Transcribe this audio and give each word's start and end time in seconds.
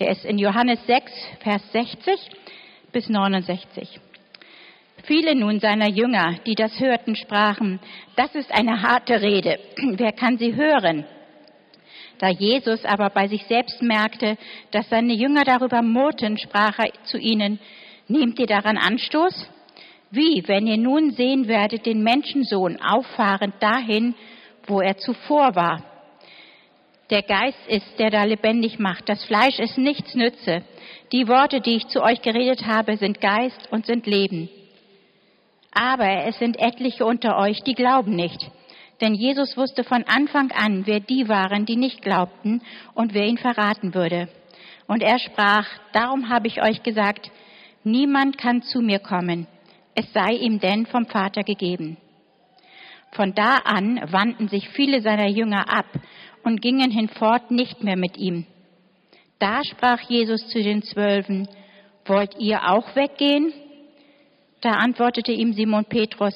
Der 0.00 0.10
ist 0.10 0.24
in 0.24 0.38
Johannes 0.38 0.84
6, 0.86 1.12
Vers 1.40 1.62
60 1.72 2.18
bis 2.92 3.08
69. 3.08 4.00
Viele 5.04 5.36
nun 5.36 5.60
seiner 5.60 5.88
Jünger, 5.88 6.34
die 6.46 6.56
das 6.56 6.80
hörten, 6.80 7.14
sprachen, 7.14 7.78
das 8.16 8.34
ist 8.34 8.52
eine 8.52 8.82
harte 8.82 9.20
Rede. 9.20 9.58
Wer 9.76 10.12
kann 10.12 10.38
sie 10.38 10.56
hören? 10.56 11.04
Da 12.18 12.28
Jesus 12.28 12.84
aber 12.84 13.10
bei 13.10 13.28
sich 13.28 13.44
selbst 13.44 13.82
merkte, 13.82 14.36
dass 14.72 14.88
seine 14.88 15.12
Jünger 15.12 15.44
darüber 15.44 15.82
murrten, 15.82 16.38
sprach 16.38 16.78
er 16.78 16.90
zu 17.04 17.18
ihnen, 17.18 17.60
nehmt 18.08 18.38
ihr 18.40 18.46
daran 18.46 18.78
Anstoß? 18.78 19.48
Wie, 20.10 20.42
wenn 20.46 20.66
ihr 20.66 20.78
nun 20.78 21.12
sehen 21.12 21.46
werdet 21.46 21.86
den 21.86 22.02
Menschensohn 22.02 22.80
auffahrend 22.80 23.62
dahin, 23.62 24.14
wo 24.66 24.80
er 24.80 24.96
zuvor 24.96 25.54
war? 25.54 25.93
Der 27.10 27.22
Geist 27.22 27.58
ist, 27.68 27.98
der 27.98 28.10
da 28.10 28.24
lebendig 28.24 28.78
macht. 28.78 29.08
Das 29.08 29.24
Fleisch 29.24 29.58
ist 29.58 29.76
nichts 29.76 30.14
nütze. 30.14 30.62
Die 31.12 31.28
Worte, 31.28 31.60
die 31.60 31.76
ich 31.76 31.86
zu 31.88 32.02
euch 32.02 32.22
geredet 32.22 32.66
habe, 32.66 32.96
sind 32.96 33.20
Geist 33.20 33.68
und 33.70 33.84
sind 33.84 34.06
Leben. 34.06 34.48
Aber 35.72 36.24
es 36.26 36.38
sind 36.38 36.58
etliche 36.58 37.04
unter 37.04 37.36
euch, 37.36 37.62
die 37.62 37.74
glauben 37.74 38.14
nicht. 38.14 38.50
Denn 39.00 39.14
Jesus 39.14 39.56
wusste 39.56 39.84
von 39.84 40.04
Anfang 40.04 40.50
an, 40.52 40.86
wer 40.86 41.00
die 41.00 41.28
waren, 41.28 41.66
die 41.66 41.76
nicht 41.76 42.00
glaubten 42.00 42.62
und 42.94 43.12
wer 43.12 43.26
ihn 43.26 43.38
verraten 43.38 43.94
würde. 43.94 44.28
Und 44.86 45.02
er 45.02 45.18
sprach, 45.18 45.66
darum 45.92 46.30
habe 46.30 46.46
ich 46.46 46.62
euch 46.62 46.82
gesagt, 46.82 47.30
niemand 47.82 48.38
kann 48.38 48.62
zu 48.62 48.80
mir 48.80 48.98
kommen, 48.98 49.46
es 49.94 50.10
sei 50.12 50.34
ihm 50.34 50.60
denn 50.60 50.86
vom 50.86 51.06
Vater 51.06 51.42
gegeben. 51.42 51.96
Von 53.12 53.34
da 53.34 53.58
an 53.64 54.00
wandten 54.10 54.48
sich 54.48 54.68
viele 54.70 55.00
seiner 55.00 55.28
Jünger 55.28 55.72
ab 55.72 55.86
und 56.44 56.60
gingen 56.60 56.90
hinfort 56.90 57.50
nicht 57.50 57.82
mehr 57.82 57.96
mit 57.96 58.16
ihm. 58.16 58.46
Da 59.38 59.64
sprach 59.64 60.00
Jesus 60.08 60.46
zu 60.48 60.62
den 60.62 60.82
Zwölfen, 60.82 61.48
wollt 62.06 62.38
ihr 62.38 62.70
auch 62.70 62.94
weggehen? 62.94 63.52
Da 64.60 64.72
antwortete 64.72 65.32
ihm 65.32 65.52
Simon 65.52 65.84
Petrus, 65.84 66.34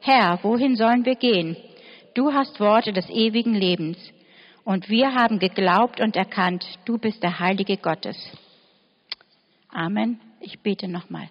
Herr, 0.00 0.38
wohin 0.42 0.76
sollen 0.76 1.04
wir 1.04 1.16
gehen? 1.16 1.56
Du 2.14 2.32
hast 2.32 2.58
Worte 2.60 2.92
des 2.92 3.08
ewigen 3.10 3.54
Lebens. 3.54 3.98
Und 4.64 4.88
wir 4.88 5.14
haben 5.14 5.38
geglaubt 5.38 6.00
und 6.00 6.14
erkannt, 6.16 6.64
du 6.84 6.98
bist 6.98 7.22
der 7.22 7.38
Heilige 7.38 7.76
Gottes. 7.76 8.16
Amen. 9.70 10.20
Ich 10.40 10.60
bete 10.60 10.88
nochmal. 10.88 11.28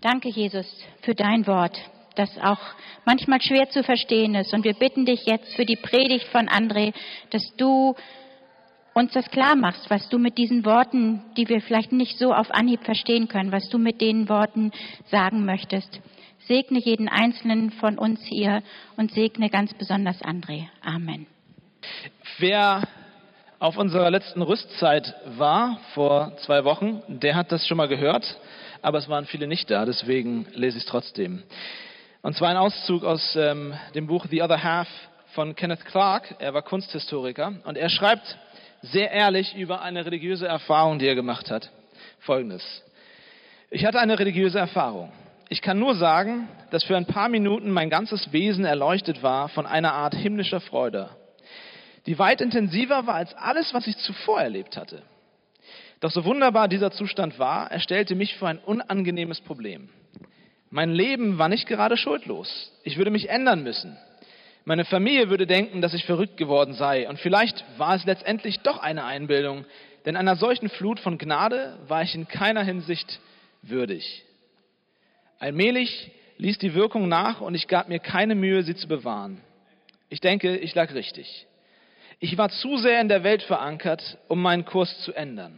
Danke, 0.00 0.28
Jesus, 0.28 0.66
für 1.02 1.14
dein 1.14 1.46
Wort, 1.46 1.78
das 2.16 2.30
auch 2.38 2.60
manchmal 3.04 3.40
schwer 3.40 3.68
zu 3.70 3.82
verstehen 3.82 4.34
ist. 4.34 4.52
Und 4.54 4.64
wir 4.64 4.74
bitten 4.74 5.06
dich 5.06 5.26
jetzt 5.26 5.54
für 5.54 5.64
die 5.64 5.76
Predigt 5.76 6.26
von 6.28 6.48
André, 6.48 6.92
dass 7.30 7.54
du 7.56 7.94
uns 8.94 9.12
das 9.12 9.28
klar 9.30 9.56
machst, 9.56 9.90
was 9.90 10.08
du 10.08 10.18
mit 10.18 10.38
diesen 10.38 10.64
Worten, 10.64 11.22
die 11.36 11.48
wir 11.48 11.60
vielleicht 11.60 11.92
nicht 11.92 12.18
so 12.18 12.32
auf 12.32 12.50
Anhieb 12.52 12.84
verstehen 12.84 13.28
können, 13.28 13.52
was 13.52 13.68
du 13.68 13.78
mit 13.78 14.00
den 14.00 14.28
Worten 14.28 14.70
sagen 15.10 15.44
möchtest. 15.44 16.00
Segne 16.46 16.78
jeden 16.78 17.08
einzelnen 17.08 17.70
von 17.72 17.98
uns 17.98 18.20
hier 18.24 18.62
und 18.96 19.12
segne 19.12 19.50
ganz 19.50 19.74
besonders 19.74 20.22
André. 20.22 20.66
Amen. 20.82 21.26
Wer 22.38 22.82
auf 23.58 23.76
unserer 23.76 24.10
letzten 24.10 24.42
Rüstzeit 24.42 25.14
war, 25.38 25.80
vor 25.94 26.36
zwei 26.38 26.64
Wochen, 26.64 27.02
der 27.08 27.34
hat 27.34 27.50
das 27.50 27.66
schon 27.66 27.78
mal 27.78 27.88
gehört, 27.88 28.38
aber 28.82 28.98
es 28.98 29.08
waren 29.08 29.24
viele 29.24 29.46
nicht 29.46 29.70
da, 29.70 29.86
deswegen 29.86 30.46
lese 30.52 30.76
ich 30.76 30.84
es 30.84 30.90
trotzdem. 30.90 31.42
Und 32.24 32.34
zwar 32.34 32.48
ein 32.48 32.56
Auszug 32.56 33.04
aus 33.04 33.36
ähm, 33.36 33.74
dem 33.94 34.06
Buch 34.06 34.24
The 34.30 34.40
Other 34.40 34.64
Half 34.64 34.88
von 35.34 35.54
Kenneth 35.54 35.84
Clark. 35.84 36.36
Er 36.38 36.54
war 36.54 36.62
Kunsthistoriker 36.62 37.52
und 37.64 37.76
er 37.76 37.90
schreibt 37.90 38.38
sehr 38.80 39.10
ehrlich 39.10 39.54
über 39.54 39.82
eine 39.82 40.06
religiöse 40.06 40.46
Erfahrung, 40.46 40.98
die 40.98 41.06
er 41.06 41.16
gemacht 41.16 41.50
hat. 41.50 41.70
Folgendes. 42.20 42.82
Ich 43.68 43.84
hatte 43.84 44.00
eine 44.00 44.18
religiöse 44.18 44.58
Erfahrung. 44.58 45.12
Ich 45.50 45.60
kann 45.60 45.78
nur 45.78 45.96
sagen, 45.96 46.48
dass 46.70 46.82
für 46.82 46.96
ein 46.96 47.04
paar 47.04 47.28
Minuten 47.28 47.70
mein 47.70 47.90
ganzes 47.90 48.32
Wesen 48.32 48.64
erleuchtet 48.64 49.22
war 49.22 49.50
von 49.50 49.66
einer 49.66 49.92
Art 49.92 50.14
himmlischer 50.14 50.62
Freude, 50.62 51.10
die 52.06 52.18
weit 52.18 52.40
intensiver 52.40 53.06
war 53.06 53.16
als 53.16 53.34
alles, 53.34 53.74
was 53.74 53.86
ich 53.86 53.98
zuvor 53.98 54.40
erlebt 54.40 54.78
hatte. 54.78 55.02
Doch 56.00 56.10
so 56.10 56.24
wunderbar 56.24 56.68
dieser 56.68 56.90
Zustand 56.90 57.38
war, 57.38 57.70
er 57.70 57.80
stellte 57.80 58.14
mich 58.14 58.34
vor 58.36 58.48
ein 58.48 58.60
unangenehmes 58.60 59.42
Problem. 59.42 59.90
Mein 60.74 60.90
Leben 60.90 61.38
war 61.38 61.48
nicht 61.48 61.68
gerade 61.68 61.96
schuldlos. 61.96 62.72
Ich 62.82 62.96
würde 62.96 63.12
mich 63.12 63.28
ändern 63.28 63.62
müssen. 63.62 63.96
Meine 64.64 64.84
Familie 64.84 65.30
würde 65.30 65.46
denken, 65.46 65.80
dass 65.80 65.94
ich 65.94 66.04
verrückt 66.04 66.36
geworden 66.36 66.74
sei. 66.74 67.08
Und 67.08 67.20
vielleicht 67.20 67.64
war 67.78 67.94
es 67.94 68.04
letztendlich 68.04 68.58
doch 68.58 68.78
eine 68.78 69.04
Einbildung, 69.04 69.66
denn 70.04 70.16
einer 70.16 70.34
solchen 70.34 70.68
Flut 70.68 70.98
von 70.98 71.16
Gnade 71.16 71.78
war 71.86 72.02
ich 72.02 72.16
in 72.16 72.26
keiner 72.26 72.64
Hinsicht 72.64 73.20
würdig. 73.62 74.24
Allmählich 75.38 76.10
ließ 76.38 76.58
die 76.58 76.74
Wirkung 76.74 77.06
nach 77.06 77.40
und 77.40 77.54
ich 77.54 77.68
gab 77.68 77.88
mir 77.88 78.00
keine 78.00 78.34
Mühe, 78.34 78.64
sie 78.64 78.74
zu 78.74 78.88
bewahren. 78.88 79.40
Ich 80.08 80.20
denke, 80.20 80.56
ich 80.56 80.74
lag 80.74 80.92
richtig. 80.92 81.46
Ich 82.18 82.36
war 82.36 82.48
zu 82.48 82.78
sehr 82.78 83.00
in 83.00 83.08
der 83.08 83.22
Welt 83.22 83.44
verankert, 83.44 84.18
um 84.26 84.42
meinen 84.42 84.64
Kurs 84.64 84.98
zu 85.02 85.12
ändern. 85.12 85.56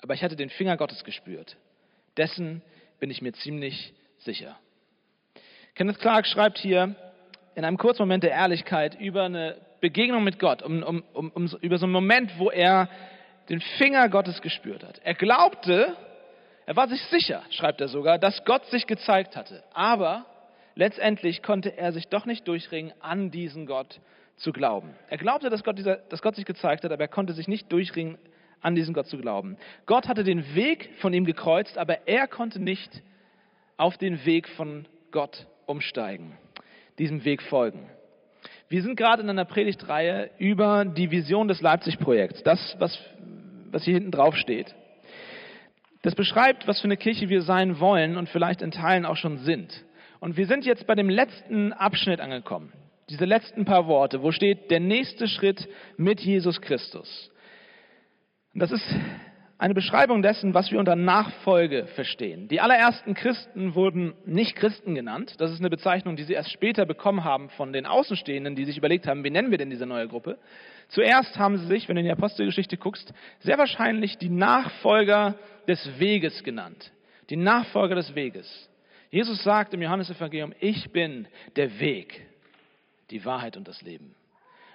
Aber 0.00 0.14
ich 0.14 0.24
hatte 0.24 0.36
den 0.36 0.48
Finger 0.48 0.78
Gottes 0.78 1.04
gespürt. 1.04 1.58
Dessen 2.16 2.62
bin 3.02 3.10
ich 3.10 3.20
mir 3.20 3.32
ziemlich 3.32 3.92
sicher. 4.18 4.56
Kenneth 5.74 5.98
Clark 5.98 6.24
schreibt 6.24 6.58
hier, 6.58 6.94
in 7.56 7.64
einem 7.64 7.76
kurzen 7.76 8.02
Moment 8.02 8.22
der 8.22 8.30
Ehrlichkeit 8.30 8.96
über 9.00 9.24
eine 9.24 9.56
Begegnung 9.80 10.22
mit 10.22 10.38
Gott, 10.38 10.62
um, 10.62 10.84
um, 10.84 11.02
um, 11.12 11.50
über 11.62 11.78
so 11.78 11.86
einen 11.86 11.92
Moment, 11.92 12.38
wo 12.38 12.48
er 12.48 12.88
den 13.48 13.60
Finger 13.76 14.08
Gottes 14.08 14.40
gespürt 14.40 14.84
hat. 14.84 15.00
Er 15.02 15.14
glaubte, 15.14 15.96
er 16.64 16.76
war 16.76 16.86
sich 16.86 17.02
sicher, 17.06 17.42
schreibt 17.50 17.80
er 17.80 17.88
sogar, 17.88 18.20
dass 18.20 18.44
Gott 18.44 18.64
sich 18.66 18.86
gezeigt 18.86 19.34
hatte. 19.34 19.64
Aber 19.74 20.24
letztendlich 20.76 21.42
konnte 21.42 21.76
er 21.76 21.90
sich 21.92 22.06
doch 22.06 22.24
nicht 22.24 22.46
durchringen, 22.46 22.92
an 23.00 23.32
diesen 23.32 23.66
Gott 23.66 23.98
zu 24.36 24.52
glauben. 24.52 24.94
Er 25.08 25.18
glaubte, 25.18 25.50
dass 25.50 25.64
Gott, 25.64 25.76
dieser, 25.76 25.96
dass 25.96 26.22
Gott 26.22 26.36
sich 26.36 26.44
gezeigt 26.44 26.84
hat, 26.84 26.92
aber 26.92 27.02
er 27.02 27.08
konnte 27.08 27.32
sich 27.32 27.48
nicht 27.48 27.72
durchringen, 27.72 28.16
an 28.62 28.74
diesen 28.74 28.94
Gott 28.94 29.06
zu 29.06 29.18
glauben. 29.18 29.56
Gott 29.86 30.08
hatte 30.08 30.24
den 30.24 30.54
Weg 30.54 30.90
von 30.98 31.12
ihm 31.12 31.24
gekreuzt, 31.24 31.76
aber 31.76 32.06
er 32.08 32.26
konnte 32.28 32.60
nicht 32.60 33.02
auf 33.76 33.98
den 33.98 34.24
Weg 34.24 34.48
von 34.48 34.86
Gott 35.10 35.46
umsteigen 35.66 36.38
diesem 36.98 37.24
Weg 37.24 37.42
folgen. 37.42 37.88
Wir 38.68 38.82
sind 38.82 38.96
gerade 38.96 39.22
in 39.22 39.30
einer 39.30 39.44
Predigtreihe 39.44 40.30
über 40.38 40.84
die 40.84 41.10
Vision 41.10 41.48
des 41.48 41.60
Leipzig-Projekts, 41.60 42.42
das, 42.42 42.76
was, 42.78 42.98
was 43.70 43.84
hier 43.84 43.94
hinten 43.94 44.10
drauf 44.10 44.36
steht. 44.36 44.74
Das 46.02 46.14
beschreibt, 46.14 46.66
was 46.66 46.80
für 46.80 46.86
eine 46.86 46.96
Kirche 46.96 47.28
wir 47.28 47.42
sein 47.42 47.80
wollen 47.80 48.16
und 48.16 48.28
vielleicht 48.28 48.62
in 48.62 48.70
Teilen 48.70 49.04
auch 49.04 49.16
schon 49.16 49.38
sind. 49.38 49.84
Und 50.20 50.36
wir 50.36 50.46
sind 50.46 50.64
jetzt 50.64 50.86
bei 50.86 50.94
dem 50.94 51.08
letzten 51.08 51.72
Abschnitt 51.72 52.20
angekommen. 52.20 52.72
Diese 53.10 53.24
letzten 53.24 53.64
paar 53.64 53.86
Worte, 53.86 54.22
wo 54.22 54.32
steht 54.32 54.70
der 54.70 54.80
nächste 54.80 55.28
Schritt 55.28 55.68
mit 55.96 56.20
Jesus 56.20 56.60
Christus. 56.60 57.31
Und 58.54 58.60
das 58.60 58.72
ist 58.72 58.84
eine 59.62 59.74
Beschreibung 59.74 60.22
dessen, 60.22 60.54
was 60.54 60.72
wir 60.72 60.80
unter 60.80 60.96
Nachfolge 60.96 61.86
verstehen. 61.94 62.48
Die 62.48 62.60
allerersten 62.60 63.14
Christen 63.14 63.76
wurden 63.76 64.12
nicht 64.26 64.56
Christen 64.56 64.96
genannt. 64.96 65.36
Das 65.38 65.52
ist 65.52 65.60
eine 65.60 65.70
Bezeichnung, 65.70 66.16
die 66.16 66.24
sie 66.24 66.32
erst 66.32 66.50
später 66.50 66.84
bekommen 66.84 67.22
haben 67.22 67.48
von 67.50 67.72
den 67.72 67.86
Außenstehenden, 67.86 68.56
die 68.56 68.64
sich 68.64 68.76
überlegt 68.76 69.06
haben, 69.06 69.22
wie 69.22 69.30
nennen 69.30 69.52
wir 69.52 69.58
denn 69.58 69.70
diese 69.70 69.86
neue 69.86 70.08
Gruppe. 70.08 70.38
Zuerst 70.88 71.38
haben 71.38 71.58
sie 71.58 71.66
sich, 71.66 71.88
wenn 71.88 71.94
du 71.94 72.00
in 72.00 72.06
die 72.06 72.12
Apostelgeschichte 72.12 72.76
guckst, 72.76 73.14
sehr 73.38 73.56
wahrscheinlich 73.56 74.18
die 74.18 74.30
Nachfolger 74.30 75.36
des 75.68 76.00
Weges 76.00 76.42
genannt. 76.42 76.92
Die 77.30 77.36
Nachfolger 77.36 77.94
des 77.94 78.16
Weges. 78.16 78.68
Jesus 79.10 79.44
sagt 79.44 79.74
im 79.74 79.82
Johannesevangelium, 79.82 80.54
ich 80.58 80.90
bin 80.90 81.28
der 81.54 81.78
Weg, 81.78 82.26
die 83.10 83.24
Wahrheit 83.24 83.56
und 83.56 83.68
das 83.68 83.80
Leben. 83.82 84.16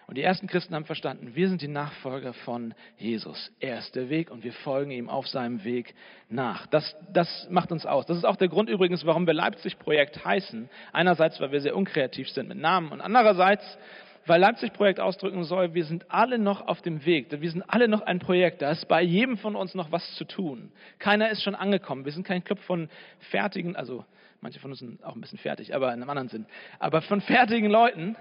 Und 0.08 0.18
die 0.18 0.24
ersten 0.24 0.48
Christen 0.48 0.74
haben 0.74 0.86
verstanden, 0.86 1.36
wir 1.36 1.50
sind 1.50 1.62
die 1.62 1.68
Nachfolger 1.68 2.32
von 2.32 2.74
Jesus. 2.98 3.52
Er 3.60 3.80
ist 3.80 3.94
der 3.94 4.10
Weg 4.10 4.32
und 4.32 4.42
wir 4.42 4.54
folgen 4.54 4.90
ihm 4.90 5.10
auf 5.10 5.28
seinem 5.28 5.66
Weg 5.66 5.94
nach. 6.30 6.66
Das, 6.68 6.96
das 7.12 7.48
macht 7.50 7.74
uns 7.74 7.86
aus. 7.86 8.06
Das 8.06 8.16
ist 8.16 8.24
auch 8.24 8.38
der 8.38 8.48
Grund 8.48 8.70
übrigens, 8.70 9.06
warum 9.06 9.28
wir 9.28 9.34
Leipzig-Projekt 9.34 10.24
heißen. 10.24 10.70
Einerseits, 10.94 11.42
weil 11.42 11.52
wir 11.52 11.60
sehr 11.60 11.76
unkreativ 11.76 12.30
sind 12.30 12.48
mit 12.48 12.58
Namen 12.58 12.94
und 12.94 13.02
andererseits, 13.02 13.78
weil 14.26 14.40
Leipzig-Projekt 14.40 15.02
ausdrücken 15.02 15.44
soll, 15.44 15.74
wir 15.74 15.84
sind 15.84 16.10
alle 16.10 16.40
noch 16.40 16.66
auf 16.66 16.82
dem 16.82 17.06
Weg. 17.06 17.28
Wir 17.30 17.52
sind 17.52 17.64
alle 17.68 17.90
noch 17.90 18.02
ein 18.02 18.20
Projekt. 18.20 18.62
Da 18.62 18.72
ist 18.72 18.88
bei 18.88 19.02
jedem 19.02 19.38
von 19.38 19.58
uns 19.58 19.76
noch 19.76 19.92
was 19.92 20.16
zu 20.16 20.24
tun. 20.24 20.72
Keiner 21.00 21.30
ist 21.32 21.44
schon 21.44 21.56
angekommen. 21.56 22.06
Wir 22.06 22.14
sind 22.14 22.26
kein 22.26 22.46
Club 22.46 22.60
von 22.60 22.90
fertigen, 23.30 23.76
also 23.76 24.06
manche 24.40 24.62
von 24.62 24.72
uns 24.72 24.80
sind 24.80 25.04
auch 25.04 25.16
ein 25.16 25.22
bisschen 25.22 25.40
fertig, 25.40 25.76
aber 25.76 25.88
in 25.88 26.02
einem 26.02 26.10
anderen 26.10 26.30
Sinn. 26.30 26.46
Aber 26.80 27.02
von 27.02 27.20
fertigen 27.20 27.70
Leuten, 27.70 28.16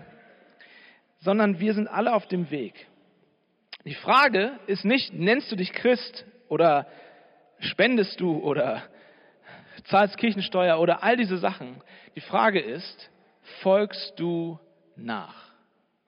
sondern 1.26 1.58
wir 1.58 1.75
sind 1.75 1.88
alle 1.88 2.14
auf 2.14 2.28
dem 2.28 2.52
Weg. 2.52 2.87
Die 3.84 3.96
Frage 3.96 4.61
ist 4.69 4.84
nicht, 4.84 5.12
nennst 5.12 5.50
du 5.50 5.56
dich 5.56 5.73
Christ 5.73 6.25
oder 6.49 6.87
spendest 7.58 8.20
du 8.20 8.38
oder 8.38 8.84
zahlst 9.87 10.19
Kirchensteuer 10.19 10.78
oder 10.78 11.02
all 11.02 11.17
diese 11.17 11.37
Sachen. 11.37 11.82
Die 12.14 12.20
Frage 12.20 12.61
ist, 12.61 13.11
folgst 13.61 14.12
du 14.20 14.61
nach? 14.94 15.50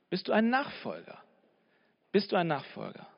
Bist 0.08 0.28
du 0.28 0.32
ein 0.32 0.50
Nachfolger? 0.50 1.18
Bist 2.12 2.30
du 2.30 2.36
ein 2.36 2.46
Nachfolger? 2.46 3.08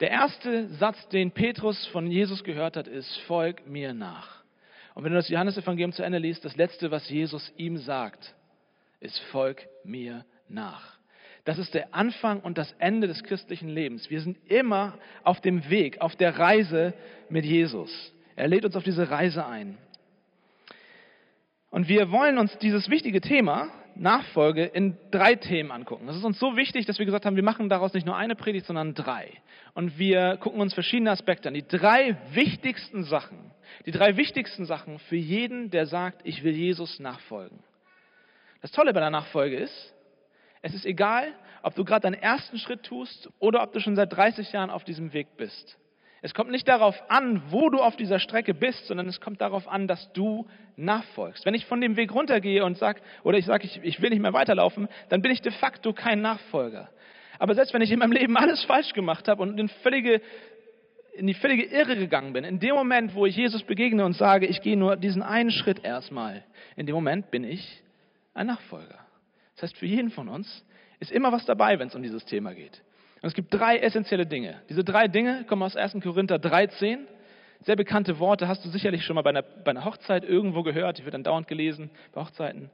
Der 0.00 0.10
erste 0.10 0.68
Satz, 0.68 1.08
den 1.08 1.32
Petrus 1.32 1.86
von 1.86 2.10
Jesus 2.10 2.44
gehört 2.44 2.76
hat, 2.76 2.88
ist, 2.88 3.16
folg 3.20 3.66
mir 3.66 3.94
nach. 3.94 4.44
Und 4.94 5.04
wenn 5.04 5.12
du 5.12 5.18
das 5.18 5.30
Johannesevangelium 5.30 5.92
zu 5.92 6.02
Ende 6.02 6.18
liest, 6.18 6.44
das 6.44 6.56
letzte, 6.56 6.90
was 6.90 7.08
Jesus 7.08 7.50
ihm 7.56 7.78
sagt, 7.78 8.34
ist, 9.00 9.18
folg 9.30 9.66
mir 9.82 10.26
nach. 10.50 10.98
Das 11.44 11.58
ist 11.58 11.74
der 11.74 11.94
Anfang 11.94 12.40
und 12.40 12.58
das 12.58 12.72
Ende 12.78 13.06
des 13.06 13.22
christlichen 13.22 13.68
Lebens. 13.68 14.10
Wir 14.10 14.20
sind 14.20 14.38
immer 14.50 14.98
auf 15.24 15.40
dem 15.40 15.68
Weg, 15.70 16.00
auf 16.00 16.16
der 16.16 16.38
Reise 16.38 16.94
mit 17.28 17.44
Jesus. 17.44 17.90
Er 18.36 18.48
lädt 18.48 18.64
uns 18.64 18.76
auf 18.76 18.84
diese 18.84 19.10
Reise 19.10 19.46
ein. 19.46 19.78
Und 21.70 21.88
wir 21.88 22.10
wollen 22.10 22.38
uns 22.38 22.56
dieses 22.58 22.90
wichtige 22.90 23.20
Thema 23.20 23.68
Nachfolge 23.94 24.64
in 24.64 24.96
drei 25.10 25.34
Themen 25.34 25.70
angucken. 25.70 26.06
Das 26.06 26.16
ist 26.16 26.24
uns 26.24 26.38
so 26.38 26.56
wichtig, 26.56 26.86
dass 26.86 26.98
wir 26.98 27.06
gesagt 27.06 27.26
haben, 27.26 27.36
wir 27.36 27.42
machen 27.42 27.68
daraus 27.68 27.92
nicht 27.92 28.06
nur 28.06 28.16
eine 28.16 28.34
Predigt, 28.34 28.66
sondern 28.66 28.94
drei. 28.94 29.30
Und 29.74 29.98
wir 29.98 30.36
gucken 30.38 30.60
uns 30.60 30.74
verschiedene 30.74 31.10
Aspekte 31.10 31.48
an. 31.48 31.54
Die 31.54 31.66
drei 31.66 32.16
wichtigsten 32.32 33.04
Sachen, 33.04 33.50
die 33.86 33.92
drei 33.92 34.16
wichtigsten 34.16 34.64
Sachen 34.64 34.98
für 35.00 35.16
jeden, 35.16 35.70
der 35.70 35.86
sagt, 35.86 36.22
ich 36.24 36.42
will 36.42 36.54
Jesus 36.54 36.98
nachfolgen. 36.98 37.58
Das 38.62 38.72
Tolle 38.72 38.92
bei 38.92 39.00
der 39.00 39.10
Nachfolge 39.10 39.56
ist, 39.56 39.94
es 40.62 40.74
ist 40.74 40.86
egal, 40.86 41.32
ob 41.62 41.74
du 41.74 41.84
gerade 41.84 42.02
deinen 42.02 42.20
ersten 42.20 42.58
Schritt 42.58 42.82
tust 42.82 43.30
oder 43.38 43.62
ob 43.62 43.72
du 43.72 43.80
schon 43.80 43.96
seit 43.96 44.12
30 44.12 44.52
Jahren 44.52 44.70
auf 44.70 44.84
diesem 44.84 45.12
Weg 45.12 45.36
bist. 45.36 45.78
Es 46.22 46.34
kommt 46.34 46.50
nicht 46.50 46.68
darauf 46.68 47.02
an, 47.08 47.42
wo 47.48 47.70
du 47.70 47.78
auf 47.78 47.96
dieser 47.96 48.18
Strecke 48.18 48.52
bist, 48.52 48.86
sondern 48.86 49.08
es 49.08 49.20
kommt 49.20 49.40
darauf 49.40 49.66
an, 49.68 49.88
dass 49.88 50.12
du 50.12 50.46
nachfolgst. 50.76 51.46
Wenn 51.46 51.54
ich 51.54 51.64
von 51.64 51.80
dem 51.80 51.96
Weg 51.96 52.12
runtergehe 52.12 52.64
und 52.64 52.76
sage, 52.76 53.00
oder 53.22 53.38
ich 53.38 53.46
sage, 53.46 53.64
ich, 53.64 53.80
ich 53.82 54.02
will 54.02 54.10
nicht 54.10 54.20
mehr 54.20 54.34
weiterlaufen, 54.34 54.88
dann 55.08 55.22
bin 55.22 55.32
ich 55.32 55.40
de 55.40 55.52
facto 55.52 55.94
kein 55.94 56.20
Nachfolger. 56.20 56.90
Aber 57.38 57.54
selbst 57.54 57.72
wenn 57.72 57.80
ich 57.80 57.90
in 57.90 57.98
meinem 57.98 58.12
Leben 58.12 58.36
alles 58.36 58.62
falsch 58.64 58.92
gemacht 58.92 59.28
habe 59.28 59.40
und 59.40 59.58
in, 59.58 59.68
völlige, 59.68 60.20
in 61.14 61.26
die 61.26 61.32
völlige 61.32 61.64
Irre 61.64 61.96
gegangen 61.96 62.34
bin, 62.34 62.44
in 62.44 62.60
dem 62.60 62.74
Moment, 62.74 63.14
wo 63.14 63.24
ich 63.24 63.34
Jesus 63.34 63.62
begegne 63.62 64.04
und 64.04 64.12
sage, 64.12 64.46
ich 64.46 64.60
gehe 64.60 64.76
nur 64.76 64.96
diesen 64.96 65.22
einen 65.22 65.50
Schritt 65.50 65.82
erstmal, 65.84 66.44
in 66.76 66.84
dem 66.84 66.94
Moment 66.94 67.30
bin 67.30 67.44
ich 67.44 67.82
ein 68.34 68.46
Nachfolger. 68.46 68.99
Das 69.60 69.70
heißt, 69.70 69.78
für 69.78 69.86
jeden 69.86 70.10
von 70.10 70.28
uns 70.28 70.64
ist 71.00 71.12
immer 71.12 71.32
was 71.32 71.44
dabei, 71.44 71.78
wenn 71.78 71.88
es 71.88 71.94
um 71.94 72.02
dieses 72.02 72.24
Thema 72.24 72.54
geht. 72.54 72.82
Und 73.20 73.28
es 73.28 73.34
gibt 73.34 73.52
drei 73.52 73.76
essentielle 73.76 74.24
Dinge. 74.24 74.62
Diese 74.70 74.84
drei 74.84 75.06
Dinge 75.06 75.44
kommen 75.44 75.62
aus 75.62 75.76
1. 75.76 75.98
Korinther 76.02 76.38
13. 76.38 77.06
Sehr 77.60 77.76
bekannte 77.76 78.18
Worte, 78.18 78.48
hast 78.48 78.64
du 78.64 78.70
sicherlich 78.70 79.04
schon 79.04 79.16
mal 79.16 79.22
bei 79.22 79.30
einer, 79.30 79.42
bei 79.42 79.72
einer 79.72 79.84
Hochzeit 79.84 80.24
irgendwo 80.24 80.62
gehört, 80.62 80.96
die 80.96 81.04
wird 81.04 81.12
dann 81.12 81.24
dauernd 81.24 81.46
gelesen 81.46 81.90
bei 82.12 82.22
Hochzeiten. 82.22 82.70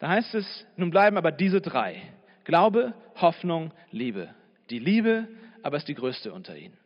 Da 0.00 0.08
heißt 0.08 0.34
es, 0.34 0.66
nun 0.76 0.90
bleiben 0.90 1.16
aber 1.16 1.32
diese 1.32 1.62
drei. 1.62 2.02
Glaube, 2.44 2.92
Hoffnung, 3.14 3.72
Liebe. 3.90 4.34
Die 4.68 4.80
Liebe 4.80 5.28
aber 5.62 5.78
ist 5.78 5.88
die 5.88 5.94
größte 5.94 6.30
unter 6.30 6.54
ihnen. 6.54 6.76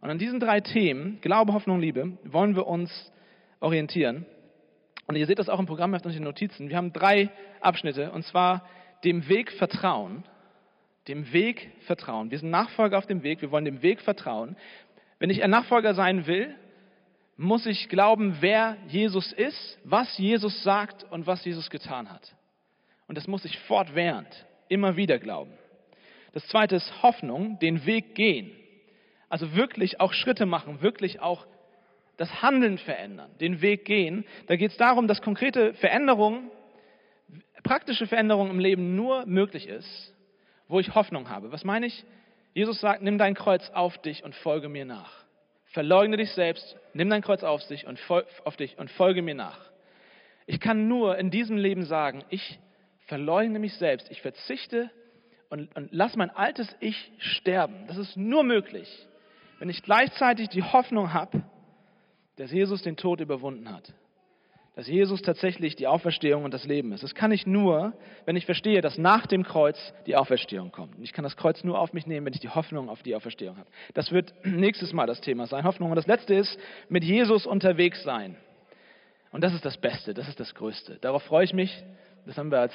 Und 0.00 0.10
an 0.10 0.18
diesen 0.18 0.40
drei 0.40 0.60
Themen, 0.60 1.20
Glaube, 1.20 1.52
Hoffnung, 1.52 1.78
Liebe, 1.78 2.18
wollen 2.24 2.56
wir 2.56 2.66
uns 2.66 3.12
orientieren. 3.60 4.26
Und 5.06 5.16
ihr 5.16 5.26
seht 5.26 5.38
das 5.38 5.48
auch 5.48 5.58
im 5.58 5.66
Programm 5.66 5.94
auf 5.94 6.02
den 6.02 6.22
Notizen. 6.22 6.68
Wir 6.68 6.76
haben 6.76 6.92
drei 6.92 7.30
Abschnitte, 7.60 8.12
und 8.12 8.24
zwar 8.24 8.66
dem 9.04 9.28
Weg 9.28 9.52
Vertrauen, 9.52 10.24
dem 11.08 11.32
Weg 11.32 11.70
vertrauen. 11.86 12.30
Wir 12.30 12.38
sind 12.38 12.50
Nachfolger 12.50 12.98
auf 12.98 13.06
dem 13.06 13.22
Weg, 13.22 13.42
wir 13.42 13.50
wollen 13.50 13.64
dem 13.64 13.82
Weg 13.82 14.00
vertrauen. 14.00 14.56
Wenn 15.18 15.30
ich 15.30 15.42
ein 15.42 15.50
Nachfolger 15.50 15.94
sein 15.94 16.26
will, 16.26 16.54
muss 17.36 17.66
ich 17.66 17.88
glauben, 17.88 18.36
wer 18.40 18.76
Jesus 18.86 19.32
ist, 19.32 19.78
was 19.84 20.16
Jesus 20.18 20.62
sagt 20.62 21.04
und 21.10 21.26
was 21.26 21.44
Jesus 21.44 21.70
getan 21.70 22.10
hat. 22.10 22.34
Und 23.08 23.16
das 23.16 23.26
muss 23.26 23.44
ich 23.44 23.58
fortwährend, 23.60 24.46
immer 24.68 24.96
wieder 24.96 25.18
glauben. 25.18 25.52
Das 26.32 26.46
zweite 26.46 26.76
ist 26.76 27.02
Hoffnung, 27.02 27.58
den 27.58 27.84
Weg 27.84 28.14
gehen. 28.14 28.52
Also 29.28 29.54
wirklich 29.54 30.00
auch 30.00 30.12
Schritte 30.12 30.46
machen, 30.46 30.82
wirklich 30.82 31.20
auch 31.20 31.46
das 32.16 32.42
Handeln 32.42 32.78
verändern, 32.78 33.30
den 33.40 33.62
Weg 33.62 33.84
gehen. 33.84 34.24
Da 34.46 34.56
geht 34.56 34.72
es 34.72 34.76
darum, 34.76 35.08
dass 35.08 35.22
konkrete 35.22 35.74
Veränderungen, 35.74 36.50
praktische 37.62 38.06
Veränderungen 38.06 38.50
im 38.50 38.58
Leben 38.58 38.96
nur 38.96 39.26
möglich 39.26 39.66
ist, 39.66 40.14
wo 40.68 40.80
ich 40.80 40.94
Hoffnung 40.94 41.28
habe. 41.28 41.52
Was 41.52 41.64
meine 41.64 41.86
ich? 41.86 42.04
Jesus 42.54 42.80
sagt, 42.80 43.02
nimm 43.02 43.18
dein 43.18 43.34
Kreuz 43.34 43.70
auf 43.70 43.98
dich 43.98 44.24
und 44.24 44.34
folge 44.34 44.68
mir 44.68 44.84
nach. 44.84 45.24
Verleugne 45.66 46.18
dich 46.18 46.30
selbst, 46.32 46.76
nimm 46.92 47.08
dein 47.08 47.22
Kreuz 47.22 47.42
auf 47.42 47.66
dich 47.66 47.86
und, 47.86 47.98
auf 48.44 48.56
dich 48.56 48.78
und 48.78 48.90
folge 48.90 49.22
mir 49.22 49.34
nach. 49.34 49.58
Ich 50.46 50.60
kann 50.60 50.86
nur 50.86 51.16
in 51.16 51.30
diesem 51.30 51.56
Leben 51.56 51.84
sagen, 51.84 52.24
ich 52.28 52.58
verleugne 53.06 53.58
mich 53.58 53.74
selbst, 53.74 54.10
ich 54.10 54.20
verzichte 54.20 54.90
und, 55.48 55.74
und 55.76 55.88
lass 55.92 56.16
mein 56.16 56.30
altes 56.30 56.76
Ich 56.80 57.12
sterben. 57.18 57.86
Das 57.86 57.96
ist 57.96 58.16
nur 58.16 58.42
möglich, 58.42 58.88
wenn 59.58 59.70
ich 59.70 59.82
gleichzeitig 59.82 60.48
die 60.48 60.62
Hoffnung 60.62 61.12
habe, 61.12 61.42
dass 62.36 62.50
Jesus 62.50 62.82
den 62.82 62.96
Tod 62.96 63.20
überwunden 63.20 63.70
hat 63.70 63.92
dass 64.74 64.86
Jesus 64.86 65.20
tatsächlich 65.20 65.76
die 65.76 65.86
Auferstehung 65.86 66.44
und 66.44 66.54
das 66.54 66.64
Leben 66.64 66.92
ist. 66.92 67.02
Das 67.02 67.14
kann 67.14 67.30
ich 67.30 67.46
nur, 67.46 67.92
wenn 68.24 68.36
ich 68.36 68.46
verstehe, 68.46 68.80
dass 68.80 68.96
nach 68.96 69.26
dem 69.26 69.42
Kreuz 69.42 69.92
die 70.06 70.16
Auferstehung 70.16 70.72
kommt. 70.72 70.96
Und 70.96 71.02
ich 71.02 71.12
kann 71.12 71.24
das 71.24 71.36
Kreuz 71.36 71.62
nur 71.62 71.78
auf 71.78 71.92
mich 71.92 72.06
nehmen, 72.06 72.24
wenn 72.24 72.32
ich 72.32 72.40
die 72.40 72.48
Hoffnung 72.48 72.88
auf 72.88 73.02
die 73.02 73.14
Auferstehung 73.14 73.58
habe. 73.58 73.68
Das 73.92 74.12
wird 74.12 74.32
nächstes 74.44 74.94
Mal 74.94 75.06
das 75.06 75.20
Thema 75.20 75.46
sein, 75.46 75.64
Hoffnung. 75.64 75.90
Und 75.90 75.96
das 75.96 76.06
letzte 76.06 76.34
ist, 76.34 76.58
mit 76.88 77.04
Jesus 77.04 77.46
unterwegs 77.46 78.02
sein. 78.02 78.36
Und 79.30 79.42
das 79.44 79.52
ist 79.52 79.64
das 79.64 79.76
Beste, 79.76 80.14
das 80.14 80.28
ist 80.28 80.40
das 80.40 80.54
Größte. 80.54 80.98
Darauf 81.00 81.22
freue 81.22 81.44
ich 81.44 81.52
mich. 81.52 81.84
Das 82.24 82.38
haben 82.38 82.50
wir 82.50 82.60
als 82.60 82.74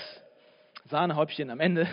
Sahnehäubchen 0.85 1.49
am 1.49 1.59
Ende. 1.59 1.87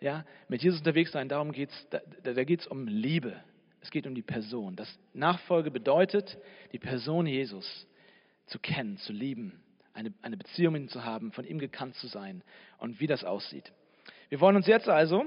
Ja, 0.00 0.24
mit 0.48 0.62
Jesus 0.62 0.78
unterwegs 0.78 1.12
sein, 1.12 1.28
darum 1.28 1.52
geht's, 1.52 1.86
da, 1.90 2.00
da 2.22 2.44
geht 2.44 2.60
es 2.60 2.66
um 2.66 2.86
Liebe. 2.86 3.36
Es 3.82 3.90
geht 3.90 4.06
um 4.06 4.14
die 4.14 4.22
Person. 4.22 4.76
Das 4.76 4.98
Nachfolge 5.14 5.70
bedeutet, 5.70 6.38
die 6.72 6.78
Person 6.78 7.26
Jesus 7.26 7.86
zu 8.46 8.58
kennen, 8.58 8.98
zu 8.98 9.12
lieben, 9.12 9.62
eine, 9.94 10.12
eine 10.22 10.36
Beziehung 10.36 10.74
mit 10.74 10.82
ihm 10.82 10.88
zu 10.88 11.04
haben, 11.04 11.32
von 11.32 11.44
ihm 11.44 11.58
gekannt 11.58 11.94
zu 11.96 12.06
sein 12.06 12.42
und 12.78 13.00
wie 13.00 13.06
das 13.06 13.24
aussieht. 13.24 13.72
Wir 14.28 14.40
wollen 14.40 14.56
uns 14.56 14.66
jetzt 14.66 14.88
also 14.88 15.24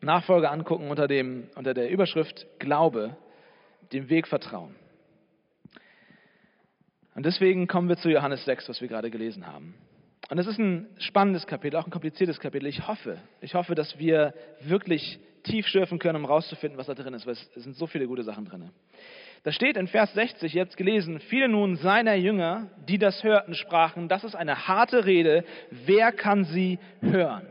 Nachfolge 0.00 0.50
angucken 0.50 0.90
unter, 0.90 1.08
dem, 1.08 1.48
unter 1.56 1.74
der 1.74 1.90
Überschrift 1.90 2.46
Glaube, 2.58 3.16
dem 3.92 4.08
Weg 4.08 4.26
Vertrauen. 4.26 4.74
Und 7.14 7.26
deswegen 7.26 7.66
kommen 7.66 7.88
wir 7.88 7.96
zu 7.96 8.08
Johannes 8.08 8.44
6, 8.44 8.68
was 8.68 8.80
wir 8.80 8.88
gerade 8.88 9.10
gelesen 9.10 9.46
haben. 9.46 9.74
Und 10.30 10.38
es 10.38 10.46
ist 10.46 10.58
ein 10.58 10.86
spannendes 10.98 11.46
Kapitel, 11.46 11.76
auch 11.76 11.86
ein 11.86 11.90
kompliziertes 11.90 12.38
Kapitel. 12.38 12.66
Ich 12.66 12.86
hoffe, 12.86 13.18
ich 13.40 13.54
hoffe, 13.54 13.74
dass 13.74 13.98
wir 13.98 14.34
wirklich 14.60 15.18
tief 15.42 15.66
schürfen 15.66 15.98
können, 15.98 16.16
um 16.16 16.24
rauszufinden, 16.24 16.78
was 16.78 16.86
da 16.86 16.94
drin 16.94 17.14
ist, 17.14 17.26
weil 17.26 17.34
es 17.34 17.50
sind 17.54 17.76
so 17.76 17.86
viele 17.86 18.06
gute 18.06 18.22
Sachen 18.22 18.44
drin. 18.44 18.70
Da 19.44 19.52
steht 19.52 19.76
in 19.76 19.86
Vers 19.86 20.12
60 20.14 20.52
jetzt 20.52 20.76
gelesen, 20.76 21.20
viele 21.20 21.48
nun 21.48 21.76
seiner 21.76 22.14
Jünger, 22.14 22.68
die 22.88 22.98
das 22.98 23.22
hörten, 23.22 23.54
sprachen, 23.54 24.08
das 24.08 24.24
ist 24.24 24.34
eine 24.34 24.66
harte 24.66 25.04
Rede, 25.04 25.44
wer 25.70 26.12
kann 26.12 26.44
sie 26.44 26.78
hören? 27.00 27.46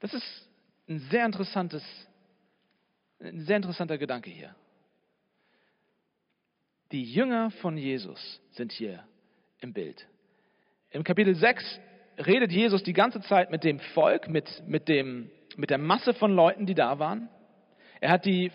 Das 0.00 0.14
ist 0.14 0.48
ein 0.88 0.98
sehr 1.10 1.24
interessantes, 1.24 1.84
ein 3.20 3.40
sehr 3.40 3.56
interessanter 3.56 3.98
Gedanke 3.98 4.30
hier. 4.30 4.54
Die 6.92 7.04
Jünger 7.04 7.50
von 7.62 7.76
Jesus 7.76 8.40
sind 8.50 8.72
hier 8.72 9.04
im 9.60 9.72
Bild. 9.72 10.06
Im 10.90 11.04
Kapitel 11.04 11.34
6 11.36 11.80
redet 12.26 12.50
Jesus 12.50 12.82
die 12.82 12.92
ganze 12.92 13.20
Zeit 13.20 13.50
mit 13.50 13.62
dem 13.62 13.78
Volk, 13.78 14.28
mit, 14.28 14.62
mit, 14.66 14.88
dem, 14.88 15.30
mit 15.56 15.70
der 15.70 15.78
Masse 15.78 16.14
von 16.14 16.34
Leuten, 16.34 16.66
die 16.66 16.74
da 16.74 16.98
waren. 16.98 17.28
Er 18.00 18.10
hat 18.10 18.24
die 18.24 18.50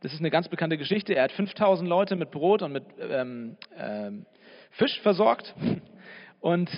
das 0.00 0.12
ist 0.12 0.20
eine 0.20 0.30
ganz 0.30 0.48
bekannte 0.48 0.78
Geschichte. 0.78 1.14
Er 1.14 1.24
hat 1.24 1.32
5000 1.32 1.88
Leute 1.88 2.14
mit 2.16 2.30
Brot 2.30 2.62
und 2.62 2.72
mit 2.72 2.84
ähm, 3.00 3.56
ähm, 3.76 4.26
Fisch 4.72 5.00
versorgt 5.00 5.54
und 6.40 6.70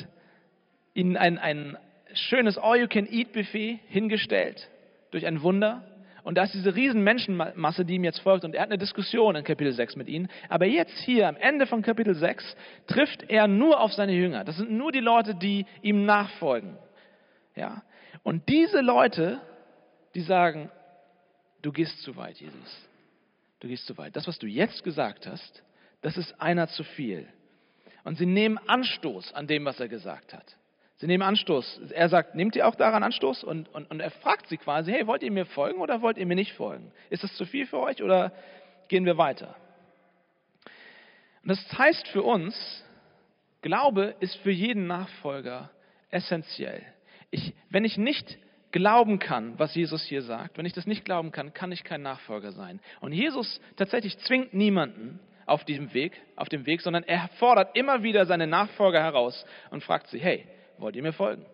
ihnen 0.94 1.16
ein, 1.16 1.38
ein 1.38 1.76
schönes 2.14 2.56
All-You-Can-Eat-Buffet 2.56 3.80
hingestellt 3.88 4.68
durch 5.10 5.26
ein 5.26 5.42
Wunder. 5.42 5.84
Und 6.22 6.36
da 6.36 6.44
ist 6.44 6.54
diese 6.54 6.74
riesen 6.74 7.02
Menschenmasse, 7.02 7.84
die 7.84 7.94
ihm 7.94 8.04
jetzt 8.04 8.20
folgt. 8.20 8.44
Und 8.44 8.54
er 8.54 8.62
hat 8.62 8.68
eine 8.68 8.78
Diskussion 8.78 9.36
in 9.36 9.44
Kapitel 9.44 9.72
6 9.72 9.96
mit 9.96 10.08
ihnen. 10.08 10.28
Aber 10.48 10.66
jetzt 10.66 10.96
hier 11.00 11.28
am 11.28 11.36
Ende 11.36 11.66
von 11.66 11.82
Kapitel 11.82 12.14
6 12.14 12.56
trifft 12.86 13.28
er 13.28 13.48
nur 13.48 13.80
auf 13.80 13.92
seine 13.92 14.12
Jünger. 14.12 14.44
Das 14.44 14.56
sind 14.56 14.70
nur 14.70 14.92
die 14.92 15.00
Leute, 15.00 15.34
die 15.34 15.66
ihm 15.82 16.04
nachfolgen. 16.04 16.76
Ja? 17.54 17.82
Und 18.22 18.48
diese 18.48 18.80
Leute, 18.80 19.40
die 20.14 20.22
sagen, 20.22 20.70
du 21.62 21.72
gehst 21.72 22.02
zu 22.02 22.16
weit, 22.16 22.38
Jesus 22.40 22.90
du 23.60 23.68
gehst 23.68 23.86
zu 23.86 23.96
weit. 23.96 24.16
Das, 24.16 24.26
was 24.26 24.38
du 24.38 24.46
jetzt 24.46 24.82
gesagt 24.82 25.26
hast, 25.26 25.62
das 26.02 26.16
ist 26.16 26.40
einer 26.40 26.68
zu 26.68 26.82
viel. 26.82 27.28
Und 28.04 28.16
sie 28.16 28.26
nehmen 28.26 28.58
Anstoß 28.58 29.34
an 29.34 29.46
dem, 29.46 29.66
was 29.66 29.78
er 29.78 29.88
gesagt 29.88 30.32
hat. 30.32 30.56
Sie 30.96 31.06
nehmen 31.06 31.22
Anstoß. 31.22 31.92
Er 31.92 32.08
sagt, 32.08 32.34
nehmt 32.34 32.56
ihr 32.56 32.66
auch 32.66 32.74
daran 32.74 33.02
Anstoß? 33.02 33.44
Und, 33.44 33.68
und, 33.74 33.90
und 33.90 34.00
er 34.00 34.10
fragt 34.10 34.48
sie 34.48 34.56
quasi, 34.56 34.90
hey, 34.90 35.06
wollt 35.06 35.22
ihr 35.22 35.30
mir 35.30 35.46
folgen 35.46 35.80
oder 35.80 36.02
wollt 36.02 36.18
ihr 36.18 36.26
mir 36.26 36.34
nicht 36.34 36.52
folgen? 36.54 36.92
Ist 37.10 37.22
das 37.22 37.34
zu 37.36 37.46
viel 37.46 37.66
für 37.66 37.78
euch 37.78 38.02
oder 38.02 38.32
gehen 38.88 39.04
wir 39.04 39.16
weiter? 39.16 39.54
Und 41.42 41.48
das 41.48 41.78
heißt 41.78 42.08
für 42.08 42.22
uns, 42.22 42.84
Glaube 43.62 44.14
ist 44.20 44.36
für 44.36 44.50
jeden 44.50 44.86
Nachfolger 44.86 45.70
essentiell. 46.10 46.82
Ich, 47.30 47.54
wenn 47.68 47.84
ich 47.84 47.96
nicht 47.96 48.38
glauben 48.72 49.18
kann, 49.18 49.58
was 49.58 49.74
Jesus 49.74 50.04
hier 50.04 50.22
sagt, 50.22 50.58
wenn 50.58 50.66
ich 50.66 50.72
das 50.72 50.86
nicht 50.86 51.04
glauben 51.04 51.32
kann, 51.32 51.52
kann 51.52 51.72
ich 51.72 51.84
kein 51.84 52.02
Nachfolger 52.02 52.52
sein. 52.52 52.80
Und 53.00 53.12
Jesus 53.12 53.60
tatsächlich 53.76 54.18
zwingt 54.18 54.54
niemanden 54.54 55.20
auf 55.46 55.64
diesem 55.64 55.92
Weg, 55.94 56.12
auf 56.36 56.48
dem 56.48 56.66
Weg, 56.66 56.80
sondern 56.80 57.02
er 57.02 57.28
fordert 57.38 57.76
immer 57.76 58.02
wieder 58.02 58.26
seine 58.26 58.46
Nachfolger 58.46 59.02
heraus 59.02 59.44
und 59.70 59.82
fragt 59.82 60.08
sie, 60.08 60.20
hey, 60.20 60.46
wollt 60.78 60.94
ihr 60.96 61.02
mir 61.02 61.12
folgen? 61.12 61.44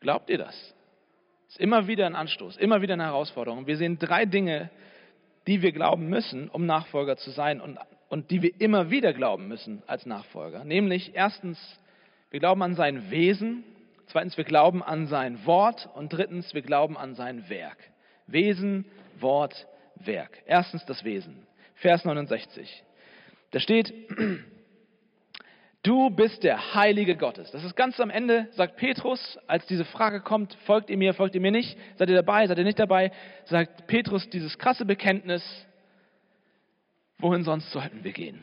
Glaubt 0.00 0.30
ihr 0.30 0.38
das? 0.38 0.54
Das 1.46 1.56
ist 1.56 1.60
immer 1.60 1.86
wieder 1.86 2.06
ein 2.06 2.14
Anstoß, 2.14 2.56
immer 2.56 2.80
wieder 2.80 2.94
eine 2.94 3.04
Herausforderung. 3.04 3.66
Wir 3.66 3.76
sehen 3.76 3.98
drei 3.98 4.24
Dinge, 4.24 4.70
die 5.46 5.62
wir 5.62 5.72
glauben 5.72 6.08
müssen, 6.08 6.48
um 6.48 6.66
Nachfolger 6.66 7.16
zu 7.16 7.30
sein 7.30 7.60
und, 7.60 7.78
und 8.08 8.30
die 8.30 8.42
wir 8.42 8.60
immer 8.60 8.90
wieder 8.90 9.12
glauben 9.12 9.48
müssen 9.48 9.82
als 9.86 10.06
Nachfolger. 10.06 10.64
Nämlich 10.64 11.14
erstens, 11.14 11.58
wir 12.30 12.40
glauben 12.40 12.62
an 12.62 12.74
sein 12.74 13.10
Wesen, 13.10 13.64
Zweitens, 14.12 14.36
wir 14.36 14.44
glauben 14.44 14.82
an 14.82 15.06
sein 15.06 15.46
Wort. 15.46 15.88
Und 15.94 16.12
drittens, 16.12 16.52
wir 16.52 16.60
glauben 16.60 16.98
an 16.98 17.14
sein 17.14 17.48
Werk. 17.48 17.78
Wesen, 18.26 18.84
Wort, 19.18 19.66
Werk. 19.96 20.42
Erstens 20.44 20.84
das 20.84 21.02
Wesen. 21.02 21.46
Vers 21.76 22.04
69. 22.04 22.84
Da 23.52 23.58
steht, 23.58 23.90
du 25.82 26.10
bist 26.10 26.42
der 26.42 26.74
Heilige 26.74 27.16
Gottes. 27.16 27.50
Das 27.52 27.64
ist 27.64 27.74
ganz 27.74 27.98
am 28.00 28.10
Ende, 28.10 28.48
sagt 28.52 28.76
Petrus, 28.76 29.38
als 29.46 29.64
diese 29.64 29.86
Frage 29.86 30.20
kommt, 30.20 30.52
folgt 30.66 30.90
ihr 30.90 30.98
mir, 30.98 31.14
folgt 31.14 31.34
ihr 31.34 31.40
mir 31.40 31.50
nicht, 31.50 31.78
seid 31.96 32.10
ihr 32.10 32.16
dabei, 32.16 32.46
seid 32.46 32.58
ihr 32.58 32.64
nicht 32.64 32.78
dabei, 32.78 33.12
sagt 33.46 33.86
Petrus 33.86 34.28
dieses 34.28 34.58
krasse 34.58 34.84
Bekenntnis, 34.84 35.42
wohin 37.16 37.44
sonst 37.44 37.70
sollten 37.70 38.04
wir 38.04 38.12
gehen? 38.12 38.42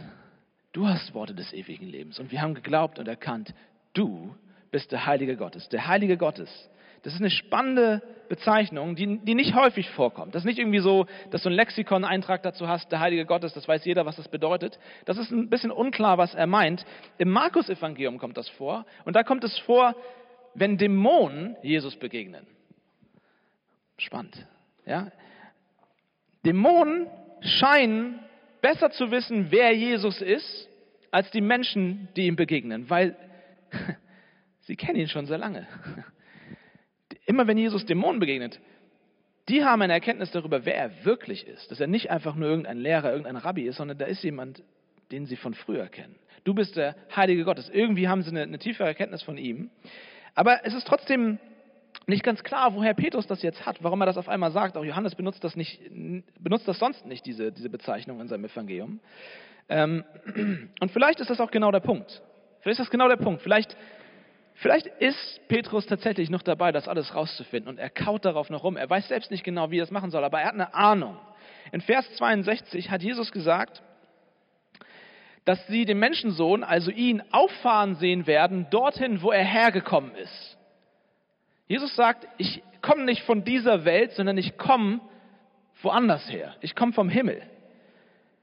Du 0.71 0.87
hast 0.87 1.13
Worte 1.13 1.35
des 1.35 1.53
ewigen 1.53 1.87
Lebens 1.87 2.19
und 2.19 2.31
wir 2.31 2.41
haben 2.41 2.55
geglaubt 2.55 2.97
und 2.97 3.07
erkannt, 3.07 3.53
du 3.93 4.35
bist 4.71 4.91
der 4.91 5.05
Heilige 5.05 5.35
Gottes. 5.35 5.69
Der 5.69 5.87
Heilige 5.87 6.17
Gottes. 6.17 6.69
Das 7.03 7.13
ist 7.13 7.21
eine 7.21 7.29
spannende 7.29 8.01
Bezeichnung, 8.27 8.95
die, 8.95 9.19
die 9.19 9.33
nicht 9.33 9.55
häufig 9.55 9.89
vorkommt. 9.89 10.35
Das 10.35 10.41
ist 10.41 10.45
nicht 10.45 10.59
irgendwie 10.59 10.79
so, 10.79 11.07
dass 11.31 11.43
du 11.43 11.49
einen 11.49 11.55
Lexikon-Eintrag 11.55 12.43
dazu 12.43 12.67
hast, 12.67 12.91
der 12.91 12.99
Heilige 12.99 13.25
Gottes, 13.25 13.53
das 13.53 13.67
weiß 13.67 13.85
jeder, 13.85 14.05
was 14.05 14.17
das 14.17 14.27
bedeutet. 14.27 14.79
Das 15.05 15.17
ist 15.17 15.31
ein 15.31 15.49
bisschen 15.49 15.71
unklar, 15.71 16.17
was 16.17 16.35
er 16.35 16.45
meint. 16.45 16.85
Im 17.17 17.29
Markus-Evangelium 17.29 18.17
kommt 18.17 18.37
das 18.37 18.49
vor. 18.49 18.85
Und 19.05 19.15
da 19.15 19.23
kommt 19.23 19.43
es 19.43 19.57
vor, 19.59 19.95
wenn 20.55 20.77
Dämonen 20.77 21.55
Jesus 21.63 21.95
begegnen. 21.95 22.45
Spannend. 23.97 24.45
Ja? 24.85 25.11
Dämonen 26.45 27.07
scheinen 27.41 28.19
besser 28.61 28.91
zu 28.91 29.09
wissen, 29.11 29.47
wer 29.51 29.73
Jesus 29.73 30.21
ist, 30.21 30.69
als 31.11 31.31
die 31.31 31.41
Menschen, 31.41 32.09
die 32.15 32.27
ihm 32.27 32.35
begegnen, 32.35 32.89
weil 32.89 33.15
Sie 34.69 34.75
kennen 34.75 34.99
ihn 34.99 35.07
schon 35.07 35.25
sehr 35.25 35.39
lange. 35.39 35.65
Immer 37.25 37.47
wenn 37.47 37.57
Jesus 37.57 37.87
Dämonen 37.87 38.19
begegnet, 38.19 38.61
die 39.47 39.65
haben 39.65 39.81
eine 39.81 39.93
Erkenntnis 39.93 40.29
darüber, 40.29 40.63
wer 40.63 40.75
er 40.75 41.05
wirklich 41.05 41.47
ist. 41.47 41.71
Dass 41.71 41.79
er 41.79 41.87
nicht 41.87 42.11
einfach 42.11 42.35
nur 42.35 42.49
irgendein 42.49 42.77
Lehrer, 42.77 43.09
irgendein 43.09 43.37
Rabbi 43.37 43.63
ist, 43.63 43.77
sondern 43.77 43.97
da 43.97 44.05
ist 44.05 44.23
jemand, 44.23 44.61
den 45.11 45.25
sie 45.25 45.37
von 45.37 45.55
früher 45.55 45.87
kennen. 45.87 46.13
Du 46.43 46.53
bist 46.53 46.77
der 46.77 46.95
Heilige 47.15 47.45
Gottes. 47.45 47.67
Irgendwie 47.67 48.07
haben 48.07 48.21
sie 48.21 48.29
eine, 48.29 48.43
eine 48.43 48.59
tiefere 48.59 48.87
Erkenntnis 48.87 49.23
von 49.23 49.39
ihm. 49.39 49.71
Aber 50.35 50.63
es 50.63 50.75
ist 50.75 50.85
trotzdem 50.85 51.39
nicht 52.05 52.21
ganz 52.23 52.43
klar, 52.43 52.75
woher 52.75 52.93
Petrus 52.93 53.25
das 53.25 53.41
jetzt 53.41 53.65
hat, 53.65 53.83
warum 53.83 53.99
er 54.03 54.05
das 54.05 54.17
auf 54.17 54.29
einmal 54.29 54.51
sagt. 54.51 54.77
Auch 54.77 54.85
Johannes 54.85 55.15
benutzt 55.15 55.43
das, 55.43 55.55
nicht, 55.55 55.81
benutzt 56.39 56.67
das 56.67 56.77
sonst 56.77 57.07
nicht, 57.07 57.25
diese, 57.25 57.51
diese 57.51 57.71
Bezeichnung 57.71 58.21
in 58.21 58.27
seinem 58.27 58.45
Evangelium. 58.45 58.99
Ähm, 59.67 60.03
und 60.79 60.91
vielleicht 60.91 61.21
ist 61.21 61.31
das 61.31 61.39
auch 61.39 61.49
genau 61.49 61.71
der 61.71 61.79
Punkt. 61.79 62.21
Vielleicht 62.61 62.79
ist 62.79 62.85
das 62.85 62.91
genau 62.91 63.07
der 63.07 63.17
Punkt. 63.17 63.41
Vielleicht 63.41 63.75
Vielleicht 64.59 64.87
ist 64.87 65.47
Petrus 65.47 65.85
tatsächlich 65.85 66.29
noch 66.29 66.41
dabei, 66.41 66.73
das 66.73 66.89
alles 66.89 67.15
rauszufinden 67.15 67.69
und 67.69 67.79
er 67.79 67.89
kaut 67.89 68.25
darauf 68.25 68.49
noch 68.49 68.63
rum. 68.63 68.75
Er 68.75 68.89
weiß 68.89 69.07
selbst 69.07 69.31
nicht 69.31 69.45
genau, 69.45 69.71
wie 69.71 69.79
er 69.79 69.85
es 69.85 69.91
machen 69.91 70.11
soll, 70.11 70.21
aber 70.25 70.41
er 70.41 70.47
hat 70.47 70.53
eine 70.53 70.73
Ahnung. 70.73 71.17
In 71.71 71.79
Vers 71.79 72.05
62 72.17 72.91
hat 72.91 73.01
Jesus 73.01 73.31
gesagt, 73.31 73.81
dass 75.45 75.65
sie 75.67 75.85
den 75.85 75.97
Menschensohn, 75.99 76.65
also 76.65 76.91
ihn, 76.91 77.23
auffahren 77.31 77.95
sehen 77.95 78.27
werden, 78.27 78.67
dorthin, 78.69 79.21
wo 79.21 79.31
er 79.31 79.45
hergekommen 79.45 80.13
ist. 80.15 80.57
Jesus 81.67 81.95
sagt, 81.95 82.27
ich 82.37 82.61
komme 82.81 83.05
nicht 83.05 83.23
von 83.23 83.45
dieser 83.45 83.85
Welt, 83.85 84.11
sondern 84.11 84.37
ich 84.37 84.57
komme 84.57 84.99
woanders 85.81 86.29
her. 86.29 86.57
Ich 86.59 86.75
komme 86.75 86.91
vom 86.91 87.07
Himmel. 87.07 87.41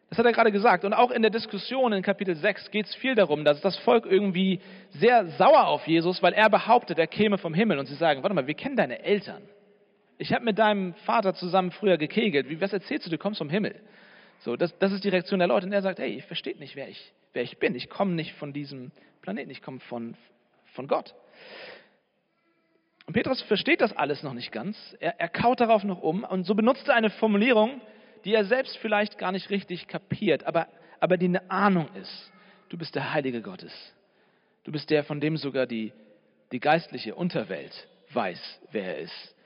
Das 0.09 0.19
hat 0.19 0.27
er 0.27 0.33
gerade 0.33 0.53
gesagt. 0.53 0.85
Und 0.85 0.93
auch 0.93 1.11
in 1.11 1.23
der 1.23 1.31
Diskussion 1.31 1.93
in 1.93 2.03
Kapitel 2.03 2.37
6 2.37 2.71
geht 2.71 2.87
es 2.87 2.95
viel 2.95 3.15
darum, 3.15 3.45
dass 3.45 3.61
das 3.61 3.77
Volk 3.79 4.07
irgendwie 4.07 4.61
sehr 4.91 5.27
sauer 5.33 5.67
auf 5.67 5.87
Jesus, 5.87 6.23
weil 6.23 6.33
er 6.33 6.49
behauptet, 6.49 6.99
er 6.99 7.09
käme 7.09 7.39
vom 7.39 7.55
Himmel. 7.55 7.79
Und 7.79 7.87
sie 7.87 7.97
sagen, 7.97 8.23
warte 8.23 8.35
mal, 8.35 8.47
wir 8.47 8.55
kennen 8.55 8.77
deine 8.77 9.03
Eltern. 9.03 9.43
Ich 10.19 10.33
habe 10.33 10.45
mit 10.45 10.59
deinem 10.59 10.95
Vater 11.05 11.35
zusammen 11.35 11.73
früher 11.73 11.99
gekegelt. 11.99 12.49
Wie, 12.49 12.61
was 12.61 12.73
erzählst 12.73 13.07
du, 13.07 13.11
du 13.11 13.19
kommst 13.19 13.39
vom 13.39 13.51
Himmel? 13.51 13.81
So, 14.41 14.57
das, 14.57 14.79
das 14.79 14.93
ist 14.93 15.03
die 15.03 15.09
Reaktion 15.09 15.41
der 15.41 15.49
Leute. 15.49 15.67
Und 15.67 15.73
er 15.73 15.83
sagt, 15.83 15.99
hey, 15.99 16.15
ihr 16.15 16.23
versteht 16.23 16.61
nicht, 16.61 16.77
wer 16.77 16.89
ich, 16.89 17.13
wer 17.33 17.43
ich 17.43 17.59
bin. 17.59 17.75
Ich 17.75 17.91
komme 17.91 18.13
nicht 18.13 18.35
von 18.35 18.53
diesem 18.53 18.93
Planeten, 19.23 19.51
ich 19.51 19.61
komme 19.61 19.81
von, 19.81 20.15
von 20.75 20.87
Gott. 20.87 21.15
Und 23.07 23.15
Petrus 23.15 23.43
versteht 23.43 23.81
das 23.81 23.97
alles 23.97 24.23
noch 24.23 24.35
nicht 24.35 24.53
ganz. 24.53 24.77
Er, 25.01 25.19
er 25.21 25.29
kaut 25.29 25.61
darauf 25.61 25.85
noch 25.85 26.03
um 26.03 26.25
und 26.25 26.45
so 26.45 26.55
benutzt 26.55 26.89
er 26.89 26.95
eine 26.95 27.11
Formulierung, 27.11 27.81
die 28.27 28.35
er 28.35 28.45
selbst 28.45 28.77
vielleicht 28.79 29.19
gar 29.19 29.31
nicht 29.31 29.51
richtig 29.51 29.87
kapiert, 29.87 30.45
aber, 30.45 30.67
aber 30.99 31.17
die 31.17 31.27
eine 31.27 31.49
Ahnung 31.49 31.89
ist. 31.95 32.33
Du 32.69 32.77
bist 32.77 32.97
der 32.97 33.13
Heilige 33.13 33.41
Gottes. 33.41 33.73
Du 34.65 34.73
bist 34.73 34.91
der, 34.91 35.05
von 35.05 35.21
dem 35.21 35.37
sogar 35.37 35.67
die, 35.67 35.93
die 36.51 36.59
geistliche 36.59 37.15
Unterwelt 37.15 37.87
weiß, 38.13 38.61
wer 38.73 38.97
er 38.97 38.99
ist. 38.99 39.37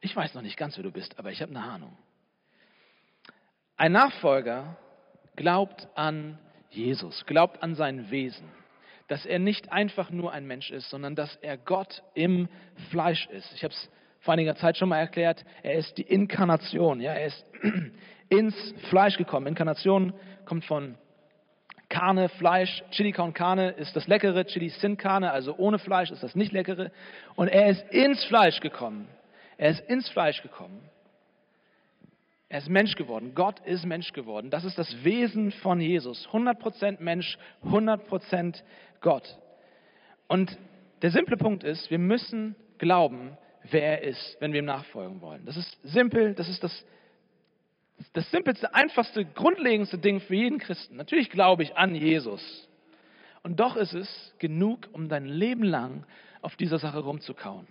Ich 0.00 0.16
weiß 0.16 0.32
noch 0.32 0.40
nicht 0.40 0.56
ganz, 0.56 0.78
wer 0.78 0.84
du 0.84 0.90
bist, 0.90 1.18
aber 1.18 1.30
ich 1.30 1.42
habe 1.42 1.54
eine 1.54 1.62
Ahnung. 1.62 1.98
Ein 3.76 3.92
Nachfolger 3.92 4.78
glaubt 5.36 5.86
an 5.94 6.38
Jesus, 6.70 7.26
glaubt 7.26 7.62
an 7.62 7.74
sein 7.74 8.10
Wesen, 8.10 8.48
dass 9.08 9.26
er 9.26 9.38
nicht 9.38 9.70
einfach 9.70 10.08
nur 10.08 10.32
ein 10.32 10.46
Mensch 10.46 10.70
ist, 10.70 10.88
sondern 10.88 11.14
dass 11.14 11.36
er 11.36 11.58
Gott 11.58 12.02
im 12.14 12.48
Fleisch 12.88 13.26
ist. 13.26 13.52
Ich 13.52 13.64
habe 13.64 13.74
es 13.74 13.90
vor 14.20 14.32
einiger 14.32 14.54
Zeit 14.54 14.78
schon 14.78 14.88
mal 14.88 14.98
erklärt, 14.98 15.44
er 15.62 15.74
ist 15.74 15.98
die 15.98 16.02
Inkarnation, 16.02 17.00
ja, 17.02 17.12
er 17.12 17.26
ist 17.26 17.44
ins 18.30 18.54
Fleisch 18.88 19.18
gekommen. 19.18 19.46
Inkarnation 19.46 20.14
kommt 20.46 20.64
von 20.64 20.96
Carne, 21.90 22.28
Fleisch, 22.28 22.82
Chili 22.92 23.12
con 23.12 23.34
Carne 23.34 23.70
ist 23.72 23.94
das 23.96 24.06
Leckere, 24.06 24.46
Chili 24.46 24.68
sin 24.68 24.96
Carne, 24.96 25.32
also 25.32 25.56
ohne 25.58 25.78
Fleisch 25.78 26.10
ist 26.10 26.22
das 26.22 26.36
nicht 26.36 26.52
Leckere. 26.52 26.92
Und 27.34 27.48
er 27.48 27.68
ist 27.68 27.84
ins 27.90 28.24
Fleisch 28.24 28.60
gekommen. 28.60 29.08
Er 29.58 29.70
ist 29.70 29.80
ins 29.90 30.08
Fleisch 30.08 30.40
gekommen. 30.40 30.80
Er 32.48 32.58
ist 32.58 32.68
Mensch 32.68 32.96
geworden. 32.96 33.32
Gott 33.34 33.60
ist 33.60 33.84
Mensch 33.84 34.12
geworden. 34.12 34.50
Das 34.50 34.64
ist 34.64 34.78
das 34.78 35.04
Wesen 35.04 35.52
von 35.52 35.80
Jesus. 35.80 36.28
100% 36.32 37.00
Mensch, 37.00 37.38
100% 37.64 38.62
Gott. 39.00 39.38
Und 40.26 40.56
der 41.02 41.10
simple 41.10 41.36
Punkt 41.36 41.64
ist, 41.64 41.90
wir 41.90 41.98
müssen 41.98 42.56
glauben, 42.78 43.36
wer 43.70 44.00
er 44.00 44.02
ist, 44.02 44.36
wenn 44.40 44.52
wir 44.52 44.60
ihm 44.60 44.66
nachfolgen 44.66 45.20
wollen. 45.20 45.44
Das 45.44 45.56
ist 45.56 45.78
simpel, 45.82 46.34
das 46.34 46.48
ist 46.48 46.62
das 46.62 46.84
das 48.12 48.30
simpelste, 48.30 48.74
einfachste, 48.74 49.24
grundlegendste 49.24 49.98
Ding 49.98 50.20
für 50.20 50.34
jeden 50.34 50.58
Christen. 50.58 50.96
Natürlich 50.96 51.30
glaube 51.30 51.62
ich 51.62 51.76
an 51.76 51.94
Jesus. 51.94 52.68
Und 53.42 53.60
doch 53.60 53.76
ist 53.76 53.94
es 53.94 54.34
genug, 54.38 54.88
um 54.92 55.08
dein 55.08 55.26
Leben 55.26 55.62
lang 55.62 56.04
auf 56.42 56.56
dieser 56.56 56.78
Sache 56.78 56.98
rumzukauen. 56.98 57.66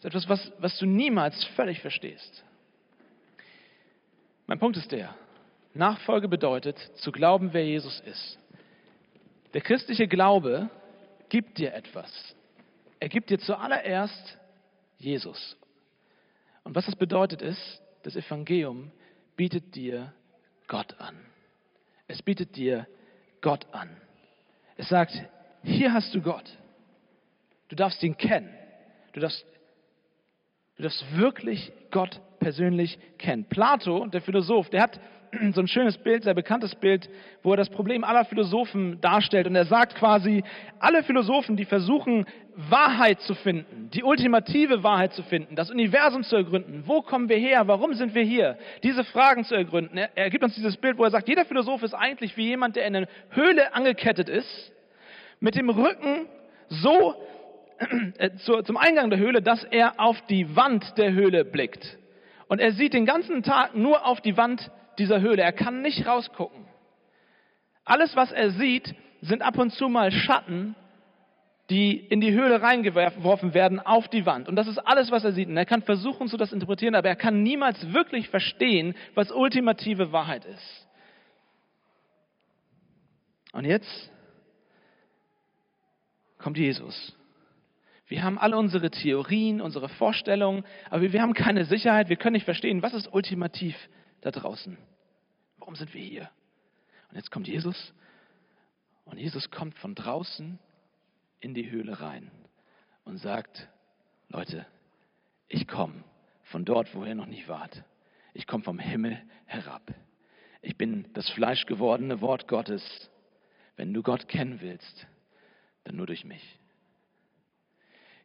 Das 0.00 0.14
ist 0.14 0.24
etwas, 0.24 0.28
was, 0.28 0.52
was 0.58 0.78
du 0.78 0.86
niemals 0.86 1.42
völlig 1.56 1.80
verstehst. 1.80 2.44
Mein 4.46 4.58
Punkt 4.58 4.76
ist 4.76 4.92
der, 4.92 5.14
Nachfolge 5.72 6.28
bedeutet, 6.28 6.78
zu 6.96 7.10
glauben, 7.10 7.52
wer 7.52 7.64
Jesus 7.64 8.00
ist. 8.00 8.38
Der 9.54 9.60
christliche 9.60 10.06
Glaube 10.06 10.68
gibt 11.28 11.58
dir 11.58 11.72
etwas. 11.74 12.36
Er 13.00 13.08
gibt 13.08 13.30
dir 13.30 13.38
zuallererst 13.38 14.38
Jesus. 14.98 15.56
Und 16.64 16.74
was 16.74 16.86
das 16.86 16.96
bedeutet 16.96 17.42
ist, 17.42 17.82
das 18.02 18.16
Evangelium 18.16 18.90
bietet 19.36 19.74
dir 19.74 20.12
Gott 20.66 20.98
an. 20.98 21.16
Es 22.08 22.22
bietet 22.22 22.56
dir 22.56 22.86
Gott 23.40 23.66
an. 23.72 23.90
Es 24.76 24.88
sagt, 24.88 25.12
hier 25.62 25.92
hast 25.92 26.14
du 26.14 26.20
Gott. 26.20 26.50
Du 27.68 27.76
darfst 27.76 28.02
ihn 28.02 28.16
kennen. 28.16 28.52
Du 29.12 29.20
darfst, 29.20 29.44
du 30.76 30.82
darfst 30.82 31.04
wirklich 31.16 31.72
Gott 31.90 32.20
persönlich 32.40 32.98
kennen. 33.18 33.44
Plato, 33.44 34.06
der 34.06 34.20
Philosoph, 34.20 34.68
der 34.70 34.82
hat 34.82 35.00
so 35.52 35.60
ein 35.60 35.68
schönes 35.68 35.98
Bild, 35.98 36.24
sehr 36.24 36.34
bekanntes 36.34 36.74
Bild, 36.74 37.08
wo 37.42 37.52
er 37.52 37.56
das 37.56 37.70
Problem 37.70 38.04
aller 38.04 38.24
Philosophen 38.24 39.00
darstellt. 39.00 39.46
Und 39.46 39.56
er 39.56 39.64
sagt 39.64 39.94
quasi, 39.94 40.44
alle 40.78 41.02
Philosophen, 41.02 41.56
die 41.56 41.64
versuchen, 41.64 42.26
Wahrheit 42.56 43.20
zu 43.22 43.34
finden, 43.34 43.90
die 43.92 44.04
ultimative 44.04 44.82
Wahrheit 44.82 45.12
zu 45.12 45.22
finden, 45.24 45.56
das 45.56 45.70
Universum 45.70 46.22
zu 46.22 46.36
ergründen, 46.36 46.84
wo 46.86 47.02
kommen 47.02 47.28
wir 47.28 47.36
her, 47.36 47.66
warum 47.66 47.94
sind 47.94 48.14
wir 48.14 48.22
hier, 48.22 48.58
diese 48.82 49.02
Fragen 49.02 49.44
zu 49.44 49.54
ergründen. 49.54 49.98
Er, 49.98 50.10
er 50.14 50.30
gibt 50.30 50.44
uns 50.44 50.54
dieses 50.54 50.76
Bild, 50.76 50.96
wo 50.96 51.04
er 51.04 51.10
sagt, 51.10 51.28
jeder 51.28 51.44
Philosoph 51.44 51.82
ist 51.82 51.94
eigentlich 51.94 52.36
wie 52.36 52.46
jemand, 52.46 52.76
der 52.76 52.86
in 52.86 52.94
eine 52.94 53.08
Höhle 53.30 53.74
angekettet 53.74 54.28
ist, 54.28 54.72
mit 55.40 55.56
dem 55.56 55.68
Rücken 55.68 56.26
so 56.68 57.14
äh, 58.18 58.30
zum 58.36 58.76
Eingang 58.76 59.10
der 59.10 59.18
Höhle, 59.18 59.42
dass 59.42 59.64
er 59.64 59.98
auf 59.98 60.20
die 60.28 60.54
Wand 60.54 60.96
der 60.96 61.12
Höhle 61.12 61.44
blickt. 61.44 61.98
Und 62.46 62.60
er 62.60 62.72
sieht 62.72 62.94
den 62.94 63.06
ganzen 63.06 63.42
Tag 63.42 63.74
nur 63.74 64.06
auf 64.06 64.20
die 64.20 64.36
Wand 64.36 64.70
dieser 64.98 65.20
Höhle. 65.20 65.42
Er 65.42 65.52
kann 65.52 65.82
nicht 65.82 66.06
rausgucken. 66.06 66.66
Alles, 67.84 68.16
was 68.16 68.32
er 68.32 68.50
sieht, 68.50 68.94
sind 69.20 69.42
ab 69.42 69.58
und 69.58 69.70
zu 69.70 69.88
mal 69.88 70.10
Schatten, 70.10 70.74
die 71.70 71.96
in 71.96 72.20
die 72.20 72.32
Höhle 72.32 72.60
reingeworfen 72.60 73.54
werden 73.54 73.80
auf 73.80 74.08
die 74.08 74.26
Wand. 74.26 74.48
Und 74.48 74.56
das 74.56 74.68
ist 74.68 74.78
alles, 74.78 75.10
was 75.10 75.24
er 75.24 75.32
sieht. 75.32 75.48
Und 75.48 75.56
er 75.56 75.64
kann 75.64 75.82
versuchen, 75.82 76.28
so 76.28 76.36
das 76.36 76.52
interpretieren, 76.52 76.94
aber 76.94 77.08
er 77.08 77.16
kann 77.16 77.42
niemals 77.42 77.92
wirklich 77.92 78.28
verstehen, 78.28 78.94
was 79.14 79.32
ultimative 79.32 80.12
Wahrheit 80.12 80.44
ist. 80.44 80.88
Und 83.52 83.64
jetzt 83.64 84.10
kommt 86.38 86.58
Jesus. 86.58 87.16
Wir 88.06 88.22
haben 88.22 88.38
alle 88.38 88.58
unsere 88.58 88.90
Theorien, 88.90 89.62
unsere 89.62 89.88
Vorstellungen, 89.88 90.64
aber 90.90 91.12
wir 91.12 91.22
haben 91.22 91.32
keine 91.32 91.64
Sicherheit, 91.64 92.10
wir 92.10 92.16
können 92.16 92.34
nicht 92.34 92.44
verstehen, 92.44 92.82
was 92.82 92.92
ist 92.92 93.12
ultimativ 93.12 93.74
da 94.24 94.30
draußen. 94.30 94.76
Warum 95.58 95.76
sind 95.76 95.92
wir 95.92 96.02
hier? 96.02 96.30
Und 97.10 97.16
jetzt 97.16 97.30
kommt 97.30 97.46
Jesus 97.46 97.92
und 99.04 99.18
Jesus 99.18 99.50
kommt 99.50 99.78
von 99.78 99.94
draußen 99.94 100.58
in 101.40 101.54
die 101.54 101.70
Höhle 101.70 102.00
rein 102.00 102.30
und 103.04 103.18
sagt, 103.18 103.68
Leute, 104.28 104.66
ich 105.46 105.68
komme 105.68 106.02
von 106.44 106.64
dort, 106.64 106.94
wo 106.94 107.04
ihr 107.04 107.14
noch 107.14 107.26
nicht 107.26 107.48
wart. 107.48 107.84
Ich 108.32 108.46
komme 108.46 108.64
vom 108.64 108.78
Himmel 108.78 109.22
herab. 109.44 109.94
Ich 110.62 110.78
bin 110.78 111.06
das 111.12 111.28
fleischgewordene 111.30 112.22
Wort 112.22 112.48
Gottes. 112.48 113.10
Wenn 113.76 113.92
du 113.92 114.02
Gott 114.02 114.26
kennen 114.26 114.62
willst, 114.62 115.06
dann 115.84 115.96
nur 115.96 116.06
durch 116.06 116.24
mich. 116.24 116.58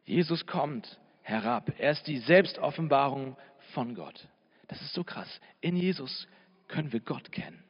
Jesus 0.04 0.46
kommt 0.46 0.98
herab. 1.22 1.72
Er 1.78 1.90
ist 1.90 2.06
die 2.06 2.18
Selbstoffenbarung 2.18 3.36
von 3.74 3.94
Gott. 3.94 4.28
Das 4.70 4.80
ist 4.82 4.94
so 4.94 5.02
krass. 5.02 5.40
In 5.60 5.76
Jesus 5.76 6.28
können 6.68 6.92
wir 6.92 7.00
Gott 7.00 7.32
kennen. 7.32 7.60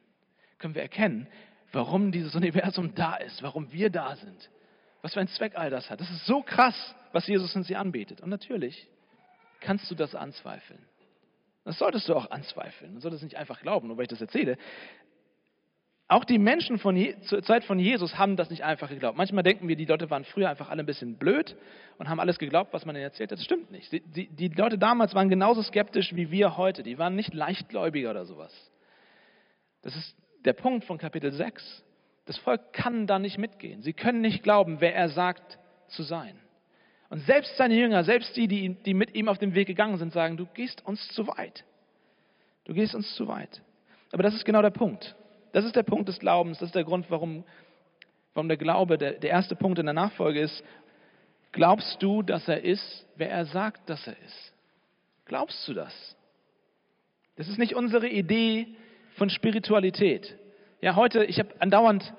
Können 0.58 0.74
wir 0.74 0.82
erkennen, 0.82 1.26
warum 1.72 2.12
dieses 2.12 2.34
Universum 2.34 2.94
da 2.94 3.16
ist, 3.16 3.42
warum 3.42 3.72
wir 3.72 3.88
da 3.88 4.16
sind. 4.16 4.50
Was 5.00 5.14
für 5.14 5.20
einen 5.20 5.30
Zweck 5.30 5.56
all 5.56 5.70
das 5.70 5.88
hat. 5.88 6.02
Das 6.02 6.10
ist 6.10 6.26
so 6.26 6.42
krass, 6.42 6.94
was 7.12 7.26
Jesus 7.26 7.56
uns 7.56 7.68
hier 7.68 7.80
anbietet. 7.80 8.20
Und 8.20 8.28
natürlich 8.28 8.86
kannst 9.60 9.90
du 9.90 9.94
das 9.94 10.14
anzweifeln. 10.14 10.84
Das 11.64 11.78
solltest 11.78 12.06
du 12.06 12.14
auch 12.14 12.30
anzweifeln. 12.30 12.96
Du 12.96 13.00
solltest 13.00 13.22
nicht 13.22 13.36
einfach 13.36 13.62
glauben, 13.62 13.88
nur 13.88 13.96
weil 13.96 14.02
ich 14.02 14.10
das 14.10 14.20
erzähle. 14.20 14.58
Auch 16.10 16.24
die 16.24 16.38
Menschen 16.38 16.78
von 16.80 16.96
Je 16.96 17.14
zur 17.20 17.40
Zeit 17.44 17.62
von 17.62 17.78
Jesus 17.78 18.18
haben 18.18 18.36
das 18.36 18.50
nicht 18.50 18.64
einfach 18.64 18.88
geglaubt. 18.88 19.16
Manchmal 19.16 19.44
denken 19.44 19.68
wir, 19.68 19.76
die 19.76 19.84
Leute 19.84 20.10
waren 20.10 20.24
früher 20.24 20.50
einfach 20.50 20.68
alle 20.68 20.82
ein 20.82 20.86
bisschen 20.86 21.18
blöd 21.18 21.56
und 21.98 22.08
haben 22.08 22.18
alles 22.18 22.40
geglaubt, 22.40 22.72
was 22.72 22.84
man 22.84 22.96
ihnen 22.96 23.04
erzählt 23.04 23.30
hat. 23.30 23.38
Das 23.38 23.44
stimmt 23.44 23.70
nicht. 23.70 23.92
Die, 23.92 24.00
die, 24.00 24.26
die 24.26 24.48
Leute 24.48 24.76
damals 24.76 25.14
waren 25.14 25.28
genauso 25.28 25.62
skeptisch 25.62 26.16
wie 26.16 26.32
wir 26.32 26.56
heute. 26.56 26.82
Die 26.82 26.98
waren 26.98 27.14
nicht 27.14 27.32
leichtgläubiger 27.32 28.10
oder 28.10 28.24
sowas. 28.24 28.52
Das 29.82 29.94
ist 29.94 30.16
der 30.44 30.52
Punkt 30.52 30.84
von 30.84 30.98
Kapitel 30.98 31.30
6. 31.30 31.84
Das 32.24 32.36
Volk 32.38 32.72
kann 32.72 33.06
da 33.06 33.20
nicht 33.20 33.38
mitgehen. 33.38 33.82
Sie 33.82 33.92
können 33.92 34.20
nicht 34.20 34.42
glauben, 34.42 34.80
wer 34.80 34.96
er 34.96 35.10
sagt 35.10 35.60
zu 35.86 36.02
sein. 36.02 36.36
Und 37.08 37.20
selbst 37.20 37.56
seine 37.56 37.76
Jünger, 37.76 38.02
selbst 38.02 38.36
die, 38.36 38.48
die, 38.48 38.74
die 38.82 38.94
mit 38.94 39.14
ihm 39.14 39.28
auf 39.28 39.38
dem 39.38 39.54
Weg 39.54 39.68
gegangen 39.68 39.96
sind, 39.96 40.12
sagen, 40.12 40.36
du 40.36 40.46
gehst 40.46 40.84
uns 40.84 41.06
zu 41.10 41.28
weit. 41.28 41.64
Du 42.64 42.74
gehst 42.74 42.96
uns 42.96 43.14
zu 43.14 43.28
weit. 43.28 43.62
Aber 44.10 44.24
das 44.24 44.34
ist 44.34 44.44
genau 44.44 44.60
der 44.60 44.70
Punkt. 44.70 45.14
Das 45.52 45.64
ist 45.64 45.76
der 45.76 45.82
Punkt 45.82 46.08
des 46.08 46.18
Glaubens. 46.18 46.58
Das 46.58 46.68
ist 46.68 46.74
der 46.74 46.84
Grund, 46.84 47.10
warum, 47.10 47.44
warum 48.34 48.48
der 48.48 48.56
Glaube 48.56 48.98
der, 48.98 49.12
der 49.12 49.30
erste 49.30 49.56
Punkt 49.56 49.78
in 49.78 49.86
der 49.86 49.94
Nachfolge 49.94 50.40
ist. 50.40 50.64
Glaubst 51.52 52.02
du, 52.02 52.22
dass 52.22 52.46
er 52.48 52.62
ist, 52.62 53.06
wer 53.16 53.30
er 53.30 53.44
sagt, 53.44 53.88
dass 53.90 54.06
er 54.06 54.16
ist? 54.24 54.52
Glaubst 55.24 55.66
du 55.66 55.74
das? 55.74 56.16
Das 57.36 57.48
ist 57.48 57.58
nicht 57.58 57.74
unsere 57.74 58.08
Idee 58.08 58.68
von 59.16 59.30
Spiritualität. 59.30 60.36
Ja, 60.80 60.94
heute, 60.94 61.24
ich 61.24 61.38
habe 61.38 61.50
andauernd, 61.58 62.14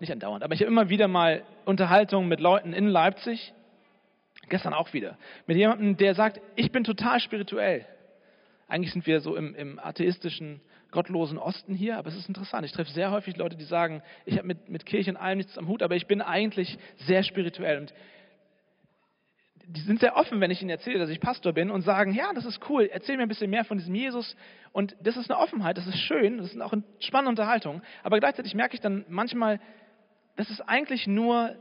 nicht 0.00 0.12
andauernd, 0.12 0.44
aber 0.44 0.54
ich 0.54 0.60
habe 0.60 0.70
immer 0.70 0.88
wieder 0.88 1.08
mal 1.08 1.42
Unterhaltungen 1.64 2.28
mit 2.28 2.40
Leuten 2.40 2.72
in 2.72 2.88
Leipzig, 2.88 3.52
gestern 4.48 4.74
auch 4.74 4.92
wieder, 4.92 5.16
mit 5.46 5.56
jemandem, 5.56 5.96
der 5.96 6.14
sagt, 6.14 6.40
ich 6.56 6.70
bin 6.70 6.84
total 6.84 7.20
spirituell. 7.20 7.86
Eigentlich 8.68 8.92
sind 8.92 9.06
wir 9.06 9.20
so 9.20 9.36
im, 9.36 9.54
im 9.54 9.78
atheistischen 9.78 10.60
gottlosen 10.94 11.36
Osten 11.36 11.74
hier, 11.74 11.98
aber 11.98 12.08
es 12.08 12.16
ist 12.16 12.28
interessant. 12.28 12.64
Ich 12.64 12.72
treffe 12.72 12.90
sehr 12.90 13.10
häufig 13.10 13.36
Leute, 13.36 13.56
die 13.56 13.64
sagen, 13.64 14.02
ich 14.24 14.38
habe 14.38 14.46
mit, 14.46 14.70
mit 14.70 14.86
Kirche 14.86 15.10
und 15.10 15.16
allem 15.18 15.38
nichts 15.38 15.58
am 15.58 15.68
Hut, 15.68 15.82
aber 15.82 15.96
ich 15.96 16.06
bin 16.06 16.22
eigentlich 16.22 16.78
sehr 16.96 17.22
spirituell. 17.22 17.78
Und 17.78 17.92
die 19.66 19.80
sind 19.80 20.00
sehr 20.00 20.16
offen, 20.16 20.40
wenn 20.40 20.50
ich 20.50 20.60
ihnen 20.60 20.70
erzähle, 20.70 20.98
dass 20.98 21.10
ich 21.10 21.20
Pastor 21.20 21.52
bin 21.52 21.70
und 21.70 21.82
sagen, 21.82 22.14
ja, 22.14 22.32
das 22.32 22.44
ist 22.44 22.60
cool, 22.68 22.88
erzähl 22.90 23.16
mir 23.16 23.24
ein 23.24 23.28
bisschen 23.28 23.50
mehr 23.50 23.64
von 23.64 23.76
diesem 23.76 23.94
Jesus. 23.94 24.36
Und 24.72 24.96
das 25.02 25.16
ist 25.16 25.30
eine 25.30 25.40
Offenheit, 25.40 25.76
das 25.76 25.86
ist 25.86 25.98
schön, 25.98 26.38
das 26.38 26.52
ist 26.52 26.60
auch 26.60 26.72
eine 26.72 26.84
spannende 27.00 27.30
Unterhaltung. 27.30 27.82
Aber 28.02 28.18
gleichzeitig 28.20 28.54
merke 28.54 28.74
ich 28.74 28.80
dann 28.80 29.04
manchmal, 29.08 29.60
das 30.36 30.50
ist 30.50 30.60
eigentlich 30.60 31.06
nur 31.06 31.56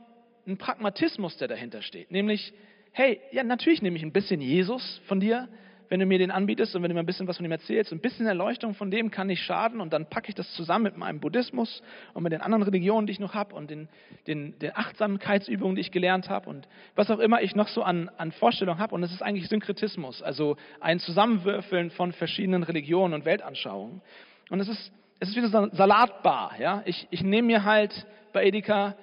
ein 0.46 0.58
Pragmatismus, 0.58 1.38
der 1.38 1.48
dahinter 1.48 1.82
steht. 1.82 2.12
Nämlich, 2.12 2.54
hey, 2.92 3.20
ja, 3.32 3.44
natürlich 3.44 3.82
nehme 3.82 3.98
ich 3.98 4.04
ein 4.04 4.12
bisschen 4.12 4.42
Jesus 4.42 5.02
von 5.06 5.20
dir, 5.20 5.48
wenn 5.94 6.00
du 6.00 6.08
mir 6.08 6.18
den 6.18 6.32
anbietest 6.32 6.76
und 6.76 6.82
wenn 6.82 6.90
du 6.90 6.96
mir 6.96 7.02
ein 7.02 7.06
bisschen 7.06 7.28
was 7.28 7.38
von 7.38 7.46
ihm 7.46 7.52
erzählst. 7.52 7.92
Ein 7.92 8.00
bisschen 8.00 8.26
Erleuchtung 8.26 8.74
von 8.74 8.90
dem 8.90 9.12
kann 9.12 9.28
nicht 9.28 9.44
schaden 9.44 9.80
und 9.80 9.94
dann 9.94 10.08
packe 10.08 10.30
ich 10.30 10.34
das 10.34 10.52
zusammen 10.54 10.86
mit 10.86 10.98
meinem 10.98 11.20
Buddhismus 11.20 11.84
und 12.16 12.24
mit 12.24 12.34
den 12.34 12.42
anderen 12.42 12.64
Religionen, 12.64 13.06
die 13.06 13.14
ich 13.14 13.20
noch 13.20 13.36
habe 13.36 13.54
und 13.54 13.70
den, 13.70 13.88
den, 14.26 14.58
den 14.58 14.76
Achtsamkeitsübungen, 14.76 15.76
die 15.76 15.82
ich 15.82 15.92
gelernt 15.92 16.32
habe 16.32 16.50
und 16.50 16.68
was 16.96 17.12
auch 17.12 17.20
immer 17.20 17.44
ich 17.44 17.56
noch 17.56 17.68
so 17.68 17.84
an, 17.84 18.10
an 18.18 18.32
Vorstellungen 18.32 18.80
habe. 18.80 18.96
Und 18.96 19.04
es 19.04 19.12
ist 19.12 19.22
eigentlich 19.22 19.48
Synkretismus, 19.50 20.24
also 20.24 20.58
ein 20.80 20.98
Zusammenwürfeln 20.98 21.92
von 21.92 22.12
verschiedenen 22.12 22.64
Religionen 22.64 23.14
und 23.14 23.26
Weltanschauungen. 23.26 24.02
Und 24.50 24.60
es 24.62 24.70
ist, 24.70 24.92
es 25.20 25.30
ist 25.30 25.36
wie 25.36 25.46
so 25.46 25.56
eine 25.60 25.70
Salatbar. 25.76 26.54
Ja? 26.60 26.82
Ich, 26.86 27.08
ich 27.12 27.22
nehme 27.22 27.46
mir 27.46 27.66
halt 27.66 28.08
bei 28.34 28.44
Edeka 28.46 28.96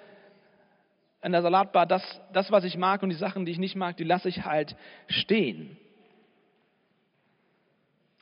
in 1.23 1.31
der 1.31 1.43
Salatbar 1.43 1.87
das, 1.87 2.03
das, 2.33 2.51
was 2.51 2.65
ich 2.65 2.77
mag 2.77 3.05
und 3.05 3.11
die 3.11 3.15
Sachen, 3.15 3.45
die 3.45 3.53
ich 3.53 3.59
nicht 3.59 3.77
mag, 3.77 3.97
die 3.97 4.03
lasse 4.03 4.29
ich 4.29 4.45
halt 4.45 4.75
stehen. 5.07 5.77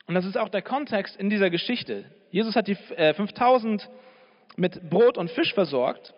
Und 0.09 0.15
das 0.15 0.25
ist 0.25 0.39
auch 0.39 0.49
der 0.49 0.63
Kontext 0.63 1.15
in 1.17 1.29
dieser 1.29 1.51
Geschichte. 1.51 2.03
Jesus 2.31 2.55
hat 2.55 2.67
die 2.67 2.73
5000 2.73 3.83
äh, 3.83 3.87
mit 4.59 4.89
Brot 4.89 5.19
und 5.19 5.29
Fisch 5.29 5.53
versorgt. 5.53 6.15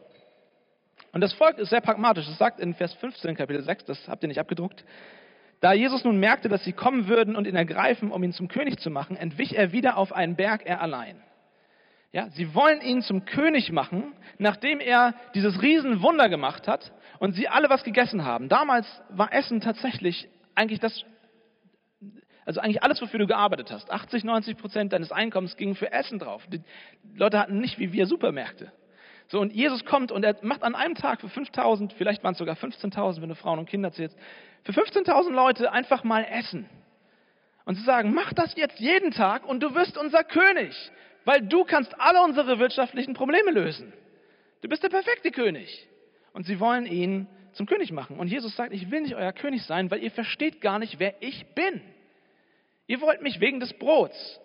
Und 1.11 1.19
das 1.19 1.33
Volk 1.33 1.57
ist 1.57 1.71
sehr 1.71 1.81
pragmatisch. 1.81 2.25
Es 2.25 2.37
sagt 2.37 2.61
in 2.61 2.73
Vers 2.73 2.93
15, 2.93 3.35
Kapitel 3.35 3.61
6, 3.61 3.83
das 3.83 4.07
habt 4.07 4.23
ihr 4.23 4.29
nicht 4.29 4.39
abgedruckt. 4.39 4.85
Da 5.59 5.73
Jesus 5.73 6.05
nun 6.05 6.21
merkte, 6.21 6.47
dass 6.47 6.63
sie 6.63 6.71
kommen 6.71 7.09
würden 7.09 7.35
und 7.35 7.45
ihn 7.45 7.57
ergreifen, 7.57 8.13
um 8.13 8.23
ihn 8.23 8.31
zum 8.31 8.47
König 8.47 8.79
zu 8.79 8.89
machen, 8.89 9.17
entwich 9.17 9.57
er 9.57 9.73
wieder 9.73 9.97
auf 9.97 10.13
einen 10.13 10.37
Berg, 10.37 10.65
er 10.65 10.79
allein. 10.79 11.21
Ja, 12.13 12.29
sie 12.29 12.55
wollen 12.55 12.79
ihn 12.79 13.01
zum 13.01 13.25
König 13.25 13.73
machen, 13.73 14.13
nachdem 14.37 14.79
er 14.79 15.15
dieses 15.35 15.61
Riesenwunder 15.61 16.29
gemacht 16.29 16.65
hat 16.69 16.93
und 17.19 17.33
sie 17.33 17.49
alle 17.49 17.69
was 17.69 17.83
gegessen 17.83 18.23
haben. 18.23 18.47
Damals 18.47 18.87
war 19.09 19.33
Essen 19.33 19.59
tatsächlich 19.59 20.29
eigentlich 20.55 20.79
das 20.79 21.03
also 22.51 22.61
eigentlich 22.61 22.83
alles, 22.83 23.01
wofür 23.01 23.19
du 23.19 23.27
gearbeitet 23.27 23.71
hast. 23.71 23.89
80, 23.89 24.23
90 24.23 24.57
Prozent 24.57 24.93
deines 24.93 25.11
Einkommens 25.11 25.55
gingen 25.55 25.75
für 25.75 25.91
Essen 25.91 26.19
drauf. 26.19 26.45
Die 26.51 26.61
Leute 27.15 27.39
hatten 27.39 27.59
nicht 27.59 27.79
wie 27.79 27.93
wir 27.93 28.05
Supermärkte. 28.05 28.71
So, 29.27 29.39
und 29.39 29.53
Jesus 29.53 29.85
kommt 29.85 30.11
und 30.11 30.25
er 30.25 30.35
macht 30.41 30.63
an 30.63 30.75
einem 30.75 30.95
Tag 30.95 31.21
für 31.21 31.29
5000, 31.29 31.93
vielleicht 31.93 32.21
waren 32.23 32.33
es 32.33 32.37
sogar 32.37 32.57
15.000, 32.57 33.21
wenn 33.21 33.29
du 33.29 33.35
Frauen 33.35 33.59
und 33.59 33.69
Kinder 33.69 33.93
zählst, 33.93 34.17
für 34.63 34.73
15.000 34.73 35.31
Leute 35.31 35.71
einfach 35.71 36.03
mal 36.03 36.25
Essen. 36.29 36.69
Und 37.63 37.75
sie 37.75 37.83
sagen, 37.83 38.13
mach 38.13 38.33
das 38.33 38.55
jetzt 38.57 38.79
jeden 38.79 39.11
Tag 39.11 39.45
und 39.45 39.63
du 39.63 39.73
wirst 39.73 39.97
unser 39.97 40.25
König, 40.25 40.75
weil 41.23 41.41
du 41.41 41.63
kannst 41.63 41.97
alle 42.01 42.21
unsere 42.21 42.59
wirtschaftlichen 42.59 43.13
Probleme 43.13 43.51
lösen. 43.51 43.93
Du 44.61 44.67
bist 44.67 44.83
der 44.83 44.89
perfekte 44.89 45.31
König. 45.31 45.87
Und 46.33 46.45
sie 46.45 46.59
wollen 46.59 46.85
ihn 46.85 47.27
zum 47.53 47.65
König 47.65 47.91
machen. 47.91 48.17
Und 48.17 48.27
Jesus 48.27 48.55
sagt, 48.55 48.73
ich 48.73 48.91
will 48.91 49.01
nicht 49.01 49.15
euer 49.15 49.33
König 49.33 49.63
sein, 49.63 49.91
weil 49.91 50.03
ihr 50.03 50.11
versteht 50.11 50.61
gar 50.61 50.79
nicht, 50.79 50.99
wer 50.99 51.21
ich 51.21 51.45
bin. 51.55 51.81
Ihr 52.91 52.99
wollt 52.99 53.21
mich 53.21 53.39
wegen 53.39 53.61
des 53.61 53.71
Brots. 53.71 54.41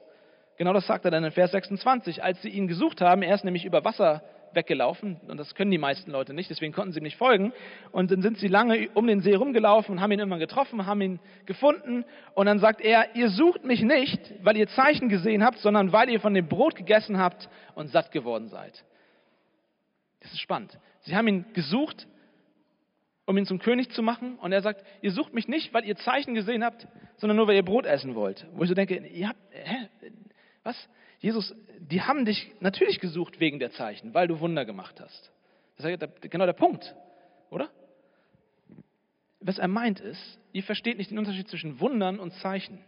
Genau 0.56 0.72
das 0.72 0.86
sagt 0.86 1.04
er 1.04 1.10
dann 1.10 1.24
in 1.24 1.32
Vers 1.32 1.50
26. 1.50 2.22
Als 2.22 2.40
sie 2.42 2.48
ihn 2.48 2.68
gesucht 2.68 3.00
haben, 3.00 3.22
er 3.22 3.34
ist 3.34 3.42
nämlich 3.42 3.64
über 3.64 3.84
Wasser 3.84 4.22
weggelaufen 4.52 5.20
und 5.26 5.36
das 5.36 5.56
können 5.56 5.72
die 5.72 5.78
meisten 5.78 6.12
Leute 6.12 6.32
nicht, 6.32 6.48
deswegen 6.48 6.72
konnten 6.72 6.92
sie 6.92 7.00
ihm 7.00 7.02
nicht 7.02 7.16
folgen. 7.16 7.52
Und 7.90 8.12
dann 8.12 8.22
sind 8.22 8.38
sie 8.38 8.46
lange 8.46 8.88
um 8.94 9.08
den 9.08 9.20
See 9.20 9.34
rumgelaufen 9.34 9.96
und 9.96 10.00
haben 10.00 10.12
ihn 10.12 10.20
immer 10.20 10.38
getroffen, 10.38 10.86
haben 10.86 11.00
ihn 11.00 11.18
gefunden 11.44 12.04
und 12.34 12.46
dann 12.46 12.60
sagt 12.60 12.82
er, 12.82 13.16
ihr 13.16 13.30
sucht 13.30 13.64
mich 13.64 13.82
nicht, 13.82 14.20
weil 14.44 14.56
ihr 14.56 14.68
Zeichen 14.68 15.08
gesehen 15.08 15.42
habt, 15.42 15.58
sondern 15.58 15.90
weil 15.90 16.08
ihr 16.08 16.20
von 16.20 16.32
dem 16.32 16.46
Brot 16.46 16.76
gegessen 16.76 17.18
habt 17.18 17.48
und 17.74 17.88
satt 17.88 18.12
geworden 18.12 18.46
seid. 18.46 18.84
Das 20.20 20.30
ist 20.30 20.40
spannend. 20.40 20.78
Sie 21.00 21.16
haben 21.16 21.26
ihn 21.26 21.46
gesucht, 21.52 22.06
um 23.26 23.36
ihn 23.36 23.46
zum 23.46 23.58
König 23.58 23.90
zu 23.90 24.02
machen. 24.02 24.36
Und 24.36 24.52
er 24.52 24.62
sagt, 24.62 24.84
ihr 25.02 25.12
sucht 25.12 25.34
mich 25.34 25.48
nicht, 25.48 25.74
weil 25.74 25.84
ihr 25.84 25.96
Zeichen 25.96 26.34
gesehen 26.34 26.64
habt, 26.64 26.86
sondern 27.16 27.36
nur, 27.36 27.46
weil 27.46 27.56
ihr 27.56 27.64
Brot 27.64 27.86
essen 27.86 28.14
wollt. 28.14 28.46
Wo 28.52 28.62
ich 28.62 28.68
so 28.68 28.74
denke, 28.74 28.96
ihr 28.96 29.28
habt, 29.28 29.40
hä? 29.50 29.88
Was? 30.62 30.88
Jesus, 31.18 31.54
die 31.78 32.02
haben 32.02 32.24
dich 32.24 32.52
natürlich 32.60 33.00
gesucht 33.00 33.40
wegen 33.40 33.58
der 33.58 33.72
Zeichen, 33.72 34.14
weil 34.14 34.28
du 34.28 34.40
Wunder 34.40 34.64
gemacht 34.64 35.00
hast. 35.00 35.32
Das 35.76 35.86
ist 35.86 36.30
genau 36.30 36.46
der 36.46 36.52
Punkt, 36.54 36.94
oder? 37.50 37.70
was 39.46 39.58
er 39.58 39.68
meint 39.68 40.00
ist, 40.00 40.38
ihr 40.52 40.64
versteht 40.64 40.98
nicht 40.98 41.10
den 41.10 41.18
Unterschied 41.18 41.48
zwischen 41.48 41.78
Wundern 41.80 42.18
und 42.18 42.32
Zeichen. 42.34 42.80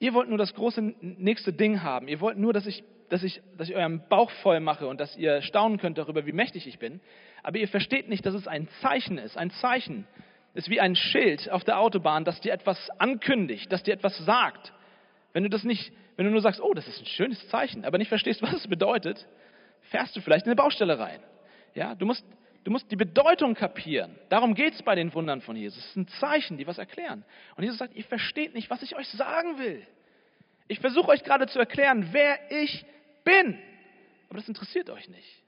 Ihr 0.00 0.12
wollt 0.12 0.28
nur 0.28 0.38
das 0.38 0.54
große 0.54 0.82
nächste 1.00 1.52
Ding 1.52 1.82
haben. 1.82 2.08
Ihr 2.08 2.20
wollt 2.20 2.36
nur, 2.36 2.52
dass 2.52 2.66
ich, 2.66 2.82
dass 3.10 3.22
ich, 3.22 3.40
dass 3.56 3.68
ich 3.68 3.76
euren 3.76 4.02
Bauch 4.08 4.30
voll 4.42 4.58
mache 4.60 4.88
und 4.88 5.00
dass 5.00 5.16
ihr 5.16 5.40
staunen 5.42 5.78
könnt 5.78 5.98
darüber, 5.98 6.26
wie 6.26 6.32
mächtig 6.32 6.66
ich 6.66 6.78
bin. 6.78 7.00
Aber 7.42 7.58
ihr 7.58 7.68
versteht 7.68 8.08
nicht, 8.08 8.24
dass 8.26 8.34
es 8.34 8.46
ein 8.48 8.68
Zeichen 8.80 9.18
ist. 9.18 9.36
Ein 9.36 9.50
Zeichen 9.50 10.06
ist 10.54 10.68
wie 10.70 10.80
ein 10.80 10.96
Schild 10.96 11.50
auf 11.50 11.64
der 11.64 11.78
Autobahn, 11.78 12.24
das 12.24 12.40
dir 12.40 12.52
etwas 12.52 12.90
ankündigt, 12.98 13.70
das 13.70 13.82
dir 13.82 13.94
etwas 13.94 14.16
sagt. 14.18 14.72
Wenn 15.32 15.44
du 15.44 15.48
das 15.48 15.64
nicht, 15.64 15.92
wenn 16.16 16.26
du 16.26 16.32
nur 16.32 16.40
sagst, 16.40 16.60
oh, 16.60 16.74
das 16.74 16.88
ist 16.88 17.00
ein 17.00 17.06
schönes 17.06 17.48
Zeichen, 17.48 17.84
aber 17.84 17.98
nicht 17.98 18.08
verstehst, 18.08 18.42
was 18.42 18.52
es 18.52 18.66
bedeutet, 18.66 19.26
fährst 19.82 20.16
du 20.16 20.20
vielleicht 20.20 20.46
in 20.46 20.50
eine 20.50 20.56
Baustelle 20.56 20.98
rein. 20.98 21.20
Ja, 21.74 21.94
du 21.94 22.06
musst, 22.06 22.24
du 22.64 22.70
musst 22.70 22.90
die 22.90 22.96
Bedeutung 22.96 23.54
kapieren. 23.54 24.18
Darum 24.28 24.54
geht 24.54 24.74
es 24.74 24.82
bei 24.82 24.94
den 24.94 25.14
Wundern 25.14 25.40
von 25.40 25.56
Jesus. 25.56 25.84
Es 25.84 25.94
sind 25.94 26.10
Zeichen, 26.10 26.56
die 26.56 26.66
was 26.66 26.78
erklären. 26.78 27.24
Und 27.56 27.62
Jesus 27.62 27.78
sagt, 27.78 27.94
ihr 27.94 28.04
versteht 28.04 28.54
nicht, 28.54 28.70
was 28.70 28.82
ich 28.82 28.96
euch 28.96 29.08
sagen 29.08 29.58
will. 29.58 29.86
Ich 30.66 30.80
versuche 30.80 31.08
euch 31.08 31.22
gerade 31.24 31.46
zu 31.46 31.58
erklären, 31.58 32.08
wer 32.12 32.38
ich 32.50 32.84
bin. 33.24 33.58
Aber 34.28 34.38
das 34.38 34.48
interessiert 34.48 34.90
euch 34.90 35.08
nicht. 35.08 35.42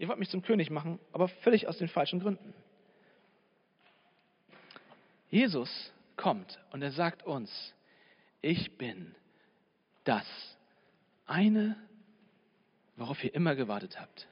Ihr 0.00 0.08
wollt 0.08 0.18
mich 0.18 0.30
zum 0.30 0.40
König 0.40 0.70
machen, 0.70 0.98
aber 1.12 1.28
völlig 1.28 1.68
aus 1.68 1.76
den 1.76 1.88
falschen 1.88 2.20
Gründen. 2.20 2.54
Jesus 5.28 5.92
kommt 6.16 6.58
und 6.72 6.80
er 6.80 6.90
sagt 6.90 7.22
uns, 7.22 7.74
ich 8.40 8.78
bin 8.78 9.14
das 10.04 10.26
eine, 11.26 11.76
worauf 12.96 13.22
ihr 13.22 13.34
immer 13.34 13.54
gewartet 13.54 14.00
habt. 14.00 14.26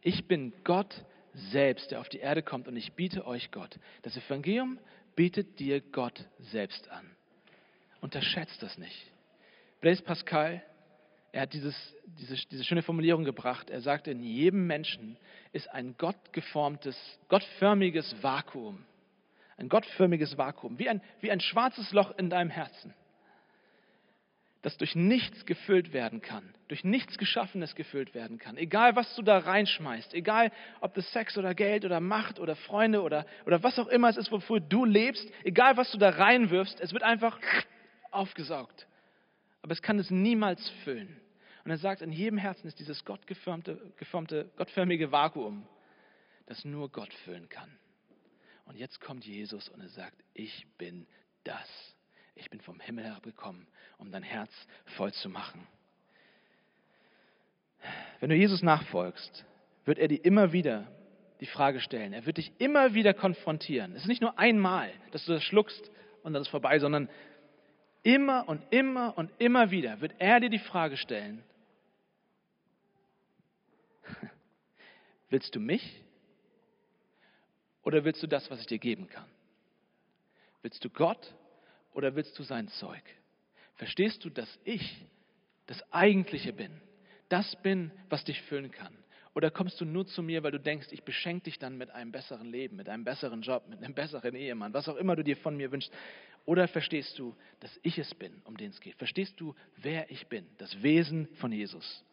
Ich 0.00 0.26
bin 0.28 0.54
Gott 0.64 1.04
selbst, 1.34 1.90
der 1.90 2.00
auf 2.00 2.08
die 2.08 2.20
Erde 2.20 2.42
kommt 2.42 2.66
und 2.66 2.76
ich 2.76 2.94
biete 2.94 3.26
euch 3.26 3.50
Gott. 3.50 3.78
Das 4.00 4.16
Evangelium 4.16 4.78
bietet 5.14 5.58
dir 5.60 5.82
Gott 5.82 6.26
selbst 6.38 6.88
an. 6.88 7.04
Unterschätzt 8.00 8.62
das 8.62 8.78
nicht. 8.78 9.12
Blaise 9.82 10.02
Pascal, 10.02 10.62
er 11.32 11.42
hat 11.42 11.52
dieses, 11.52 11.74
diese, 12.06 12.36
diese 12.48 12.64
schöne 12.64 12.82
Formulierung 12.82 13.24
gebracht. 13.24 13.70
Er 13.70 13.80
sagte, 13.80 14.10
in 14.10 14.22
jedem 14.22 14.66
Menschen 14.66 15.16
ist 15.52 15.68
ein 15.70 15.96
gottgeformtes, 15.96 16.96
gottförmiges 17.28 18.22
Vakuum. 18.22 18.84
Ein 19.56 19.68
gottförmiges 19.68 20.36
Vakuum, 20.36 20.78
wie 20.78 20.88
ein, 20.88 21.00
wie 21.20 21.30
ein 21.30 21.40
schwarzes 21.40 21.92
Loch 21.92 22.16
in 22.18 22.30
deinem 22.30 22.50
Herzen 22.50 22.94
das 24.62 24.76
durch 24.76 24.94
nichts 24.94 25.44
gefüllt 25.44 25.92
werden 25.92 26.22
kann, 26.22 26.54
durch 26.68 26.84
nichts 26.84 27.18
Geschaffenes 27.18 27.74
gefüllt 27.74 28.14
werden 28.14 28.38
kann. 28.38 28.56
Egal, 28.56 28.94
was 28.94 29.14
du 29.16 29.22
da 29.22 29.38
reinschmeißt, 29.38 30.14
egal, 30.14 30.52
ob 30.80 30.94
das 30.94 31.12
Sex 31.12 31.36
oder 31.36 31.52
Geld 31.52 31.84
oder 31.84 31.98
Macht 31.98 32.38
oder 32.38 32.54
Freunde 32.54 33.02
oder, 33.02 33.26
oder 33.44 33.62
was 33.64 33.78
auch 33.80 33.88
immer 33.88 34.08
es 34.08 34.16
ist, 34.16 34.30
wofür 34.30 34.60
du 34.60 34.84
lebst, 34.84 35.28
egal, 35.42 35.76
was 35.76 35.90
du 35.90 35.98
da 35.98 36.10
reinwirfst, 36.10 36.80
es 36.80 36.92
wird 36.92 37.02
einfach 37.02 37.38
aufgesaugt. 38.12 38.86
Aber 39.62 39.72
es 39.72 39.82
kann 39.82 39.98
es 39.98 40.10
niemals 40.10 40.68
füllen. 40.84 41.16
Und 41.64 41.70
er 41.70 41.78
sagt, 41.78 42.02
in 42.02 42.12
jedem 42.12 42.38
Herzen 42.38 42.66
ist 42.66 42.78
dieses 42.80 43.04
gottgeformte, 43.04 43.92
geformte, 43.96 44.50
gottförmige 44.56 45.12
Vakuum, 45.12 45.66
das 46.46 46.64
nur 46.64 46.90
Gott 46.90 47.14
füllen 47.24 47.48
kann. 47.48 47.70
Und 48.64 48.76
jetzt 48.76 49.00
kommt 49.00 49.24
Jesus 49.24 49.68
und 49.68 49.80
er 49.80 49.88
sagt, 49.88 50.24
ich 50.34 50.66
bin 50.78 51.06
das 51.44 51.94
ich 52.34 52.50
bin 52.50 52.60
vom 52.60 52.80
Himmel 52.80 53.04
herabgekommen, 53.04 53.66
um 53.98 54.10
dein 54.10 54.22
Herz 54.22 54.50
voll 54.96 55.12
zu 55.12 55.28
machen. 55.28 55.66
Wenn 58.20 58.30
du 58.30 58.36
Jesus 58.36 58.62
nachfolgst, 58.62 59.44
wird 59.84 59.98
er 59.98 60.08
dir 60.08 60.24
immer 60.24 60.52
wieder 60.52 60.86
die 61.40 61.46
Frage 61.46 61.80
stellen. 61.80 62.12
Er 62.12 62.24
wird 62.24 62.38
dich 62.38 62.52
immer 62.58 62.94
wieder 62.94 63.14
konfrontieren. 63.14 63.92
Es 63.92 64.02
ist 64.02 64.08
nicht 64.08 64.22
nur 64.22 64.38
einmal, 64.38 64.90
dass 65.10 65.24
du 65.24 65.32
das 65.32 65.42
schluckst 65.42 65.90
und 66.22 66.32
dann 66.32 66.42
ist 66.42 66.48
vorbei, 66.48 66.78
sondern 66.78 67.08
immer 68.02 68.48
und 68.48 68.62
immer 68.70 69.16
und 69.16 69.30
immer 69.38 69.70
wieder 69.70 70.00
wird 70.00 70.14
er 70.18 70.40
dir 70.40 70.50
die 70.50 70.58
Frage 70.58 70.96
stellen, 70.96 71.42
willst 75.30 75.54
du 75.54 75.60
mich 75.60 76.02
oder 77.82 78.04
willst 78.04 78.22
du 78.22 78.26
das, 78.26 78.50
was 78.50 78.60
ich 78.60 78.66
dir 78.66 78.78
geben 78.78 79.08
kann? 79.08 79.28
Willst 80.62 80.84
du 80.84 80.90
Gott 80.90 81.34
oder 81.92 82.14
willst 82.14 82.38
du 82.38 82.42
sein 82.42 82.68
Zeug? 82.68 83.02
Verstehst 83.76 84.24
du, 84.24 84.30
dass 84.30 84.58
ich 84.64 85.04
das 85.66 85.82
Eigentliche 85.92 86.52
bin? 86.52 86.80
Das 87.28 87.56
bin, 87.62 87.90
was 88.08 88.24
dich 88.24 88.40
füllen 88.42 88.70
kann. 88.70 88.96
Oder 89.34 89.50
kommst 89.50 89.80
du 89.80 89.86
nur 89.86 90.06
zu 90.06 90.22
mir, 90.22 90.42
weil 90.42 90.50
du 90.50 90.60
denkst, 90.60 90.88
ich 90.90 91.04
beschenke 91.04 91.44
dich 91.44 91.58
dann 91.58 91.78
mit 91.78 91.90
einem 91.90 92.12
besseren 92.12 92.50
Leben, 92.50 92.76
mit 92.76 92.88
einem 92.88 93.04
besseren 93.04 93.40
Job, 93.40 93.66
mit 93.66 93.82
einem 93.82 93.94
besseren 93.94 94.34
Ehemann, 94.34 94.74
was 94.74 94.88
auch 94.88 94.96
immer 94.96 95.16
du 95.16 95.24
dir 95.24 95.38
von 95.38 95.56
mir 95.56 95.72
wünschst? 95.72 95.92
Oder 96.44 96.66
verstehst 96.68 97.18
du, 97.18 97.34
dass 97.60 97.78
ich 97.82 97.98
es 97.98 98.14
bin, 98.14 98.42
um 98.44 98.56
den 98.56 98.70
es 98.70 98.80
geht? 98.80 98.96
Verstehst 98.96 99.40
du, 99.40 99.54
wer 99.76 100.10
ich 100.10 100.26
bin, 100.26 100.46
das 100.58 100.82
Wesen 100.82 101.28
von 101.36 101.52
Jesus? 101.52 102.04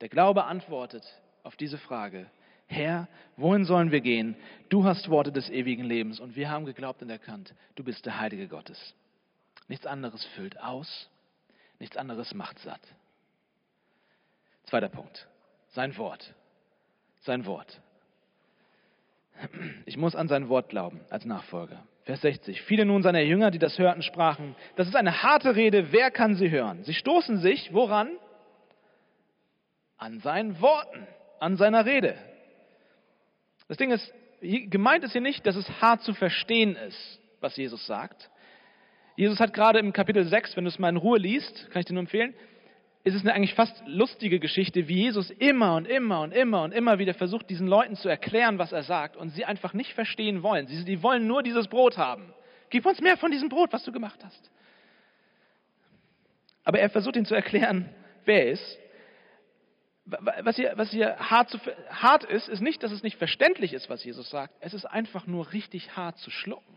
Der 0.00 0.08
Glaube 0.08 0.44
antwortet 0.44 1.04
auf 1.42 1.56
diese 1.56 1.78
Frage 1.78 2.30
Herr, 2.72 3.06
wohin 3.36 3.66
sollen 3.66 3.90
wir 3.90 4.00
gehen? 4.00 4.34
Du 4.70 4.84
hast 4.84 5.10
Worte 5.10 5.30
des 5.30 5.50
ewigen 5.50 5.84
Lebens 5.84 6.20
und 6.20 6.36
wir 6.36 6.50
haben 6.50 6.64
geglaubt 6.64 7.02
und 7.02 7.10
erkannt, 7.10 7.54
du 7.74 7.84
bist 7.84 8.06
der 8.06 8.18
Heilige 8.18 8.48
Gottes. 8.48 8.94
Nichts 9.68 9.84
anderes 9.84 10.24
füllt 10.34 10.58
aus, 10.58 11.10
nichts 11.78 11.98
anderes 11.98 12.32
macht 12.32 12.58
satt. 12.60 12.80
Zweiter 14.64 14.88
Punkt, 14.88 15.28
sein 15.68 15.96
Wort. 15.98 16.34
Sein 17.20 17.46
Wort. 17.46 17.80
Ich 19.86 19.96
muss 19.96 20.16
an 20.16 20.28
sein 20.28 20.48
Wort 20.48 20.70
glauben 20.70 21.00
als 21.10 21.24
Nachfolger. 21.24 21.86
Vers 22.04 22.20
60. 22.22 22.62
Viele 22.62 22.84
nun 22.84 23.02
seiner 23.02 23.20
Jünger, 23.20 23.50
die 23.50 23.58
das 23.58 23.78
hörten, 23.78 24.02
sprachen, 24.02 24.56
das 24.76 24.88
ist 24.88 24.96
eine 24.96 25.22
harte 25.22 25.54
Rede, 25.54 25.92
wer 25.92 26.10
kann 26.10 26.34
sie 26.34 26.50
hören? 26.50 26.82
Sie 26.84 26.94
stoßen 26.94 27.38
sich, 27.38 27.72
woran? 27.72 28.10
An 29.98 30.18
seinen 30.18 30.60
Worten, 30.60 31.06
an 31.38 31.56
seiner 31.56 31.86
Rede. 31.86 32.16
Das 33.68 33.76
Ding 33.76 33.92
ist, 33.92 34.12
gemeint 34.40 35.04
ist 35.04 35.12
hier 35.12 35.20
nicht, 35.20 35.46
dass 35.46 35.54
es 35.54 35.80
hart 35.80 36.02
zu 36.02 36.12
verstehen 36.14 36.74
ist, 36.74 37.20
was 37.40 37.56
Jesus 37.56 37.86
sagt. 37.86 38.30
Jesus 39.14 39.38
hat 39.38 39.52
gerade 39.52 39.78
im 39.78 39.92
Kapitel 39.92 40.24
6, 40.24 40.56
wenn 40.56 40.64
du 40.64 40.70
es 40.70 40.78
mal 40.78 40.88
in 40.88 40.96
Ruhe 40.96 41.18
liest, 41.18 41.70
kann 41.70 41.80
ich 41.80 41.86
dir 41.86 41.94
nur 41.94 42.02
empfehlen, 42.02 42.34
ist 43.04 43.14
es 43.14 43.22
eine 43.22 43.34
eigentlich 43.34 43.54
fast 43.54 43.82
lustige 43.86 44.38
Geschichte, 44.38 44.86
wie 44.86 45.02
Jesus 45.02 45.30
immer 45.30 45.74
und 45.74 45.86
immer 45.86 46.20
und 46.20 46.32
immer 46.32 46.62
und 46.62 46.72
immer 46.72 46.98
wieder 46.98 47.14
versucht, 47.14 47.50
diesen 47.50 47.66
Leuten 47.66 47.96
zu 47.96 48.08
erklären, 48.08 48.58
was 48.58 48.72
er 48.72 48.84
sagt 48.84 49.16
und 49.16 49.30
sie 49.30 49.44
einfach 49.44 49.74
nicht 49.74 49.92
verstehen 49.92 50.42
wollen. 50.42 50.66
Sie, 50.68 50.84
die 50.84 51.02
wollen 51.02 51.26
nur 51.26 51.42
dieses 51.42 51.68
Brot 51.68 51.98
haben. 51.98 52.32
Gib 52.70 52.86
uns 52.86 53.00
mehr 53.00 53.16
von 53.16 53.30
diesem 53.30 53.48
Brot, 53.48 53.72
was 53.72 53.84
du 53.84 53.92
gemacht 53.92 54.20
hast. 54.24 54.50
Aber 56.64 56.78
er 56.78 56.90
versucht 56.90 57.16
ihnen 57.16 57.26
zu 57.26 57.34
erklären, 57.34 57.88
wer 58.24 58.46
er 58.46 58.52
ist 58.52 58.78
was 60.04 60.56
hier, 60.56 60.72
was 60.76 60.90
hier 60.90 61.16
hart, 61.16 61.50
zu, 61.50 61.58
hart 61.90 62.24
ist, 62.24 62.48
ist 62.48 62.60
nicht, 62.60 62.82
dass 62.82 62.92
es 62.92 63.02
nicht 63.02 63.18
verständlich 63.18 63.72
ist, 63.72 63.88
was 63.88 64.02
Jesus 64.04 64.30
sagt. 64.30 64.54
Es 64.60 64.74
ist 64.74 64.84
einfach 64.84 65.26
nur 65.26 65.52
richtig 65.52 65.96
hart 65.96 66.18
zu 66.18 66.30
schlucken. 66.30 66.74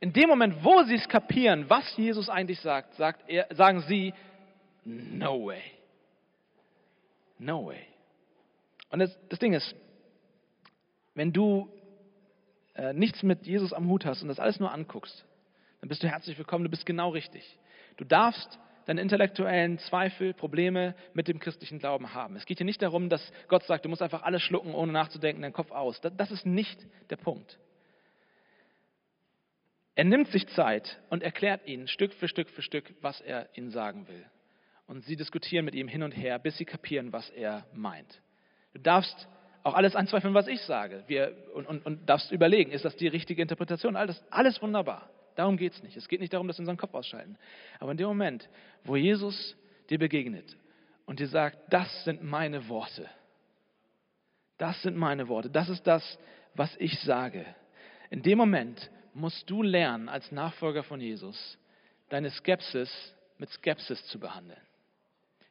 In 0.00 0.12
dem 0.12 0.28
Moment, 0.28 0.64
wo 0.64 0.82
sie 0.84 0.94
es 0.94 1.08
kapieren, 1.08 1.68
was 1.68 1.96
Jesus 1.96 2.28
eigentlich 2.28 2.60
sagt, 2.60 2.94
sagt 2.94 3.28
er, 3.28 3.46
sagen 3.54 3.80
sie, 3.82 4.12
no 4.84 5.46
way. 5.46 5.62
No 7.38 7.66
way. 7.66 7.80
Und 8.90 9.00
das, 9.00 9.18
das 9.28 9.38
Ding 9.38 9.52
ist, 9.52 9.74
wenn 11.14 11.32
du 11.32 11.68
äh, 12.74 12.92
nichts 12.92 13.22
mit 13.22 13.46
Jesus 13.46 13.72
am 13.72 13.88
Hut 13.88 14.04
hast 14.04 14.22
und 14.22 14.28
das 14.28 14.38
alles 14.38 14.60
nur 14.60 14.72
anguckst, 14.72 15.24
dann 15.80 15.88
bist 15.88 16.02
du 16.02 16.08
herzlich 16.08 16.38
willkommen, 16.38 16.64
du 16.64 16.70
bist 16.70 16.86
genau 16.86 17.10
richtig. 17.10 17.58
Du 17.96 18.04
darfst 18.04 18.58
deine 18.86 19.02
intellektuellen 19.02 19.78
Zweifel, 19.78 20.32
Probleme 20.32 20.94
mit 21.12 21.28
dem 21.28 21.40
christlichen 21.40 21.78
Glauben 21.78 22.14
haben. 22.14 22.36
Es 22.36 22.46
geht 22.46 22.58
hier 22.58 22.64
nicht 22.64 22.80
darum, 22.80 23.10
dass 23.10 23.32
Gott 23.48 23.62
sagt, 23.64 23.84
du 23.84 23.88
musst 23.88 24.00
einfach 24.00 24.22
alles 24.22 24.42
schlucken, 24.42 24.74
ohne 24.74 24.92
nachzudenken, 24.92 25.42
deinen 25.42 25.52
Kopf 25.52 25.70
aus. 25.70 26.00
Das 26.00 26.30
ist 26.30 26.46
nicht 26.46 26.86
der 27.10 27.16
Punkt. 27.16 27.58
Er 29.94 30.04
nimmt 30.04 30.28
sich 30.28 30.46
Zeit 30.48 31.00
und 31.10 31.22
erklärt 31.22 31.66
ihnen 31.66 31.88
Stück 31.88 32.14
für 32.14 32.28
Stück 32.28 32.48
für 32.48 32.62
Stück, 32.62 32.94
was 33.02 33.20
er 33.20 33.48
ihnen 33.54 33.70
sagen 33.70 34.08
will. 34.08 34.24
Und 34.88 35.04
sie 35.04 35.16
diskutieren 35.16 35.66
mit 35.66 35.74
ihm 35.74 35.86
hin 35.86 36.02
und 36.02 36.12
her, 36.12 36.38
bis 36.38 36.56
sie 36.56 36.64
kapieren, 36.64 37.12
was 37.12 37.28
er 37.30 37.66
meint. 37.74 38.20
Du 38.72 38.80
darfst 38.80 39.28
auch 39.62 39.74
alles 39.74 39.94
anzweifeln, 39.94 40.32
was 40.32 40.48
ich 40.48 40.62
sage. 40.62 41.04
Wir, 41.06 41.36
und, 41.54 41.66
und, 41.66 41.84
und 41.84 42.08
darfst 42.08 42.32
überlegen, 42.32 42.72
ist 42.72 42.86
das 42.86 42.96
die 42.96 43.06
richtige 43.06 43.42
Interpretation? 43.42 43.96
Alles, 43.96 44.22
alles 44.30 44.60
wunderbar. 44.62 45.10
Darum 45.34 45.58
geht 45.58 45.74
es 45.74 45.82
nicht. 45.82 45.96
Es 45.96 46.08
geht 46.08 46.20
nicht 46.20 46.32
darum, 46.32 46.48
dass 46.48 46.56
wir 46.56 46.62
unseren 46.62 46.78
Kopf 46.78 46.94
ausschalten. 46.94 47.36
Aber 47.78 47.92
in 47.92 47.98
dem 47.98 48.08
Moment, 48.08 48.48
wo 48.84 48.96
Jesus 48.96 49.56
dir 49.90 49.98
begegnet 49.98 50.56
und 51.04 51.20
dir 51.20 51.28
sagt, 51.28 51.58
das 51.70 52.04
sind 52.04 52.22
meine 52.22 52.68
Worte, 52.68 53.08
das 54.56 54.80
sind 54.82 54.96
meine 54.96 55.28
Worte, 55.28 55.50
das 55.50 55.68
ist 55.68 55.86
das, 55.86 56.18
was 56.54 56.74
ich 56.78 56.98
sage. 57.00 57.44
In 58.10 58.22
dem 58.22 58.38
Moment 58.38 58.90
musst 59.12 59.48
du 59.50 59.62
lernen, 59.62 60.08
als 60.08 60.32
Nachfolger 60.32 60.82
von 60.82 61.00
Jesus, 61.00 61.58
deine 62.08 62.30
Skepsis 62.30 62.90
mit 63.36 63.50
Skepsis 63.50 64.04
zu 64.06 64.18
behandeln. 64.18 64.60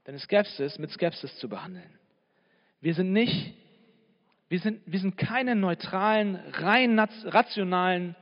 Deine 0.07 0.19
Skepsis 0.19 0.79
mit 0.79 0.89
Skepsis 0.89 1.35
zu 1.37 1.49
behandeln. 1.49 1.99
Wir 2.79 2.93
sind 2.93 3.11
nicht 3.11 3.53
Wir 4.49 4.59
sind, 4.59 4.81
wir 4.85 4.99
sind 4.99 5.17
keine 5.17 5.55
neutralen, 5.55 6.37
rein 6.37 6.97
rationalen, 6.97 8.15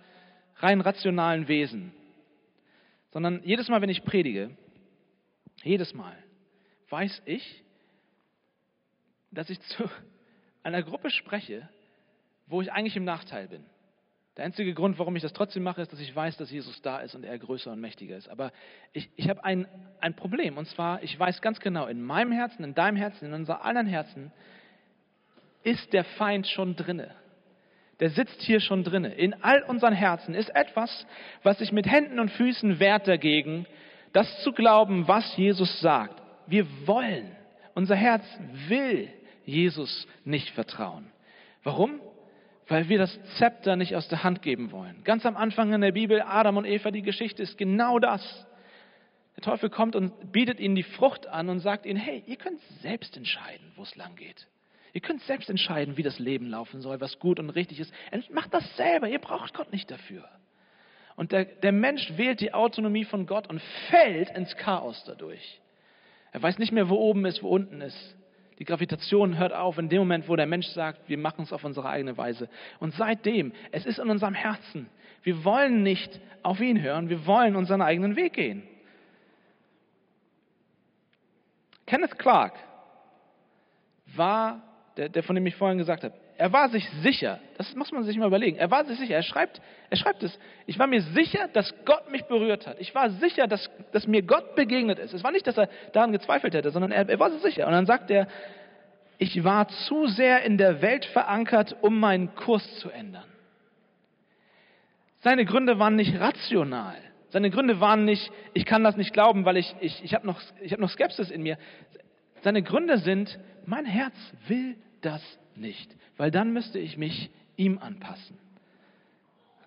rein 0.56 0.82
rationalen 0.82 1.48
Wesen, 1.48 1.94
sondern 3.12 3.44
jedes 3.44 3.70
Mal, 3.70 3.82
wenn 3.82 3.90
ich 3.90 4.04
predige, 4.04 4.50
jedes 5.62 5.94
Mal 5.94 6.18
weiß 6.90 7.22
ich, 7.26 7.64
dass 9.30 9.52
ich 9.52 9.60
zu 9.62 9.88
einer 10.64 10.82
Gruppe 10.82 11.12
spreche, 11.12 11.70
wo 12.48 12.64
ich 12.64 12.72
eigentlich 12.72 12.96
im 12.96 13.04
Nachteil 13.04 13.48
bin. 13.48 13.64
Der 14.38 14.44
einzige 14.44 14.74
Grund, 14.74 15.00
warum 15.00 15.16
ich 15.16 15.22
das 15.22 15.32
trotzdem 15.32 15.64
mache, 15.64 15.82
ist, 15.82 15.94
dass 15.94 16.00
ich 16.02 16.14
weiß, 16.14 16.36
dass 16.38 16.52
Jesus 16.52 16.82
da 16.82 17.00
ist 17.00 17.16
und 17.16 17.24
er 17.24 17.38
größer 17.40 17.72
und 17.72 17.80
mächtiger 17.80 18.18
ist. 18.18 18.28
Aber 18.30 18.52
ich, 18.92 19.10
ich 19.16 19.30
habe 19.30 19.44
ein, 19.46 19.66
ein 20.02 20.14
Problem. 20.14 20.58
Und 20.58 20.68
zwar, 20.68 21.02
ich 21.04 21.18
weiß 21.18 21.42
ganz 21.42 21.60
genau, 21.62 21.88
in 21.88 22.02
meinem 22.02 22.34
Herzen, 22.34 22.64
in 22.64 22.74
deinem 22.74 22.98
Herzen, 22.98 23.28
in 23.28 23.34
unser 23.34 23.64
allen 23.64 23.88
Herzen 23.88 24.34
ist 25.64 25.94
der 25.94 26.04
Feind 26.04 26.48
schon 26.48 26.76
drinne. 26.76 27.12
Der 28.02 28.10
sitzt 28.10 28.42
hier 28.42 28.60
schon 28.60 28.84
drinne. 28.84 29.14
In 29.14 29.42
all 29.42 29.64
unseren 29.64 29.94
Herzen 29.94 30.36
ist 30.36 30.54
etwas, 30.54 31.08
was 31.44 31.60
sich 31.60 31.72
mit 31.72 31.90
Händen 31.90 32.20
und 32.20 32.30
Füßen 32.30 32.80
wehrt 32.80 33.08
dagegen, 33.08 33.66
das 34.12 34.44
zu 34.44 34.52
glauben, 34.52 35.08
was 35.08 35.36
Jesus 35.38 35.80
sagt. 35.80 36.22
Wir 36.46 36.68
wollen, 36.86 37.36
unser 37.74 37.96
Herz 37.96 38.26
will 38.68 39.10
Jesus 39.46 40.08
nicht 40.26 40.50
vertrauen. 40.50 41.10
Warum? 41.64 42.02
Weil 42.68 42.90
wir 42.90 42.98
das 42.98 43.20
Zepter 43.38 43.76
nicht 43.76 43.96
aus 43.96 44.08
der 44.08 44.24
Hand 44.24 44.42
geben 44.42 44.72
wollen. 44.72 45.04
Ganz 45.04 45.26
am 45.26 45.38
Anfang 45.38 45.72
in 45.74 45.82
der 45.82 45.92
Bibel, 45.92 46.22
Adam 46.22 46.58
und 46.58 46.66
Eva, 46.66 46.92
die 46.92 47.04
Geschichte 47.04 47.44
ist 47.44 47.58
genau 47.58 48.00
das. 48.00 48.48
Der 49.36 49.44
Teufel 49.44 49.70
kommt 49.70 49.96
und 49.96 50.32
bietet 50.32 50.60
ihnen 50.60 50.76
die 50.76 50.84
Frucht 50.84 51.28
an 51.28 51.50
und 51.50 51.60
sagt 51.60 51.86
ihnen, 51.86 52.00
hey, 52.00 52.24
ihr 52.26 52.38
könnt 52.38 52.60
selbst 52.82 53.18
entscheiden, 53.18 53.72
wo 53.76 53.84
es 53.84 53.96
lang 53.96 54.16
geht. 54.16 54.48
Ihr 54.94 55.02
könnt 55.02 55.22
selbst 55.24 55.50
entscheiden, 55.50 55.98
wie 55.98 56.04
das 56.04 56.20
Leben 56.20 56.48
laufen 56.48 56.80
soll, 56.80 57.02
was 57.02 57.20
gut 57.20 57.40
und 57.40 57.50
richtig 57.50 57.82
ist. 57.82 57.94
Macht 58.32 58.54
das 58.54 58.78
selber, 58.78 59.10
ihr 59.10 59.20
braucht 59.20 59.54
Gott 59.54 59.74
nicht 59.74 59.92
dafür. 59.92 60.24
Und 61.18 61.34
der, 61.34 61.46
der 61.46 61.74
Mensch 61.74 62.18
wählt 62.18 62.40
die 62.40 62.54
Autonomie 62.54 63.04
von 63.04 63.26
Gott 63.26 63.48
und 63.48 63.62
fällt 63.90 64.30
ins 64.30 64.56
Chaos 64.56 65.04
dadurch. 65.06 65.62
Er 66.32 66.42
weiß 66.42 66.60
nicht 66.60 66.72
mehr, 66.72 66.90
wo 66.90 66.96
oben 66.96 67.26
ist, 67.26 67.44
wo 67.44 67.50
unten 67.50 67.82
ist. 67.82 68.16
Die 68.60 68.66
Gravitation 68.66 69.38
hört 69.38 69.54
auf 69.54 69.78
in 69.78 69.90
dem 69.90 70.00
Moment, 70.00 70.30
wo 70.30 70.36
der 70.36 70.46
Mensch 70.46 70.68
sagt, 70.68 71.10
wir 71.10 71.18
machen 71.18 71.44
es 71.44 71.52
auf 71.52 71.64
unsere 71.64 71.90
eigene 71.90 72.18
Weise. 72.18 72.50
Und 72.80 72.94
seitdem, 72.94 73.52
es 73.72 73.86
ist 73.86 74.00
in 74.00 74.10
unserem 74.10 74.34
Herzen. 74.34 74.90
Wir 75.24 75.44
wollen 75.44 75.84
nicht 75.84 76.20
auf 76.44 76.62
ihn 76.62 76.82
hören, 76.82 77.10
wir 77.10 77.26
wollen 77.26 77.56
unseren 77.56 77.82
eigenen 77.82 78.16
Weg 78.16 78.34
gehen. 78.34 78.64
Kenneth 81.86 82.18
Clark 82.18 82.54
war 84.16 84.62
der, 84.98 85.10
der 85.10 85.24
von 85.24 85.36
dem 85.36 85.46
ich 85.46 85.56
vorhin 85.56 85.78
gesagt 85.78 86.04
habe, 86.04 86.14
er 86.38 86.52
war 86.52 86.70
sich 86.70 86.88
sicher, 87.02 87.40
das 87.58 87.74
muss 87.76 87.92
man 87.92 88.04
sich 88.04 88.18
mal 88.18 88.28
überlegen, 88.28 88.58
er 88.58 88.70
war 88.70 88.84
sich 88.86 89.00
sicher, 89.00 89.16
er 89.16 89.24
schreibt, 89.24 89.62
er 89.90 89.98
schreibt 89.98 90.22
es, 90.24 90.38
ich 90.66 90.78
war 90.78 90.88
mir 90.88 91.02
sicher, 91.02 91.48
dass 91.54 91.74
Gott 91.86 92.12
mich 92.12 92.26
berührt 92.26 92.68
hat. 92.68 92.80
Ich 92.80 92.94
war 92.94 93.10
sicher, 93.10 93.48
dass, 93.48 93.70
dass 93.94 94.06
mir 94.06 94.22
Gott 94.22 94.56
begegnet 94.56 95.00
ist. 95.00 95.14
Es 95.14 95.24
war 95.24 95.32
nicht, 95.32 95.48
dass 95.48 95.58
er 95.58 95.70
daran 95.94 96.12
gezweifelt 96.12 96.54
hätte, 96.54 96.72
sondern 96.72 96.92
er, 96.92 97.08
er 97.08 97.20
war 97.20 97.32
sich 97.32 97.42
sicher. 97.42 97.68
Und 97.68 97.74
dann 97.74 97.86
sagt 97.86 98.12
er, 98.12 98.28
ich 99.18 99.44
war 99.46 99.70
zu 99.70 100.08
sehr 100.08 100.44
in 100.44 100.58
der 100.58 100.82
Welt 100.82 101.06
verankert, 101.06 101.78
um 101.82 102.00
meinen 102.00 102.36
Kurs 102.36 102.80
zu 102.80 102.90
ändern. 102.90 103.24
Seine 105.20 105.46
Gründe 105.46 105.80
waren 105.80 105.96
nicht 105.96 106.20
rational. 106.20 106.98
Seine 107.30 107.50
Gründe 107.50 107.80
waren 107.80 108.04
nicht, 108.04 108.30
ich 108.54 108.66
kann 108.66 108.84
das 108.84 108.98
nicht 108.98 109.14
glauben, 109.14 109.46
weil 109.46 109.58
ich, 109.58 109.74
ich, 109.80 110.04
ich 110.04 110.14
habe 110.14 110.28
noch, 110.28 110.42
hab 110.42 110.80
noch 110.80 110.90
Skepsis 110.90 111.32
in 111.32 111.44
mir. 111.44 111.58
Seine 112.42 112.62
Gründe 112.62 112.98
sind, 112.98 113.40
mein 113.66 113.86
Herz 113.86 114.16
will 114.48 114.76
das 115.02 115.22
nicht, 115.58 115.96
weil 116.18 116.32
dann 116.32 116.54
müsste 116.54 116.80
ich 116.80 116.98
mich 116.98 117.30
ihm 117.56 117.78
anpassen. 117.80 118.38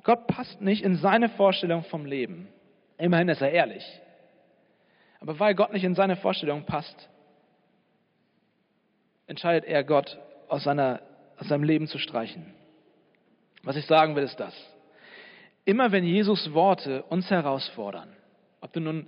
Gott 0.05 0.27
passt 0.27 0.61
nicht 0.61 0.83
in 0.83 0.97
seine 0.97 1.29
Vorstellung 1.29 1.85
vom 1.85 2.07
Leben. 2.07 2.49
Immerhin 2.97 3.29
ist 3.29 3.43
er 3.43 3.51
ehrlich. 3.51 3.85
Aber 5.21 5.39
weil 5.39 5.55
Gott 5.55 5.73
nicht 5.73 5.85
in 5.85 5.95
seine 5.95 6.17
Vorstellung 6.17 6.65
passt, 6.65 7.09
entscheidet 9.27 9.69
er 9.69 9.85
Gott 9.85 10.19
aus, 10.49 10.65
seiner, 10.65 11.01
aus 11.39 11.49
seinem 11.49 11.65
Leben 11.65 11.87
zu 11.87 11.99
streichen. 11.99 12.55
Was 13.63 13.77
ich 13.77 13.87
sagen 13.87 14.17
will, 14.17 14.23
ist 14.23 14.41
das. 14.41 14.55
Immer 15.65 15.93
wenn 15.93 16.05
Jesus 16.05 16.55
Worte 16.55 17.03
uns 17.05 17.29
herausfordern, 17.31 18.09
ob 18.61 18.73
du 18.73 18.81
nun 18.81 19.07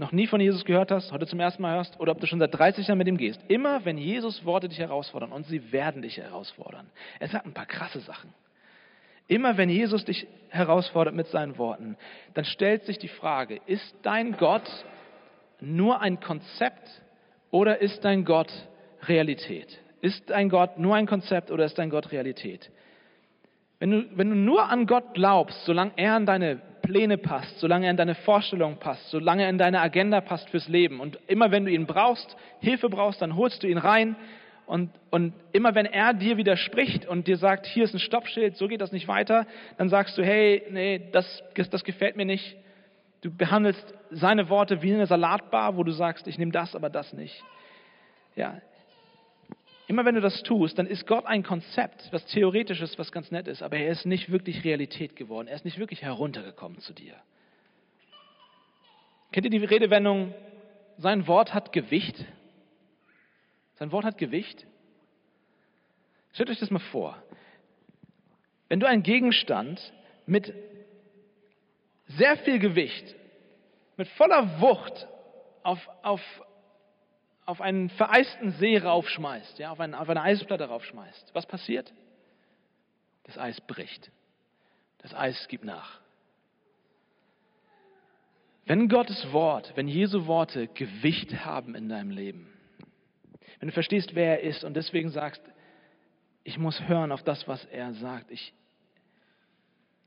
noch 0.00 0.12
nie 0.12 0.26
von 0.26 0.40
Jesus 0.40 0.64
gehört 0.64 0.90
hast, 0.90 1.12
heute 1.12 1.26
zum 1.26 1.38
ersten 1.40 1.60
Mal 1.60 1.76
hörst, 1.76 2.00
oder 2.00 2.12
ob 2.12 2.20
du 2.20 2.26
schon 2.26 2.38
seit 2.38 2.58
30 2.58 2.88
Jahren 2.88 2.96
mit 2.96 3.06
ihm 3.06 3.18
gehst, 3.18 3.38
immer 3.48 3.84
wenn 3.84 3.98
Jesus 3.98 4.44
Worte 4.46 4.68
dich 4.68 4.78
herausfordern, 4.78 5.30
und 5.30 5.46
sie 5.46 5.72
werden 5.72 6.00
dich 6.00 6.16
herausfordern, 6.16 6.86
er 7.20 7.28
sagt 7.28 7.44
ein 7.44 7.52
paar 7.52 7.66
krasse 7.66 8.00
Sachen. 8.00 8.32
Immer 9.28 9.58
wenn 9.58 9.68
Jesus 9.68 10.04
dich 10.06 10.26
herausfordert 10.48 11.14
mit 11.14 11.26
seinen 11.26 11.58
Worten, 11.58 11.96
dann 12.32 12.46
stellt 12.46 12.84
sich 12.84 12.98
die 12.98 13.08
Frage, 13.08 13.60
ist 13.66 13.94
dein 14.02 14.38
Gott 14.38 14.68
nur 15.60 16.00
ein 16.00 16.18
Konzept 16.18 16.88
oder 17.50 17.80
ist 17.80 18.02
dein 18.02 18.24
Gott 18.24 18.50
Realität? 19.06 19.78
Ist 20.00 20.30
dein 20.30 20.48
Gott 20.48 20.78
nur 20.78 20.96
ein 20.96 21.06
Konzept 21.06 21.50
oder 21.50 21.66
ist 21.66 21.78
dein 21.78 21.90
Gott 21.90 22.10
Realität? 22.10 22.70
Wenn 23.78 23.90
du, 23.90 24.04
wenn 24.16 24.30
du 24.30 24.36
nur 24.36 24.64
an 24.64 24.86
Gott 24.86 25.12
glaubst, 25.12 25.62
solange 25.66 25.92
er 25.96 26.14
an 26.14 26.24
deine 26.24 26.62
Pläne 26.90 27.18
passt, 27.18 27.60
solange 27.60 27.86
er 27.86 27.92
in 27.92 27.96
deine 27.96 28.16
Vorstellungen 28.16 28.78
passt, 28.78 29.10
solange 29.10 29.44
er 29.44 29.48
in 29.48 29.58
deine 29.58 29.80
Agenda 29.80 30.20
passt 30.20 30.50
fürs 30.50 30.66
Leben. 30.66 30.98
Und 30.98 31.20
immer 31.28 31.52
wenn 31.52 31.64
du 31.64 31.70
ihn 31.70 31.86
brauchst, 31.86 32.36
Hilfe 32.58 32.88
brauchst, 32.88 33.22
dann 33.22 33.36
holst 33.36 33.62
du 33.62 33.68
ihn 33.68 33.78
rein. 33.78 34.16
Und, 34.66 34.90
und 35.10 35.32
immer 35.52 35.76
wenn 35.76 35.86
er 35.86 36.14
dir 36.14 36.36
widerspricht 36.36 37.06
und 37.06 37.28
dir 37.28 37.36
sagt, 37.36 37.66
hier 37.66 37.84
ist 37.84 37.94
ein 37.94 38.00
Stoppschild, 38.00 38.56
so 38.56 38.66
geht 38.66 38.80
das 38.80 38.90
nicht 38.90 39.06
weiter, 39.06 39.46
dann 39.78 39.88
sagst 39.88 40.18
du, 40.18 40.24
hey, 40.24 40.64
nee, 40.70 41.00
das, 41.12 41.44
das 41.54 41.84
gefällt 41.84 42.16
mir 42.16 42.24
nicht. 42.24 42.56
Du 43.22 43.32
behandelst 43.32 43.94
seine 44.10 44.48
Worte 44.48 44.82
wie 44.82 44.92
eine 44.92 45.06
Salatbar, 45.06 45.76
wo 45.76 45.84
du 45.84 45.92
sagst, 45.92 46.26
ich 46.26 46.38
nehme 46.38 46.50
das, 46.50 46.74
aber 46.74 46.90
das 46.90 47.12
nicht. 47.12 47.44
Ja, 48.34 48.60
Immer 49.90 50.04
wenn 50.04 50.14
du 50.14 50.20
das 50.20 50.44
tust, 50.44 50.78
dann 50.78 50.86
ist 50.86 51.04
Gott 51.04 51.26
ein 51.26 51.42
Konzept, 51.42 52.12
was 52.12 52.24
theoretisch 52.26 52.80
ist, 52.80 52.96
was 52.96 53.10
ganz 53.10 53.32
nett 53.32 53.48
ist, 53.48 53.60
aber 53.60 53.76
er 53.76 53.90
ist 53.90 54.06
nicht 54.06 54.30
wirklich 54.30 54.62
Realität 54.62 55.16
geworden. 55.16 55.48
Er 55.48 55.56
ist 55.56 55.64
nicht 55.64 55.80
wirklich 55.80 56.02
heruntergekommen 56.02 56.78
zu 56.78 56.92
dir. 56.92 57.16
Kennt 59.32 59.46
ihr 59.46 59.50
die 59.50 59.64
Redewendung, 59.64 60.32
sein 60.96 61.26
Wort 61.26 61.54
hat 61.54 61.72
Gewicht? 61.72 62.24
Sein 63.80 63.90
Wort 63.90 64.04
hat 64.04 64.16
Gewicht? 64.16 64.64
Stellt 66.34 66.50
euch 66.50 66.60
das 66.60 66.70
mal 66.70 66.78
vor. 66.78 67.20
Wenn 68.68 68.78
du 68.78 68.86
einen 68.86 69.02
Gegenstand 69.02 69.92
mit 70.24 70.54
sehr 72.06 72.36
viel 72.36 72.60
Gewicht, 72.60 73.16
mit 73.96 74.06
voller 74.06 74.60
Wucht 74.60 75.08
auf, 75.64 75.80
auf, 76.02 76.20
auf 77.50 77.60
einen 77.60 77.90
vereisten 77.90 78.52
See 78.52 78.78
raufschmeißt, 78.78 79.58
ja, 79.58 79.72
auf, 79.72 79.80
einen, 79.80 79.94
auf 79.94 80.08
eine 80.08 80.22
Eisplatte 80.22 80.64
raufschmeißt, 80.64 81.34
was 81.34 81.46
passiert? 81.46 81.92
Das 83.24 83.36
Eis 83.36 83.60
bricht. 83.60 84.12
Das 84.98 85.12
Eis 85.14 85.48
gibt 85.48 85.64
nach. 85.64 86.00
Wenn 88.66 88.88
Gottes 88.88 89.32
Wort, 89.32 89.72
wenn 89.74 89.88
Jesu 89.88 90.26
Worte 90.26 90.68
Gewicht 90.68 91.44
haben 91.44 91.74
in 91.74 91.88
deinem 91.88 92.10
Leben, 92.10 92.52
wenn 93.58 93.68
du 93.68 93.74
verstehst, 93.74 94.14
wer 94.14 94.40
er 94.40 94.48
ist 94.48 94.62
und 94.62 94.74
deswegen 94.74 95.10
sagst, 95.10 95.42
ich 96.44 96.56
muss 96.56 96.80
hören 96.86 97.10
auf 97.10 97.24
das, 97.24 97.48
was 97.48 97.64
er 97.64 97.92
sagt, 97.94 98.30
ich, 98.30 98.54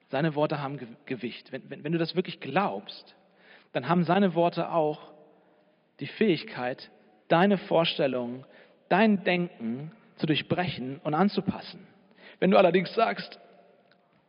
seine 0.08 0.34
Worte 0.36 0.62
haben 0.62 0.80
Gewicht. 1.06 1.52
Wenn, 1.52 1.70
wenn, 1.70 1.84
wenn 1.84 1.92
du 1.92 1.98
das 1.98 2.16
wirklich 2.16 2.40
glaubst, 2.40 3.16
dann 3.74 3.90
haben 3.90 4.06
seine 4.06 4.34
Worte 4.34 4.72
auch 4.72 5.12
die 6.00 6.08
Fähigkeit, 6.08 6.90
deine 7.28 7.58
Vorstellungen, 7.58 8.46
dein 8.90 9.24
Denken 9.24 9.92
zu 10.18 10.28
durchbrechen 10.28 11.00
und 11.04 11.14
anzupassen. 11.14 11.88
Wenn 12.40 12.52
du 12.52 12.58
allerdings 12.58 12.94
sagst, 12.94 13.40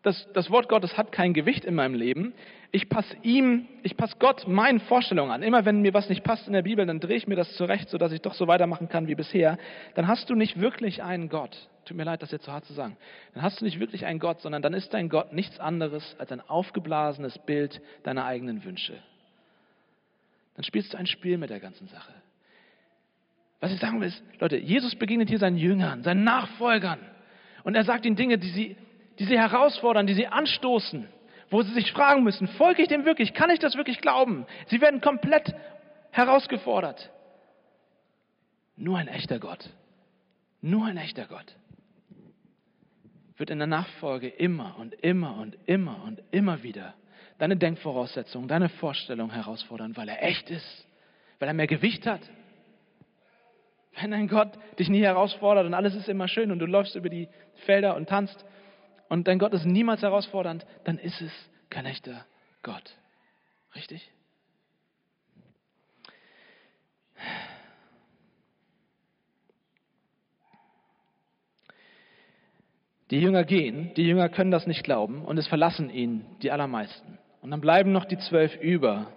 das, 0.03 0.29
das 0.35 0.51
Wort 0.51 0.69
Gottes 0.69 0.97
hat 0.97 1.13
kein 1.13 1.33
Gewicht 1.33 1.65
in 1.65 1.75
meinem 1.75 1.95
Leben, 1.95 2.35
ich 2.71 2.89
passe 2.89 3.17
ihm, 3.23 3.67
ich 3.83 3.97
passe 3.97 4.17
Gott 4.19 4.47
meinen 4.47 4.81
Vorstellungen 4.81 5.31
an. 5.31 5.43
Immer 5.43 5.65
wenn 5.65 5.81
mir 5.81 5.95
was 5.95 6.09
nicht 6.09 6.25
passt 6.25 6.47
in 6.47 6.53
der 6.53 6.63
Bibel, 6.63 6.85
dann 6.85 7.01
drehe 7.01 7.17
ich 7.17 7.27
mir 7.27 7.37
das 7.37 7.55
zurecht, 7.57 7.89
sodass 7.89 8.13
ich 8.13 8.21
doch 8.21 8.35
so 8.35 8.47
weitermachen 8.47 8.89
kann 8.89 9.07
wie 9.07 9.15
bisher. 9.15 9.59
Dann 9.95 10.09
hast 10.09 10.29
du 10.29 10.35
nicht 10.35 10.61
wirklich 10.61 11.03
einen 11.03 11.29
Gott. 11.29 11.57
Tut 11.85 11.97
mir 11.97 12.05
leid, 12.05 12.23
das 12.23 12.33
jetzt 12.33 12.45
so 12.45 12.53
hart 12.53 12.65
zu 12.65 12.73
sagen. 12.73 12.97
Dann 13.33 13.43
hast 13.43 13.61
du 13.61 13.65
nicht 13.65 13.79
wirklich 13.79 14.07
einen 14.07 14.19
Gott, 14.19 14.41
sondern 14.41 14.61
dann 14.61 14.75
ist 14.75 14.93
dein 14.93 15.09
Gott 15.09 15.33
nichts 15.33 15.61
anderes 15.61 16.17
als 16.19 16.33
ein 16.33 16.41
aufgeblasenes 16.41 17.39
Bild 17.39 17.81
deiner 18.03 18.25
eigenen 18.25 18.65
Wünsche. 18.65 18.95
Dann 20.57 20.65
spielst 20.65 20.95
du 20.95 20.99
ein 20.99 21.07
Spiel 21.07 21.39
mit 21.39 21.51
der 21.51 21.61
ganzen 21.61 21.87
Sache. 21.89 22.13
Was 23.65 23.73
ich 23.73 23.81
sagen 23.81 23.99
will, 23.99 24.09
ist, 24.09 24.23
Leute, 24.41 24.59
Jesus 24.59 24.95
begegnet 24.95 25.31
hier 25.31 25.39
seinen 25.39 25.57
Jüngern, 25.57 26.03
seinen 26.03 26.23
Nachfolgern. 26.23 26.99
Und 27.63 27.75
er 27.75 27.85
sagt 27.85 28.05
ihnen 28.05 28.15
Dinge, 28.15 28.37
die 28.37 28.51
sie, 28.51 28.77
die 29.19 29.25
sie 29.25 29.39
herausfordern, 29.39 30.07
die 30.07 30.13
sie 30.13 30.27
anstoßen, 30.27 31.09
wo 31.49 31.63
sie 31.63 31.73
sich 31.73 31.91
fragen 31.91 32.25
müssen, 32.25 32.47
folge 32.47 32.83
ich 32.83 32.89
dem 32.89 33.07
wirklich? 33.07 33.33
Kann 33.33 33.49
ich 33.49 33.61
das 33.61 33.75
wirklich 33.75 34.03
glauben? 34.03 34.45
Sie 34.67 34.83
werden 34.83 35.01
komplett 35.01 35.55
herausgefordert. 36.11 37.11
Nur 38.77 38.99
ein 38.99 39.09
echter 39.09 39.39
Gott. 39.39 39.67
Nur 40.61 40.85
ein 40.85 40.99
echter 40.99 41.25
Gott 41.25 41.57
wird 43.39 43.49
in 43.49 43.57
der 43.57 43.67
Nachfolge 43.67 44.29
immer 44.29 44.77
und 44.79 44.93
immer 44.93 45.39
und 45.39 45.57
immer 45.65 46.05
und 46.05 46.21
immer 46.33 46.63
wieder 46.63 46.93
deine 47.39 47.57
Denkvoraussetzungen, 47.57 48.47
deine 48.47 48.69
Vorstellungen 48.69 49.33
herausfordern, 49.33 49.97
weil 49.97 50.11
er 50.11 50.23
echt 50.23 50.51
ist, 50.51 50.87
weil 51.39 51.49
er 51.49 51.55
mehr 51.55 51.67
Gewicht 51.67 52.07
hat. 52.07 52.21
Wenn 54.01 54.11
dein 54.11 54.29
Gott 54.29 54.53
dich 54.79 54.89
nie 54.89 55.03
herausfordert 55.03 55.67
und 55.67 55.75
alles 55.75 55.95
ist 55.95 56.09
immer 56.09 56.29
schön 56.29 56.51
und 56.51 56.59
du 56.59 56.67
läufst 56.67 56.97
über 56.97 57.09
die 57.09 57.29
Felder 57.67 57.95
und 57.97 58.09
tanzt 58.09 58.45
und 59.09 59.29
dein 59.29 59.39
Gott 59.39 59.53
ist 59.53 59.65
niemals 59.65 60.03
herausfordernd, 60.03 60.67
dann 60.85 60.99
ist 60.99 61.21
es 61.21 61.33
kein 61.71 61.87
echter 61.87 62.25
Gott. 62.63 62.97
Richtig? 63.75 64.11
Die 73.11 73.21
Jünger 73.21 73.45
gehen, 73.45 73.93
die 73.95 74.07
Jünger 74.07 74.29
können 74.29 74.51
das 74.51 74.67
nicht 74.67 74.83
glauben 74.83 75.25
und 75.25 75.39
es 75.39 75.47
verlassen 75.47 75.91
ihn 75.91 76.25
die 76.43 76.51
allermeisten. 76.51 77.19
Und 77.43 77.51
dann 77.51 77.61
bleiben 77.61 77.93
noch 77.93 78.07
die 78.07 78.19
zwölf 78.19 78.57
über. 78.57 79.13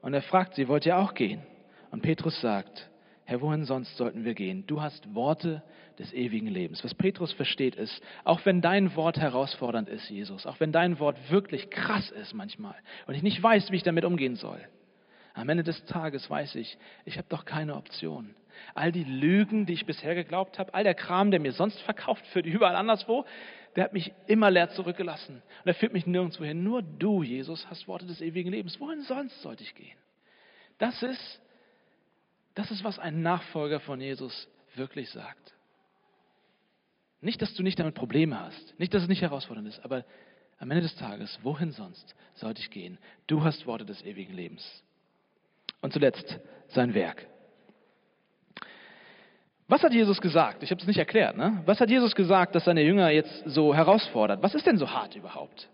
Und 0.00 0.14
er 0.14 0.22
fragt 0.22 0.54
sie, 0.54 0.66
wollt 0.66 0.86
ihr 0.86 0.96
auch 0.96 1.14
gehen? 1.14 1.42
Und 1.90 2.02
Petrus 2.02 2.40
sagt, 2.40 2.90
Herr, 3.24 3.40
wohin 3.40 3.64
sonst 3.64 3.96
sollten 3.96 4.24
wir 4.24 4.34
gehen? 4.34 4.66
Du 4.66 4.82
hast 4.82 5.14
Worte 5.14 5.62
des 5.98 6.12
ewigen 6.12 6.48
Lebens. 6.48 6.82
Was 6.82 6.94
Petrus 6.94 7.32
versteht 7.32 7.76
ist, 7.76 8.02
auch 8.24 8.44
wenn 8.44 8.60
dein 8.60 8.96
Wort 8.96 9.18
herausfordernd 9.18 9.88
ist, 9.88 10.08
Jesus, 10.10 10.46
auch 10.46 10.58
wenn 10.60 10.72
dein 10.72 10.98
Wort 10.98 11.16
wirklich 11.30 11.70
krass 11.70 12.10
ist 12.10 12.34
manchmal 12.34 12.74
und 13.06 13.14
ich 13.14 13.22
nicht 13.22 13.42
weiß, 13.42 13.70
wie 13.70 13.76
ich 13.76 13.82
damit 13.82 14.04
umgehen 14.04 14.36
soll, 14.36 14.60
am 15.34 15.48
Ende 15.48 15.62
des 15.62 15.84
Tages 15.86 16.28
weiß 16.28 16.56
ich, 16.56 16.76
ich 17.04 17.16
habe 17.16 17.28
doch 17.28 17.44
keine 17.44 17.76
Option. 17.76 18.34
All 18.74 18.92
die 18.92 19.04
Lügen, 19.04 19.66
die 19.66 19.72
ich 19.72 19.86
bisher 19.86 20.14
geglaubt 20.14 20.58
habe, 20.58 20.74
all 20.74 20.84
der 20.84 20.94
Kram, 20.94 21.30
der 21.30 21.40
mir 21.40 21.52
sonst 21.52 21.80
verkauft 21.80 22.22
wird, 22.34 22.46
überall 22.46 22.76
anderswo, 22.76 23.24
der 23.76 23.84
hat 23.84 23.94
mich 23.94 24.12
immer 24.26 24.50
leer 24.50 24.68
zurückgelassen. 24.70 25.36
Und 25.36 25.66
er 25.66 25.74
führt 25.74 25.94
mich 25.94 26.06
nirgendwo 26.06 26.44
hin. 26.44 26.62
Nur 26.62 26.82
du, 26.82 27.22
Jesus, 27.22 27.66
hast 27.70 27.88
Worte 27.88 28.06
des 28.06 28.20
ewigen 28.20 28.50
Lebens. 28.50 28.78
Wohin 28.78 29.00
sonst 29.02 29.40
sollte 29.40 29.62
ich 29.62 29.74
gehen? 29.74 29.96
Das 30.78 31.02
ist, 31.02 31.41
das 32.54 32.70
ist, 32.70 32.84
was 32.84 32.98
ein 32.98 33.22
Nachfolger 33.22 33.80
von 33.80 34.00
Jesus 34.00 34.48
wirklich 34.74 35.10
sagt. 35.10 35.54
Nicht, 37.20 37.40
dass 37.40 37.54
du 37.54 37.62
nicht 37.62 37.78
damit 37.78 37.94
Probleme 37.94 38.38
hast, 38.38 38.78
nicht, 38.78 38.92
dass 38.92 39.02
es 39.02 39.08
nicht 39.08 39.22
herausfordernd 39.22 39.68
ist, 39.68 39.84
aber 39.84 40.04
am 40.58 40.70
Ende 40.70 40.82
des 40.82 40.94
Tages, 40.96 41.38
wohin 41.42 41.72
sonst 41.72 42.14
sollte 42.34 42.60
ich 42.60 42.70
gehen? 42.70 42.98
Du 43.26 43.42
hast 43.42 43.66
Worte 43.66 43.84
des 43.84 44.02
ewigen 44.04 44.34
Lebens. 44.34 44.84
Und 45.80 45.92
zuletzt 45.92 46.38
sein 46.68 46.94
Werk. 46.94 47.26
Was 49.66 49.82
hat 49.82 49.92
Jesus 49.92 50.20
gesagt? 50.20 50.62
Ich 50.62 50.70
habe 50.70 50.80
es 50.80 50.86
nicht 50.86 50.98
erklärt. 50.98 51.36
Ne? 51.36 51.62
Was 51.64 51.80
hat 51.80 51.90
Jesus 51.90 52.14
gesagt, 52.14 52.54
dass 52.54 52.64
seine 52.64 52.82
Jünger 52.82 53.10
jetzt 53.10 53.44
so 53.46 53.74
herausfordert? 53.74 54.42
Was 54.42 54.54
ist 54.54 54.66
denn 54.66 54.78
so 54.78 54.90
hart 54.90 55.16
überhaupt? 55.16 55.68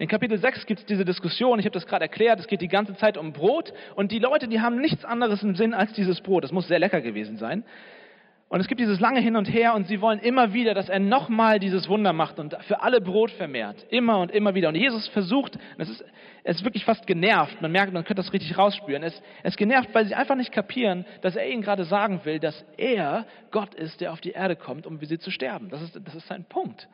In 0.00 0.08
Kapitel 0.08 0.38
6 0.38 0.64
gibt 0.64 0.80
es 0.80 0.86
diese 0.86 1.04
Diskussion, 1.04 1.58
ich 1.58 1.66
habe 1.66 1.74
das 1.74 1.86
gerade 1.86 2.06
erklärt, 2.06 2.40
es 2.40 2.46
geht 2.46 2.62
die 2.62 2.68
ganze 2.68 2.96
Zeit 2.96 3.18
um 3.18 3.34
Brot 3.34 3.74
und 3.96 4.10
die 4.12 4.18
Leute, 4.18 4.48
die 4.48 4.62
haben 4.62 4.80
nichts 4.80 5.04
anderes 5.04 5.42
im 5.42 5.54
Sinn 5.56 5.74
als 5.74 5.92
dieses 5.92 6.22
Brot. 6.22 6.42
Das 6.42 6.52
muss 6.52 6.68
sehr 6.68 6.78
lecker 6.78 7.02
gewesen 7.02 7.36
sein. 7.36 7.64
Und 8.48 8.60
es 8.60 8.66
gibt 8.66 8.80
dieses 8.80 8.98
lange 8.98 9.20
Hin 9.20 9.36
und 9.36 9.44
Her 9.44 9.74
und 9.74 9.88
sie 9.88 10.00
wollen 10.00 10.18
immer 10.18 10.54
wieder, 10.54 10.72
dass 10.72 10.88
er 10.88 11.00
nochmal 11.00 11.58
dieses 11.58 11.86
Wunder 11.86 12.14
macht 12.14 12.38
und 12.38 12.56
für 12.62 12.80
alle 12.80 13.02
Brot 13.02 13.30
vermehrt. 13.32 13.84
Immer 13.90 14.20
und 14.20 14.30
immer 14.30 14.54
wieder. 14.54 14.70
Und 14.70 14.74
Jesus 14.74 15.06
versucht, 15.08 15.58
es 15.76 15.90
ist, 15.90 16.02
ist 16.44 16.64
wirklich 16.64 16.86
fast 16.86 17.06
genervt, 17.06 17.60
man 17.60 17.70
merkt, 17.70 17.92
man 17.92 18.04
könnte 18.04 18.22
das 18.22 18.32
richtig 18.32 18.56
rausspüren. 18.56 19.02
Es, 19.02 19.20
ist 19.44 19.58
genervt, 19.58 19.90
weil 19.92 20.06
sie 20.06 20.14
einfach 20.14 20.34
nicht 20.34 20.50
kapieren, 20.50 21.04
dass 21.20 21.36
er 21.36 21.46
ihnen 21.46 21.60
gerade 21.60 21.84
sagen 21.84 22.22
will, 22.24 22.38
dass 22.38 22.64
er 22.78 23.26
Gott 23.50 23.74
ist, 23.74 24.00
der 24.00 24.14
auf 24.14 24.22
die 24.22 24.30
Erde 24.30 24.56
kommt, 24.56 24.86
um 24.86 25.02
wie 25.02 25.06
sie 25.06 25.18
zu 25.18 25.30
sterben. 25.30 25.68
Das 25.68 25.82
ist, 25.82 26.00
das 26.02 26.14
ist 26.14 26.26
sein 26.26 26.44
Punkt. 26.44 26.88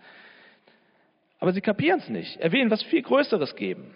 Aber 1.38 1.53
sie 1.53 1.61
kapieren 1.61 2.01
es 2.01 2.09
nicht. 2.09 2.38
Er 2.38 2.53
will 2.53 2.61
ihnen 2.61 2.70
was 2.70 2.83
viel 2.83 3.03
Größeres 3.03 3.57
geben. 3.57 3.94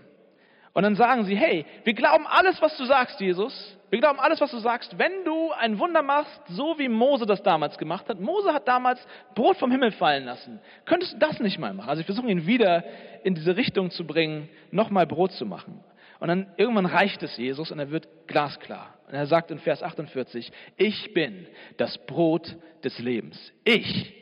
Und 0.72 0.84
dann 0.84 0.94
sagen 0.94 1.24
sie, 1.24 1.34
hey, 1.34 1.66
wir 1.84 1.94
glauben 1.94 2.26
alles, 2.26 2.60
was 2.62 2.76
du 2.76 2.84
sagst, 2.84 3.20
Jesus. 3.20 3.76
Wir 3.90 3.98
glauben 3.98 4.20
alles, 4.20 4.40
was 4.40 4.52
du 4.52 4.58
sagst, 4.58 4.96
wenn 4.98 5.24
du 5.24 5.50
ein 5.50 5.80
Wunder 5.80 6.02
machst, 6.02 6.40
so 6.48 6.78
wie 6.78 6.88
Mose 6.88 7.26
das 7.26 7.42
damals 7.42 7.76
gemacht 7.76 8.08
hat. 8.08 8.20
Mose 8.20 8.52
hat 8.52 8.68
damals 8.68 9.04
Brot 9.34 9.56
vom 9.56 9.72
Himmel 9.72 9.90
fallen 9.90 10.24
lassen. 10.24 10.60
Könntest 10.84 11.14
du 11.14 11.18
das 11.18 11.40
nicht 11.40 11.58
mal 11.58 11.74
machen? 11.74 11.88
Also 11.88 12.00
ich 12.00 12.06
versuche 12.06 12.28
ihn 12.28 12.46
wieder 12.46 12.84
in 13.24 13.34
diese 13.34 13.56
Richtung 13.56 13.90
zu 13.90 14.06
bringen, 14.06 14.48
nochmal 14.70 15.08
Brot 15.08 15.32
zu 15.32 15.44
machen. 15.44 15.82
Und 16.20 16.28
dann 16.28 16.52
irgendwann 16.56 16.86
reicht 16.86 17.22
es 17.24 17.36
Jesus 17.36 17.72
und 17.72 17.80
er 17.80 17.90
wird 17.90 18.06
glasklar. 18.28 18.94
Und 19.08 19.14
er 19.14 19.26
sagt 19.26 19.50
in 19.50 19.58
Vers 19.58 19.82
48, 19.82 20.52
ich 20.76 21.12
bin 21.14 21.48
das 21.78 21.98
Brot 22.06 22.56
des 22.84 22.98
Lebens. 23.00 23.52
Ich 23.64 24.19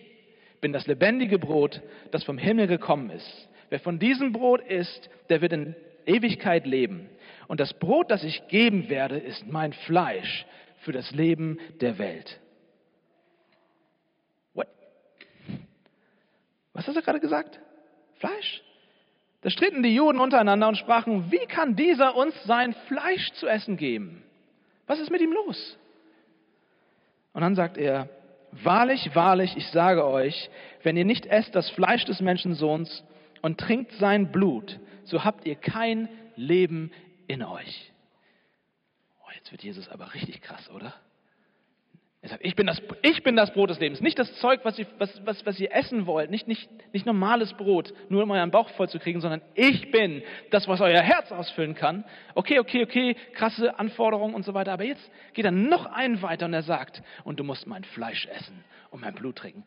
bin 0.61 0.73
das 0.73 0.87
lebendige 0.87 1.39
Brot, 1.39 1.83
das 2.11 2.25
vom 2.25 2.39
Himmel 2.39 2.67
gekommen 2.67 3.11
ist. 3.11 3.49
Wer 3.71 3.81
von 3.81 3.99
diesem 3.99 4.33
Brot 4.33 4.61
isst, 4.63 5.11
der 5.29 5.41
wird 5.41 5.53
in 5.53 5.75
Ewigkeit 6.07 6.67
leben. 6.67 7.09
Und 7.49 7.61
das 7.61 7.75
Brot, 7.75 8.11
das 8.11 8.25
ich 8.25 8.49
geben 8.49 8.89
werde, 8.89 9.19
ist 9.19 9.47
mein 9.47 9.73
Fleisch 9.73 10.47
für 10.81 10.93
das 10.93 11.11
Leben 11.11 11.59
der 11.81 11.99
Welt. 11.99 12.41
What? 14.55 14.69
Was 16.73 16.87
hat 16.87 16.97
er 16.97 17.03
gerade 17.03 17.21
gesagt? 17.21 17.61
Fleisch? 18.17 18.63
Da 19.43 19.51
stritten 19.51 19.83
die 19.83 19.95
Juden 19.95 20.19
untereinander 20.19 20.69
und 20.69 20.77
sprachen, 20.77 21.31
wie 21.31 21.47
kann 21.47 21.77
dieser 21.77 22.17
uns 22.17 22.35
sein 22.45 22.75
Fleisch 22.89 23.31
zu 23.33 23.47
essen 23.47 23.77
geben? 23.77 24.23
Was 24.87 24.99
ist 24.99 25.11
mit 25.11 25.21
ihm 25.21 25.33
los? 25.33 25.79
Und 27.35 27.43
dann 27.43 27.55
sagt 27.55 27.79
er, 27.79 28.09
wahrlich, 28.53 29.15
wahrlich, 29.15 29.57
ich 29.57 29.67
sage 29.69 30.07
euch, 30.07 30.51
wenn 30.83 30.97
ihr 30.97 31.05
nicht 31.05 31.27
esst 31.27 31.55
das 31.55 31.69
Fleisch 31.71 32.05
des 32.05 32.21
Menschensohns 32.21 33.05
und 33.43 33.59
trinkt 33.59 33.93
sein 33.93 34.33
Blut, 34.33 34.79
so 35.05 35.25
habt 35.25 35.47
ihr 35.47 35.57
kein 35.57 36.09
Leben 36.37 36.91
in 37.27 37.43
euch. 37.43 37.93
Oh, 39.21 39.31
jetzt 39.37 39.51
wird 39.53 39.63
Jesus 39.63 39.89
aber 39.89 40.15
richtig 40.15 40.41
krass, 40.41 40.71
oder? 40.71 40.95
Er 42.21 42.31
sagt, 42.31 42.45
ich 42.45 42.57
bin 42.57 42.67
das, 42.67 42.83
ich 43.03 43.23
bin 43.23 43.37
das 43.37 43.53
Brot 43.53 43.71
des 43.71 43.79
Lebens. 43.79 44.01
Nicht 44.01 44.19
das 44.19 44.35
Zeug, 44.41 44.65
was 44.65 44.77
ihr, 44.77 44.87
was, 44.99 45.25
was, 45.25 45.47
was 45.47 45.61
ihr 45.61 45.73
essen 45.73 46.07
wollt. 46.07 46.31
Nicht, 46.31 46.49
nicht, 46.49 46.69
nicht 46.93 47.07
normales 47.07 47.53
Brot, 47.55 47.95
nur 48.09 48.25
um 48.25 48.31
euren 48.33 48.51
Bauch 48.51 48.69
voll 48.71 48.89
zu 48.89 48.99
kriegen, 48.99 49.21
sondern 49.21 49.41
ich 49.55 49.93
bin 49.93 50.23
das, 50.51 50.67
was 50.67 50.81
euer 50.81 51.01
Herz 51.01 51.31
ausfüllen 51.31 51.77
kann. 51.77 52.05
Okay, 52.35 52.59
okay, 52.59 52.83
okay, 52.83 53.15
krasse 53.35 53.79
Anforderungen 53.79 54.35
und 54.35 54.45
so 54.45 54.53
weiter. 54.53 54.73
Aber 54.73 54.83
jetzt 54.83 55.09
geht 55.33 55.45
er 55.45 55.53
noch 55.53 55.87
einen 55.87 56.21
weiter 56.21 56.47
und 56.47 56.55
er 56.55 56.65
sagt, 56.65 57.03
und 57.23 57.39
du 57.39 57.45
musst 57.45 57.69
mein 57.69 57.85
Fleisch 57.85 58.27
essen 58.27 58.65
und 58.91 59.01
mein 59.01 59.15
Blut 59.15 59.37
trinken. 59.37 59.65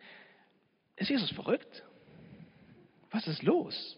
Ist 0.97 1.09
Jesus 1.09 1.31
verrückt? 1.31 1.83
Was 3.11 3.27
ist 3.27 3.43
los? 3.43 3.97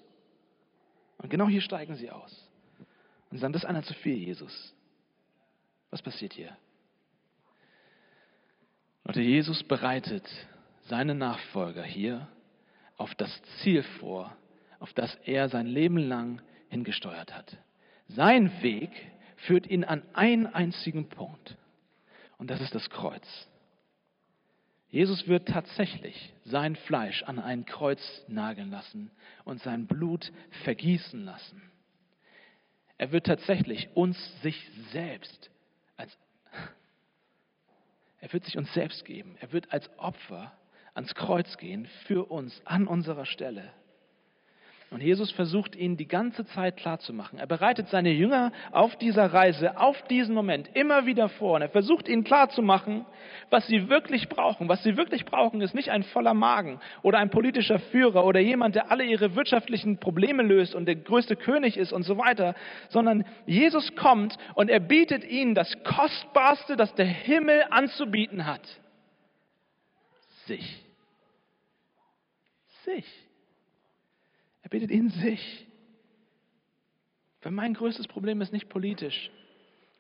Und 1.18 1.30
genau 1.30 1.48
hier 1.48 1.62
steigen 1.62 1.96
sie 1.96 2.12
aus 2.12 2.50
und 3.32 3.40
sagen, 3.40 3.54
das 3.54 3.64
ist 3.64 3.70
einer 3.70 3.82
zu 3.82 3.96
viel, 3.96 4.18
Jesus. 4.18 4.76
Was 5.90 6.04
passiert 6.04 6.34
hier? 6.34 6.56
Und 9.04 9.16
Jesus 9.16 9.64
bereitet 9.64 10.28
seine 10.84 11.16
Nachfolger 11.16 11.84
hier 11.84 12.28
auf 12.98 13.14
das 13.16 13.42
Ziel 13.62 13.84
vor, 14.00 14.36
auf 14.80 14.94
das 14.94 15.16
er 15.26 15.50
sein 15.50 15.68
Leben 15.68 15.98
lang 15.98 16.42
hingesteuert 16.70 17.36
hat. 17.36 17.58
Sein 18.08 18.52
Weg 18.62 18.90
führt 19.36 19.68
ihn 19.68 19.84
an 19.84 20.04
einen 20.14 20.48
einzigen 20.48 21.10
Punkt. 21.10 21.58
Und 22.38 22.50
das 22.50 22.62
ist 22.62 22.76
das 22.76 22.90
Kreuz. 22.90 23.26
Jesus 24.90 25.28
wird 25.28 25.48
tatsächlich 25.48 26.34
sein 26.46 26.76
Fleisch 26.76 27.24
an 27.24 27.40
ein 27.40 27.66
Kreuz 27.66 28.00
nageln 28.28 28.70
lassen 28.70 29.10
und 29.44 29.60
sein 29.62 29.88
Blut 29.88 30.32
vergießen 30.64 31.26
lassen. 31.26 31.62
Er 32.98 33.12
wird 33.12 33.26
tatsächlich 33.26 33.90
uns 33.96 34.18
sich 34.42 34.70
selbst 34.92 35.50
er 38.24 38.32
wird 38.32 38.46
sich 38.46 38.58
uns 38.58 38.74
selbst 38.74 39.04
geben. 39.04 39.36
Er 39.42 39.52
wird 39.52 39.74
als 39.74 39.90
Opfer 40.00 40.54
ans 40.94 41.14
Kreuz 41.14 41.58
gehen 41.58 41.88
für 42.06 42.32
uns 42.32 42.62
an 42.64 42.88
unserer 42.88 43.26
Stelle. 43.26 43.74
Und 44.94 45.02
Jesus 45.02 45.32
versucht 45.32 45.76
ihnen 45.76 45.98
die 45.98 46.08
ganze 46.08 46.46
Zeit 46.46 46.78
klarzumachen. 46.78 47.40
Er 47.40 47.48
bereitet 47.48 47.90
seine 47.90 48.12
Jünger 48.12 48.52
auf 48.72 48.96
dieser 48.98 49.34
Reise, 49.34 49.76
auf 49.80 50.00
diesen 50.04 50.36
Moment 50.36 50.70
immer 50.76 51.08
wieder 51.08 51.30
vor. 51.30 51.56
Und 51.56 51.64
er 51.64 51.70
versucht 51.70 52.08
ihnen 52.08 52.24
klarzumachen, 52.24 53.04
was 53.50 53.66
sie 53.66 53.90
wirklich 53.90 54.30
brauchen. 54.30 54.70
Was 54.70 54.84
sie 54.84 54.96
wirklich 54.96 55.26
brauchen, 55.26 55.62
ist 55.62 55.74
nicht 55.74 55.90
ein 55.90 56.04
voller 56.04 56.36
Magen 56.36 56.80
oder 57.02 57.18
ein 57.18 57.32
politischer 57.32 57.80
Führer 57.80 58.24
oder 58.24 58.40
jemand, 58.40 58.76
der 58.76 58.92
alle 58.92 59.04
ihre 59.04 59.36
wirtschaftlichen 59.36 59.98
Probleme 59.98 60.44
löst 60.44 60.76
und 60.76 60.86
der 60.86 60.98
größte 60.98 61.38
König 61.38 61.76
ist 61.76 61.92
und 61.92 62.04
so 62.04 62.20
weiter, 62.20 62.54
sondern 62.90 63.26
Jesus 63.48 63.96
kommt 63.96 64.38
und 64.54 64.70
er 64.70 64.80
bietet 64.80 65.26
ihnen 65.26 65.56
das 65.56 65.76
Kostbarste, 65.84 66.76
das 66.76 66.94
der 66.94 67.08
Himmel 67.08 67.66
anzubieten 67.72 68.46
hat. 68.46 68.62
Sich. 70.46 70.84
Sich. 72.86 73.23
Bittet 74.74 74.90
ihn 74.90 75.12
sich. 75.12 75.68
Weil 77.44 77.52
mein 77.52 77.76
größtes 77.76 78.08
Problem 78.08 78.42
ist 78.42 78.52
nicht 78.52 78.70
politisch 78.70 79.30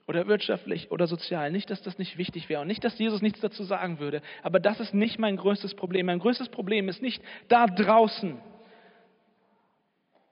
oder 0.07 0.26
wirtschaftlich 0.26 0.89
oder 0.89 1.05
sozial. 1.05 1.51
Nicht, 1.51 1.69
dass 1.69 1.84
das 1.84 1.99
nicht 1.99 2.17
wichtig 2.17 2.49
wäre 2.49 2.61
und 2.61 2.67
nicht, 2.69 2.84
dass 2.84 2.97
Jesus 2.97 3.21
nichts 3.21 3.39
dazu 3.39 3.65
sagen 3.65 3.99
würde. 3.99 4.24
Aber 4.41 4.59
das 4.59 4.80
ist 4.80 4.95
nicht 4.95 5.19
mein 5.19 5.38
größtes 5.38 5.76
Problem. 5.76 6.07
Mein 6.07 6.17
größtes 6.17 6.49
Problem 6.49 6.89
ist 6.89 7.03
nicht 7.03 7.21
da 7.49 7.67
draußen. 7.67 8.41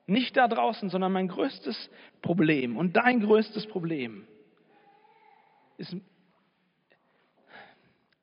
Nicht 0.08 0.36
da 0.36 0.48
draußen, 0.48 0.90
sondern 0.90 1.12
mein 1.12 1.28
größtes 1.28 1.92
Problem 2.24 2.78
und 2.78 2.98
dein 2.98 3.20
größtes 3.20 3.68
Problem 3.68 4.28
ist, 5.78 5.96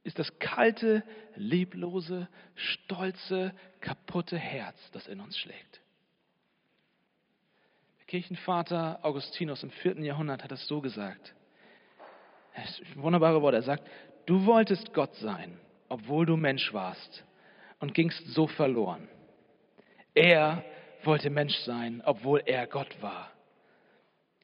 ist 0.02 0.18
das 0.18 0.36
kalte, 0.40 1.04
leblose, 1.36 2.26
stolze, 2.56 3.54
kaputte 3.78 4.36
Herz, 4.36 4.90
das 4.90 5.06
in 5.06 5.20
uns 5.20 5.38
schlägt. 5.38 5.80
Kirchenvater 8.08 8.98
Augustinus 9.02 9.62
im 9.62 9.70
vierten 9.70 10.02
Jahrhundert 10.02 10.42
hat 10.42 10.50
es 10.50 10.66
so 10.66 10.80
gesagt. 10.80 11.34
Das 12.56 12.80
wunderbare 12.96 13.42
Wort. 13.42 13.54
Er 13.54 13.62
sagt, 13.62 13.86
du 14.24 14.46
wolltest 14.46 14.94
Gott 14.94 15.14
sein, 15.16 15.60
obwohl 15.90 16.24
du 16.24 16.36
Mensch 16.36 16.72
warst 16.72 17.24
und 17.80 17.92
gingst 17.92 18.26
so 18.28 18.46
verloren. 18.46 19.08
Er 20.14 20.64
wollte 21.04 21.28
Mensch 21.28 21.54
sein, 21.58 22.02
obwohl 22.04 22.42
er 22.46 22.66
Gott 22.66 23.00
war. 23.02 23.30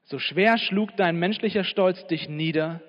So 0.05 0.19
schwer 0.19 0.59
schlug 0.59 0.95
dein 0.97 1.19
menschlicher 1.19 1.65
Stolz 1.65 2.07
dich 2.07 2.29
nieder, 2.29 2.83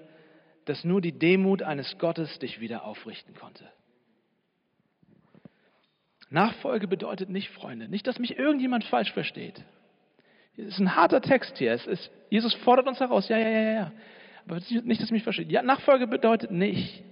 dass 0.65 0.83
nur 0.83 0.99
die 0.99 1.17
Demut 1.17 1.63
eines 1.63 1.97
Gottes 1.99 2.37
dich 2.39 2.59
wieder 2.59 2.83
aufrichten 2.83 3.33
konnte. 3.33 3.71
Nachfolge 6.29 6.89
bedeutet 6.89 7.29
nicht, 7.29 7.49
Freunde, 7.51 7.87
nicht, 7.87 8.05
dass 8.07 8.19
mich 8.19 8.37
irgendjemand 8.37 8.83
falsch 8.83 9.13
versteht. 9.13 9.63
Es 10.57 10.65
ist 10.65 10.79
ein 10.79 10.95
harter 10.95 11.21
Text 11.21 11.57
hier. 11.57 11.73
Ist, 11.73 12.11
Jesus 12.29 12.53
fordert 12.53 12.87
uns 12.87 12.99
heraus. 12.99 13.27
Ja, 13.27 13.37
ja, 13.37 13.49
ja, 13.49 13.73
ja. 13.73 13.91
Aber 14.47 14.59
nicht, 14.83 15.01
dass 15.01 15.11
mich 15.11 15.23
versteht. 15.23 15.51
Ja, 15.51 15.61
Nachfolge 15.63 16.07
bedeutet 16.07 16.51
nicht, 16.51 17.03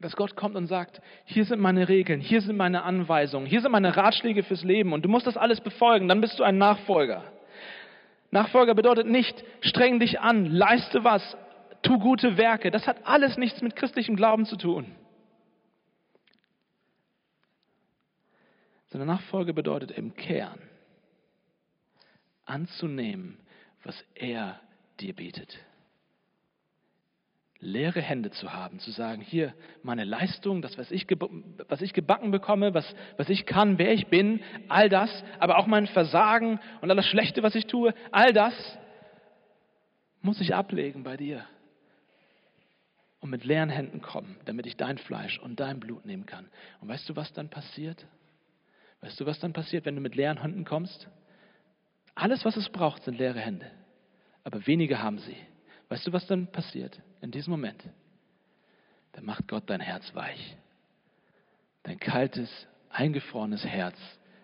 dass 0.00 0.14
Gott 0.14 0.36
kommt 0.36 0.54
und 0.56 0.66
sagt, 0.66 1.00
hier 1.24 1.44
sind 1.44 1.60
meine 1.60 1.88
Regeln, 1.88 2.20
hier 2.20 2.40
sind 2.40 2.56
meine 2.56 2.82
Anweisungen, 2.82 3.46
hier 3.46 3.60
sind 3.60 3.72
meine 3.72 3.96
Ratschläge 3.96 4.42
fürs 4.42 4.62
Leben 4.62 4.92
und 4.92 5.04
du 5.04 5.08
musst 5.08 5.26
das 5.26 5.36
alles 5.36 5.60
befolgen, 5.60 6.06
dann 6.06 6.20
bist 6.20 6.38
du 6.38 6.44
ein 6.44 6.58
Nachfolger. 6.58 7.24
Nachfolger 8.30 8.74
bedeutet 8.74 9.06
nicht, 9.06 9.42
streng 9.62 9.98
dich 9.98 10.20
an, 10.20 10.44
leiste 10.46 11.02
was, 11.02 11.36
tu 11.82 11.98
gute 11.98 12.36
Werke. 12.36 12.70
Das 12.70 12.86
hat 12.86 12.98
alles 13.06 13.38
nichts 13.38 13.62
mit 13.62 13.74
christlichem 13.74 14.16
Glauben 14.16 14.44
zu 14.44 14.56
tun. 14.56 14.94
Sondern 18.88 19.08
Nachfolge 19.08 19.54
bedeutet 19.54 19.90
im 19.90 20.14
Kern 20.14 20.67
anzunehmen, 22.48 23.38
was 23.84 24.04
er 24.14 24.60
dir 25.00 25.14
bietet 25.14 25.58
leere 27.60 28.00
Hände 28.00 28.30
zu 28.30 28.52
haben, 28.52 28.78
zu 28.78 28.90
sagen, 28.90 29.20
hier 29.20 29.52
meine 29.82 30.04
Leistung, 30.04 30.62
das, 30.62 30.78
was 30.78 30.90
ich, 30.90 31.06
was 31.68 31.80
ich 31.80 31.92
gebacken 31.92 32.30
bekomme, 32.30 32.72
was, 32.72 32.94
was 33.16 33.28
ich 33.28 33.46
kann, 33.46 33.78
wer 33.78 33.92
ich 33.92 34.06
bin, 34.06 34.40
all 34.68 34.88
das, 34.88 35.24
aber 35.40 35.58
auch 35.58 35.66
mein 35.66 35.86
Versagen 35.88 36.60
und 36.80 36.90
all 36.90 36.96
das 36.96 37.06
Schlechte, 37.06 37.42
was 37.42 37.54
ich 37.54 37.66
tue, 37.66 37.94
all 38.12 38.32
das 38.32 38.54
muss 40.20 40.40
ich 40.40 40.54
ablegen 40.54 41.02
bei 41.02 41.16
dir 41.16 41.44
und 43.20 43.30
mit 43.30 43.44
leeren 43.44 43.70
Händen 43.70 44.02
kommen, 44.02 44.36
damit 44.44 44.66
ich 44.66 44.76
dein 44.76 44.98
Fleisch 44.98 45.38
und 45.40 45.58
dein 45.58 45.80
Blut 45.80 46.06
nehmen 46.06 46.26
kann. 46.26 46.48
Und 46.80 46.88
weißt 46.88 47.08
du, 47.08 47.16
was 47.16 47.32
dann 47.32 47.48
passiert? 47.48 48.06
Weißt 49.00 49.18
du, 49.18 49.26
was 49.26 49.40
dann 49.40 49.52
passiert, 49.52 49.84
wenn 49.84 49.96
du 49.96 50.00
mit 50.00 50.14
leeren 50.14 50.40
Händen 50.40 50.64
kommst? 50.64 51.08
Alles, 52.18 52.44
was 52.44 52.56
es 52.56 52.68
braucht, 52.68 53.04
sind 53.04 53.16
leere 53.16 53.38
Hände, 53.38 53.70
aber 54.42 54.66
wenige 54.66 55.00
haben 55.00 55.18
sie. 55.18 55.36
Weißt 55.88 56.04
du, 56.04 56.12
was 56.12 56.26
dann 56.26 56.50
passiert 56.50 57.00
in 57.20 57.30
diesem 57.30 57.52
Moment? 57.52 57.80
Dann 59.12 59.24
macht 59.24 59.46
Gott 59.46 59.70
dein 59.70 59.78
Herz 59.78 60.12
weich. 60.16 60.56
Dein 61.84 62.00
kaltes, 62.00 62.50
eingefrorenes 62.90 63.64
Herz 63.64 63.96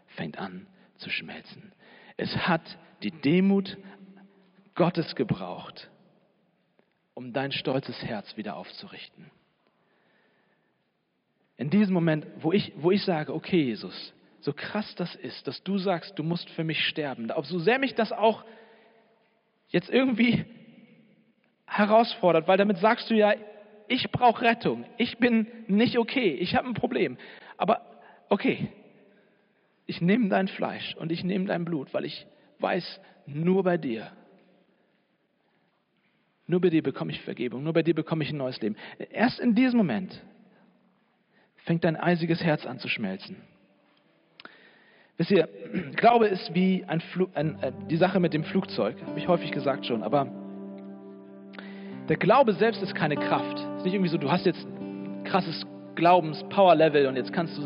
fängt 0.07 0.39
an 0.39 0.69
zu 0.99 1.11
schmelzen. 1.11 1.73
Es 2.17 2.33
hat 2.37 2.63
die 3.03 3.11
Demut 3.11 3.77
Gottes 4.77 5.17
gebraucht, 5.17 5.91
um 7.15 7.33
dein 7.33 7.51
stolzes 7.51 8.01
Herz 8.05 8.37
wieder 8.37 8.55
aufzurichten. 8.55 9.33
In 11.57 11.71
diesem 11.71 11.93
Moment, 11.93 12.25
wo 12.37 12.53
ich, 12.53 12.73
wo 12.77 12.93
ich 12.93 13.03
sage, 13.03 13.35
okay 13.35 13.65
Jesus, 13.65 14.15
so 14.45 14.53
krass 14.53 14.95
das 14.97 15.15
ist, 15.17 15.47
dass 15.47 15.63
du 15.63 15.79
sagst, 15.79 16.19
du 16.19 16.23
musst 16.23 16.51
für 16.51 16.65
mich 16.65 16.87
sterben, 16.87 17.33
so 17.45 17.59
sehr 17.59 17.79
mich 17.79 17.95
das 17.95 18.13
auch 18.13 18.45
jetzt 19.71 19.89
irgendwie 19.89 20.45
herausfordert, 21.67 22.47
weil 22.47 22.59
damit 22.59 22.77
sagst 22.77 23.11
du 23.11 23.15
ja, 23.15 23.33
ich 23.89 24.11
brauche 24.11 24.43
Rettung, 24.43 24.85
ich 24.99 25.17
bin 25.17 25.47
nicht 25.67 25.99
okay, 25.99 26.31
ich 26.35 26.55
habe 26.55 26.69
ein 26.69 26.75
Problem. 26.75 27.17
Aber 27.57 27.81
okay, 28.29 28.69
ich 29.87 30.03
nehme 30.03 30.29
dein 30.29 30.49
Fleisch 30.49 30.95
und 30.97 31.11
ich 31.11 31.25
nehme 31.25 31.47
dein 31.47 31.65
Blut, 31.65 31.95
weil 31.95 32.05
ich 32.05 32.27
weiß, 32.59 33.01
nur 33.27 33.63
bei 33.63 33.79
dir, 33.79 34.13
nur 36.47 36.61
bei 36.61 36.69
dir 36.69 36.83
bekomme 36.83 37.13
ich 37.13 37.21
Vergebung, 37.23 37.63
nur 37.63 37.73
bei 37.73 37.83
dir 37.83 37.95
bekomme 37.95 38.25
ich 38.25 38.31
ein 38.31 38.37
neues 38.37 38.61
Leben. 38.61 38.77
Erst 39.11 39.41
in 39.41 39.55
diesem 39.55 39.79
Moment 39.79 40.23
fängt 41.65 41.85
dein 41.85 41.97
eisiges 41.97 42.45
Herz 42.45 42.67
an 42.67 42.79
zu 42.79 42.89
schmelzen. 42.89 43.37
Wisst 45.17 45.31
ihr, 45.31 45.49
Glaube 45.95 46.27
ist 46.27 46.55
wie 46.55 46.85
ein 46.89 47.01
ein, 47.35 47.59
äh, 47.63 47.73
die 47.89 47.97
Sache 47.97 48.19
mit 48.19 48.35
dem 48.35 48.43
Flugzeug, 48.43 48.97
habe 49.07 49.19
ich 49.19 49.29
häufig 49.29 49.53
gesagt 49.53 49.87
schon, 49.87 50.03
aber 50.03 50.27
der 52.09 52.17
Glaube 52.17 52.53
selbst 52.55 52.83
ist 52.83 52.95
keine 52.97 53.15
Kraft. 53.17 53.59
Es 53.59 53.79
ist 53.79 53.85
nicht 53.85 53.95
irgendwie 53.95 54.11
so, 54.11 54.19
du 54.19 54.31
hast 54.31 54.45
jetzt 54.45 54.67
krasses 55.25 55.65
Glaubens-Power-Level 55.95 57.07
und 57.07 57.17
jetzt 57.17 57.33
kannst 57.33 57.57
du 57.57 57.63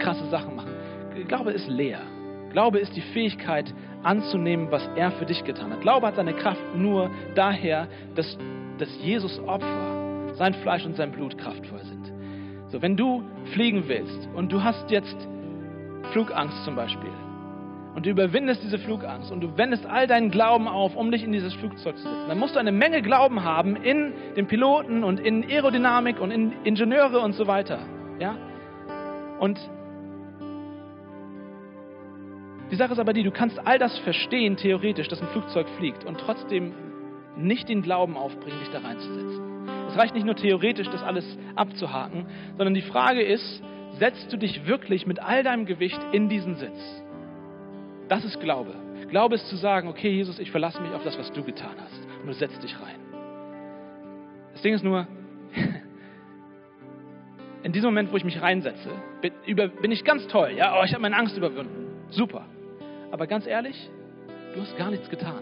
krasse 0.00 0.28
Sachen 0.28 0.56
machen. 0.56 0.70
Glaube 1.28 1.52
ist 1.52 1.68
leer. 1.68 2.00
Glaube 2.50 2.78
ist 2.80 2.96
die 2.96 3.00
Fähigkeit 3.00 3.72
anzunehmen, 4.02 4.70
was 4.70 4.88
er 4.96 5.12
für 5.12 5.24
dich 5.24 5.44
getan 5.44 5.72
hat. 5.72 5.82
Glaube 5.82 6.08
hat 6.08 6.16
seine 6.16 6.34
Kraft 6.34 6.60
nur 6.74 7.10
daher, 7.36 7.86
dass, 8.16 8.36
dass 8.78 8.88
Jesus 9.02 9.38
Opfer, 9.46 10.34
sein 10.34 10.52
Fleisch 10.54 10.84
und 10.84 10.96
sein 10.96 11.12
Blut 11.12 11.38
kraftvoll 11.38 11.84
sind. 11.84 12.12
So, 12.68 12.82
wenn 12.82 12.96
du 12.96 13.22
fliegen 13.52 13.86
willst 13.86 14.28
und 14.34 14.52
du 14.52 14.62
hast 14.62 14.90
jetzt 14.90 15.16
Flugangst 16.16 16.64
zum 16.64 16.76
Beispiel, 16.76 17.10
und 17.94 18.06
du 18.06 18.10
überwindest 18.10 18.62
diese 18.62 18.78
Flugangst 18.78 19.30
und 19.30 19.42
du 19.42 19.58
wendest 19.58 19.84
all 19.84 20.06
deinen 20.06 20.30
Glauben 20.30 20.66
auf, 20.66 20.96
um 20.96 21.10
dich 21.10 21.22
in 21.22 21.30
dieses 21.30 21.52
Flugzeug 21.52 21.98
zu 21.98 22.04
setzen, 22.04 22.26
dann 22.26 22.38
musst 22.38 22.54
du 22.54 22.58
eine 22.58 22.72
Menge 22.72 23.02
Glauben 23.02 23.44
haben 23.44 23.76
in 23.76 24.14
den 24.34 24.46
Piloten 24.46 25.04
und 25.04 25.20
in 25.20 25.44
Aerodynamik 25.44 26.18
und 26.18 26.30
in 26.30 26.52
Ingenieure 26.64 27.20
und 27.20 27.34
so 27.34 27.46
weiter. 27.46 27.80
Ja? 28.18 28.34
Und 29.40 29.60
die 32.70 32.76
Sache 32.76 32.94
ist 32.94 32.98
aber 32.98 33.12
die, 33.12 33.22
du 33.22 33.30
kannst 33.30 33.58
all 33.66 33.78
das 33.78 33.98
verstehen, 33.98 34.56
theoretisch, 34.56 35.08
dass 35.08 35.20
ein 35.20 35.28
Flugzeug 35.28 35.68
fliegt 35.76 36.06
und 36.06 36.18
trotzdem 36.18 36.72
nicht 37.36 37.68
den 37.68 37.82
Glauben 37.82 38.16
aufbringen, 38.16 38.58
dich 38.60 38.70
da 38.70 38.78
reinzusetzen. 38.78 39.68
Es 39.90 39.98
reicht 39.98 40.14
nicht 40.14 40.24
nur 40.24 40.36
theoretisch, 40.36 40.88
das 40.88 41.02
alles 41.02 41.26
abzuhaken, 41.56 42.24
sondern 42.56 42.72
die 42.72 42.80
Frage 42.80 43.20
ist, 43.20 43.62
setzt 43.98 44.32
du 44.32 44.36
dich 44.36 44.66
wirklich 44.66 45.06
mit 45.06 45.20
all 45.20 45.42
deinem 45.42 45.66
Gewicht 45.66 46.00
in 46.12 46.28
diesen 46.28 46.56
Sitz? 46.56 47.02
Das 48.08 48.24
ist 48.24 48.40
Glaube. 48.40 48.74
Glaube 49.08 49.36
ist 49.36 49.48
zu 49.48 49.56
sagen, 49.56 49.88
okay, 49.88 50.10
Jesus, 50.10 50.38
ich 50.38 50.50
verlasse 50.50 50.80
mich 50.80 50.92
auf 50.92 51.02
das, 51.04 51.18
was 51.18 51.32
du 51.32 51.42
getan 51.42 51.74
hast. 51.78 52.06
Und 52.20 52.26
du 52.26 52.32
setzt 52.32 52.62
dich 52.62 52.74
rein. 52.80 52.96
Das 54.52 54.62
Ding 54.62 54.74
ist 54.74 54.84
nur, 54.84 55.06
in 57.62 57.72
diesem 57.72 57.88
Moment, 57.88 58.12
wo 58.12 58.16
ich 58.16 58.24
mich 58.24 58.40
reinsetze, 58.40 58.90
bin, 59.20 59.90
ich 59.90 60.04
ganz 60.04 60.26
toll. 60.28 60.52
Ja, 60.56 60.78
oh, 60.78 60.84
ich 60.84 60.92
habe 60.92 61.02
meine 61.02 61.16
Angst 61.16 61.36
überwunden. 61.36 61.86
Super. 62.10 62.46
Aber 63.10 63.26
ganz 63.26 63.46
ehrlich, 63.46 63.90
du 64.54 64.60
hast 64.60 64.76
gar 64.76 64.90
nichts 64.90 65.08
getan. 65.08 65.40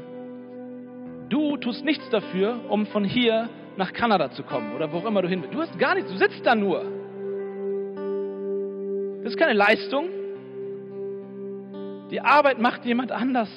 Du 1.29 1.57
tust 1.57 1.85
nichts 1.85 2.09
dafür, 2.11 2.61
um 2.69 2.87
von 2.87 3.05
hier 3.05 3.49
nach 3.77 3.93
Kanada 3.93 4.31
zu 4.31 4.43
kommen 4.43 4.75
oder 4.75 4.93
wo 4.93 4.99
auch 4.99 5.07
immer 5.07 5.23
du 5.23 5.29
hin 5.29 5.43
willst. 5.43 5.55
Du 5.55 5.61
hast 5.61 5.79
gar 5.79 5.95
nichts, 5.95 6.11
du 6.11 6.17
sitzt 6.17 6.45
da 6.45 6.55
nur. 6.55 6.85
Das 9.25 9.33
ist 9.33 9.39
keine 9.39 9.55
Leistung, 9.55 10.11
die 12.11 12.21
Arbeit 12.21 12.59
macht 12.59 12.85
jemand 12.85 13.11
anders. 13.11 13.49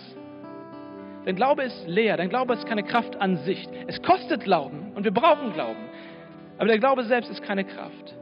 Dein 1.25 1.35
Glaube 1.35 1.63
ist 1.63 1.85
leer, 1.85 2.15
dein 2.15 2.29
Glaube 2.29 2.53
ist 2.53 2.65
keine 2.65 2.83
Kraft 2.83 3.19
an 3.19 3.35
sich. 3.43 3.67
Es 3.85 4.01
kostet 4.01 4.45
Glauben 4.45 4.93
und 4.95 5.03
wir 5.03 5.11
brauchen 5.11 5.51
Glauben. 5.51 5.89
Aber 6.57 6.69
der 6.69 6.79
Glaube 6.79 7.03
selbst 7.03 7.29
ist 7.29 7.43
keine 7.43 7.65
Kraft, 7.65 8.15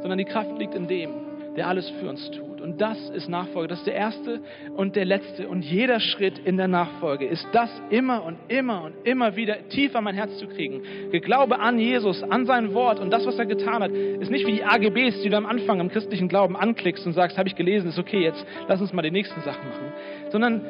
sondern 0.00 0.18
die 0.18 0.24
Kraft 0.24 0.58
liegt 0.58 0.74
in 0.74 0.88
dem, 0.88 1.10
der 1.56 1.68
alles 1.68 1.88
für 2.00 2.08
uns 2.08 2.30
tut. 2.30 2.60
Und 2.60 2.80
das 2.80 3.10
ist 3.10 3.28
Nachfolge. 3.28 3.68
Das 3.68 3.78
ist 3.78 3.86
der 3.86 3.94
erste 3.94 4.40
und 4.76 4.96
der 4.96 5.04
letzte. 5.04 5.48
Und 5.48 5.62
jeder 5.62 6.00
Schritt 6.00 6.38
in 6.38 6.56
der 6.56 6.68
Nachfolge 6.68 7.26
ist 7.26 7.46
das 7.52 7.70
immer 7.90 8.24
und 8.24 8.38
immer 8.48 8.82
und 8.84 8.94
immer 9.04 9.36
wieder 9.36 9.68
tiefer 9.68 10.00
mein 10.00 10.14
Herz 10.14 10.36
zu 10.38 10.46
kriegen. 10.46 10.82
Glaube 11.10 11.58
an 11.58 11.78
Jesus, 11.78 12.22
an 12.22 12.46
sein 12.46 12.74
Wort 12.74 13.00
und 13.00 13.10
das, 13.10 13.26
was 13.26 13.38
er 13.38 13.46
getan 13.46 13.82
hat, 13.82 13.90
ist 13.90 14.30
nicht 14.30 14.46
wie 14.46 14.52
die 14.52 14.64
AGBs, 14.64 15.22
die 15.22 15.30
du 15.30 15.36
am 15.36 15.46
Anfang 15.46 15.80
im 15.80 15.88
christlichen 15.88 16.28
Glauben 16.28 16.56
anklickst 16.56 17.06
und 17.06 17.14
sagst, 17.14 17.38
habe 17.38 17.48
ich 17.48 17.56
gelesen, 17.56 17.88
ist 17.88 17.98
okay, 17.98 18.22
jetzt 18.22 18.46
lass 18.68 18.80
uns 18.80 18.92
mal 18.92 19.02
die 19.02 19.10
nächsten 19.10 19.40
Sachen 19.40 19.68
machen. 19.68 19.92
Sondern 20.30 20.62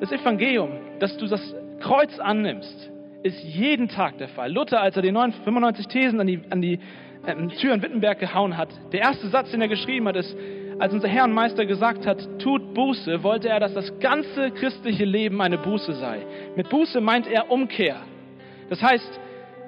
das 0.00 0.10
Evangelium, 0.12 0.70
dass 0.98 1.16
du 1.16 1.26
das 1.26 1.54
Kreuz 1.80 2.18
annimmst, 2.18 2.90
ist 3.22 3.42
jeden 3.42 3.88
Tag 3.88 4.18
der 4.18 4.28
Fall. 4.28 4.52
Luther, 4.52 4.82
als 4.82 4.96
er 4.96 5.02
die 5.02 5.12
95 5.12 5.86
Thesen 5.88 6.20
an 6.20 6.26
die, 6.26 6.40
an 6.50 6.60
die 6.60 6.78
ähm, 7.26 7.48
Tür 7.50 7.74
in 7.74 7.82
Wittenberg 7.82 8.18
gehauen 8.18 8.56
hat, 8.56 8.68
der 8.92 9.00
erste 9.00 9.28
Satz, 9.28 9.50
den 9.50 9.60
er 9.60 9.68
geschrieben 9.68 10.08
hat, 10.08 10.16
ist, 10.16 10.36
als 10.78 10.92
unser 10.92 11.08
Herr 11.08 11.24
und 11.24 11.32
Meister 11.32 11.66
gesagt 11.66 12.06
hat, 12.06 12.26
tut 12.40 12.74
Buße, 12.74 13.22
wollte 13.22 13.48
er, 13.48 13.60
dass 13.60 13.74
das 13.74 13.98
ganze 14.00 14.50
christliche 14.50 15.04
Leben 15.04 15.40
eine 15.40 15.58
Buße 15.58 15.94
sei. 15.94 16.26
Mit 16.56 16.68
Buße 16.68 17.00
meint 17.00 17.26
er 17.26 17.50
Umkehr. 17.50 17.96
Das 18.70 18.82
heißt, 18.82 19.20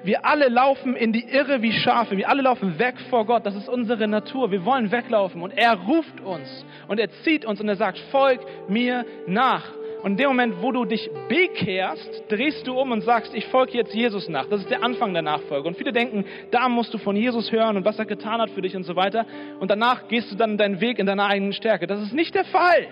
wir 0.03 0.25
alle 0.25 0.47
laufen 0.49 0.95
in 0.95 1.11
die 1.11 1.23
Irre 1.23 1.61
wie 1.61 1.71
Schafe. 1.71 2.17
Wir 2.17 2.29
alle 2.29 2.41
laufen 2.41 2.77
weg 2.79 2.95
vor 3.09 3.25
Gott. 3.25 3.45
Das 3.45 3.55
ist 3.55 3.67
unsere 3.67 4.07
Natur. 4.07 4.51
Wir 4.51 4.63
wollen 4.63 4.91
weglaufen. 4.91 5.41
Und 5.41 5.57
er 5.57 5.75
ruft 5.75 6.21
uns 6.21 6.65
und 6.87 6.99
er 6.99 7.09
zieht 7.23 7.45
uns 7.45 7.59
und 7.59 7.67
er 7.67 7.75
sagt, 7.75 7.97
folg 8.11 8.39
mir 8.67 9.05
nach. 9.25 9.63
Und 10.03 10.11
in 10.11 10.17
dem 10.17 10.27
Moment, 10.27 10.61
wo 10.61 10.71
du 10.71 10.85
dich 10.85 11.09
bekehrst, 11.27 12.23
drehst 12.29 12.67
du 12.67 12.79
um 12.79 12.91
und 12.91 13.01
sagst, 13.01 13.33
ich 13.33 13.45
folge 13.47 13.73
jetzt 13.73 13.93
Jesus 13.93 14.29
nach. 14.29 14.45
Das 14.47 14.61
ist 14.61 14.69
der 14.69 14.83
Anfang 14.83 15.13
der 15.13 15.23
Nachfolge. 15.23 15.67
Und 15.67 15.75
viele 15.75 15.91
denken, 15.91 16.25
da 16.51 16.69
musst 16.69 16.93
du 16.93 16.97
von 16.97 17.15
Jesus 17.15 17.51
hören 17.51 17.77
und 17.77 17.85
was 17.85 17.97
er 17.97 18.05
getan 18.05 18.39
hat 18.39 18.51
für 18.51 18.61
dich 18.61 18.75
und 18.75 18.83
so 18.83 18.95
weiter. 18.95 19.25
Und 19.59 19.71
danach 19.71 20.07
gehst 20.07 20.31
du 20.31 20.35
dann 20.35 20.57
deinen 20.57 20.81
Weg 20.81 20.99
in 20.99 21.05
deiner 21.05 21.25
eigenen 21.25 21.53
Stärke. 21.53 21.87
Das 21.87 22.01
ist 22.01 22.13
nicht 22.13 22.35
der 22.35 22.45
Fall. 22.45 22.87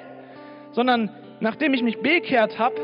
Sondern 0.72 1.10
nachdem 1.40 1.74
ich 1.74 1.84
mich 1.84 2.00
bekehrt 2.00 2.58
habe, 2.60 2.76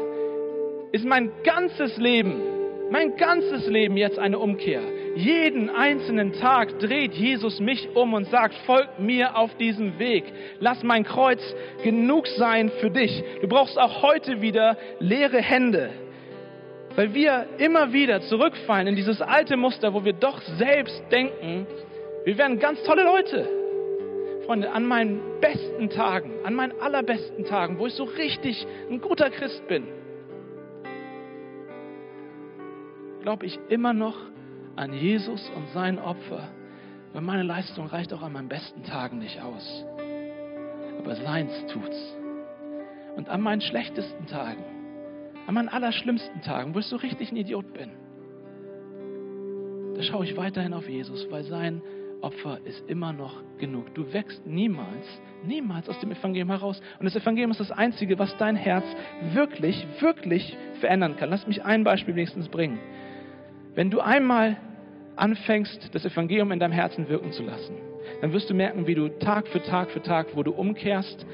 ist 0.91 1.05
mein 1.05 1.31
ganzes 1.43 1.97
Leben 1.97 2.51
mein 2.91 3.15
ganzes 3.15 3.67
Leben 3.67 3.95
jetzt 3.95 4.19
eine 4.19 4.37
Umkehr. 4.37 4.81
Jeden 5.15 5.69
einzelnen 5.69 6.33
Tag 6.33 6.79
dreht 6.79 7.13
Jesus 7.13 7.59
mich 7.59 7.89
um 7.95 8.13
und 8.13 8.27
sagt, 8.27 8.55
folg 8.65 8.99
mir 8.99 9.35
auf 9.37 9.55
diesem 9.57 9.99
Weg. 9.99 10.23
Lass 10.59 10.83
mein 10.83 11.03
Kreuz 11.03 11.41
genug 11.83 12.27
sein 12.27 12.71
für 12.79 12.89
dich. 12.89 13.23
Du 13.41 13.47
brauchst 13.47 13.77
auch 13.77 14.01
heute 14.01 14.41
wieder 14.41 14.77
leere 14.99 15.41
Hände. 15.41 15.89
Weil 16.95 17.13
wir 17.13 17.45
immer 17.57 17.91
wieder 17.93 18.21
zurückfallen 18.21 18.87
in 18.87 18.95
dieses 18.95 19.21
alte 19.21 19.57
Muster, 19.57 19.93
wo 19.93 20.03
wir 20.03 20.13
doch 20.13 20.41
selbst 20.57 21.03
denken, 21.11 21.67
wir 22.23 22.37
wären 22.37 22.59
ganz 22.59 22.81
tolle 22.83 23.03
Leute. 23.03 23.47
Freunde, 24.45 24.71
an 24.71 24.85
meinen 24.85 25.19
besten 25.39 25.89
Tagen, 25.89 26.31
an 26.43 26.53
meinen 26.53 26.79
allerbesten 26.79 27.45
Tagen, 27.45 27.79
wo 27.79 27.87
ich 27.87 27.93
so 27.93 28.03
richtig 28.03 28.65
ein 28.89 28.99
guter 29.01 29.29
Christ 29.29 29.67
bin, 29.67 29.87
glaube 33.21 33.45
ich 33.45 33.59
immer 33.69 33.93
noch 33.93 34.15
an 34.81 34.93
Jesus 34.93 35.47
und 35.55 35.67
sein 35.75 35.99
Opfer, 35.99 36.49
weil 37.13 37.21
meine 37.21 37.43
Leistung 37.43 37.85
reicht 37.85 38.11
auch 38.13 38.23
an 38.23 38.33
meinen 38.33 38.47
besten 38.47 38.81
Tagen 38.83 39.19
nicht 39.19 39.39
aus. 39.39 39.85
Aber 40.97 41.15
seins 41.15 41.51
tut's. 41.71 42.17
Und 43.15 43.29
an 43.29 43.41
meinen 43.41 43.61
schlechtesten 43.61 44.25
Tagen, 44.25 44.63
an 45.45 45.53
meinen 45.53 45.69
allerschlimmsten 45.69 46.41
Tagen, 46.41 46.73
wo 46.73 46.79
ich 46.79 46.87
so 46.87 46.95
richtig 46.95 47.31
ein 47.31 47.35
Idiot 47.35 47.71
bin, 47.73 47.91
da 49.95 50.01
schaue 50.01 50.25
ich 50.25 50.35
weiterhin 50.35 50.73
auf 50.73 50.89
Jesus, 50.89 51.29
weil 51.29 51.43
sein 51.43 51.83
Opfer 52.21 52.59
ist 52.65 52.89
immer 52.89 53.13
noch 53.13 53.35
genug. 53.59 53.93
Du 53.93 54.11
wächst 54.13 54.47
niemals, 54.47 55.05
niemals 55.43 55.89
aus 55.89 55.99
dem 55.99 56.11
Evangelium 56.11 56.49
heraus. 56.49 56.81
Und 56.97 57.05
das 57.05 57.15
Evangelium 57.15 57.51
ist 57.51 57.59
das 57.59 57.71
Einzige, 57.71 58.17
was 58.17 58.35
dein 58.37 58.55
Herz 58.55 58.85
wirklich, 59.33 59.85
wirklich 59.99 60.57
verändern 60.79 61.17
kann. 61.17 61.29
Lass 61.29 61.45
mich 61.45 61.63
ein 61.63 61.83
Beispiel 61.83 62.15
wenigstens 62.15 62.49
bringen. 62.49 62.79
Wenn 63.75 63.91
du 63.91 63.99
einmal 63.99 64.57
anfängst, 65.21 65.93
das 65.93 66.05
Evangelium 66.05 66.51
in 66.51 66.59
deinem 66.59 66.71
Herzen 66.71 67.07
wirken 67.07 67.31
zu 67.31 67.43
lassen, 67.43 67.75
dann 68.21 68.33
wirst 68.33 68.49
du 68.49 68.53
merken, 68.53 68.87
wie 68.87 68.95
du 68.95 69.07
Tag 69.07 69.47
für 69.47 69.61
Tag 69.61 69.91
für 69.91 70.01
Tag, 70.01 70.35
wo 70.35 70.43
du 70.43 70.51
umkehrst 70.51 71.25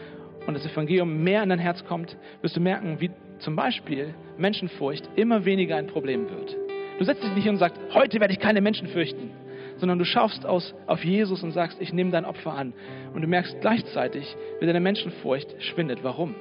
und 0.46 0.54
das 0.54 0.66
Evangelium 0.66 1.24
mehr 1.24 1.44
in 1.44 1.50
dein 1.50 1.60
Herz 1.60 1.84
kommt, 1.86 2.18
wirst 2.42 2.56
du 2.56 2.60
merken, 2.60 3.00
wie 3.00 3.12
zum 3.40 3.56
Beispiel 3.56 4.14
Menschenfurcht 4.38 5.10
immer 5.16 5.46
weniger 5.46 5.78
ein 5.78 5.88
Problem 5.88 6.30
wird. 6.30 6.56
Du 7.00 7.06
setzt 7.06 7.24
dich 7.24 7.34
nicht 7.34 7.44
hin 7.44 7.54
und 7.54 7.60
sagst, 7.60 7.80
heute 7.94 8.20
werde 8.20 8.34
ich 8.34 8.40
keine 8.40 8.62
Menschen 8.62 8.88
fürchten, 8.88 9.32
sondern 9.78 10.00
du 10.00 10.06
schaust 10.06 10.46
aus, 10.46 10.74
auf 10.88 11.04
Jesus 11.04 11.44
und 11.44 11.52
sagst, 11.52 11.80
ich 11.80 11.94
nehme 11.94 12.12
dein 12.12 12.26
Opfer 12.26 12.54
an. 12.54 12.74
Und 13.14 13.22
du 13.22 13.28
merkst 13.28 13.62
gleichzeitig, 13.62 14.36
wie 14.60 14.66
deine 14.66 14.80
Menschenfurcht 14.80 15.62
schwindet. 15.62 16.00
Warum? 16.04 16.36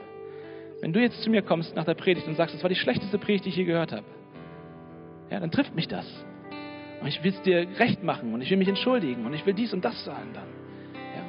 Wenn 0.80 0.92
du 0.92 1.01
jetzt 1.01 1.22
zu 1.22 1.30
mir 1.30 1.42
kommst 1.42 1.76
nach 1.76 1.84
der 1.84 1.94
Predigt 1.94 2.26
und 2.26 2.36
sagst, 2.36 2.55
das 2.55 2.62
war 2.62 2.70
die 2.70 2.76
schlechteste 2.76 3.18
Predigt, 3.18 3.44
die 3.44 3.51
ich 3.51 3.57
je 3.57 3.64
gehört 3.64 3.92
habe, 3.92 4.05
ja, 5.30 5.40
dann 5.40 5.51
trifft 5.51 5.74
mich 5.74 5.88
das. 5.88 6.07
Und 7.01 7.07
ich 7.09 7.22
will 7.22 7.32
es 7.32 7.42
dir 7.42 7.66
recht 7.78 8.03
machen 8.03 8.32
und 8.32 8.40
ich 8.40 8.51
will 8.51 8.57
mich 8.57 8.68
entschuldigen 8.68 9.26
und 9.26 9.34
ich 9.34 9.44
will 9.44 9.55
dies 9.55 9.72
und 9.72 9.84
das 9.84 10.05
sagen 10.05 10.30
dann. 10.32 10.49
Ja. 10.94 11.24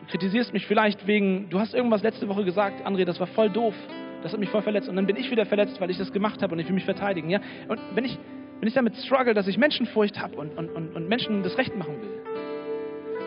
Du 0.00 0.06
kritisierst 0.06 0.52
mich 0.52 0.66
vielleicht 0.66 1.06
wegen, 1.06 1.48
du 1.48 1.60
hast 1.60 1.74
irgendwas 1.74 2.02
letzte 2.02 2.28
Woche 2.28 2.44
gesagt, 2.44 2.86
André, 2.86 3.04
das 3.04 3.20
war 3.20 3.28
voll 3.28 3.50
doof. 3.50 3.74
Das 4.22 4.32
hat 4.32 4.40
mich 4.40 4.48
voll 4.48 4.62
verletzt. 4.62 4.88
Und 4.88 4.96
dann 4.96 5.06
bin 5.06 5.16
ich 5.16 5.30
wieder 5.30 5.46
verletzt, 5.46 5.80
weil 5.80 5.90
ich 5.90 5.98
das 5.98 6.12
gemacht 6.12 6.42
habe 6.42 6.54
und 6.54 6.58
ich 6.58 6.66
will 6.66 6.74
mich 6.74 6.84
verteidigen. 6.84 7.30
Ja? 7.30 7.40
Und 7.68 7.78
wenn 7.94 8.04
ich, 8.04 8.18
wenn 8.58 8.68
ich 8.68 8.74
damit 8.74 8.96
struggle, 8.96 9.34
dass 9.34 9.46
ich 9.46 9.58
Menschenfurcht 9.58 10.20
habe 10.20 10.36
und, 10.36 10.56
und, 10.58 10.70
und, 10.70 10.96
und 10.96 11.08
Menschen 11.08 11.42
das 11.42 11.56
Recht 11.58 11.76
machen 11.76 12.00
will, 12.00 12.10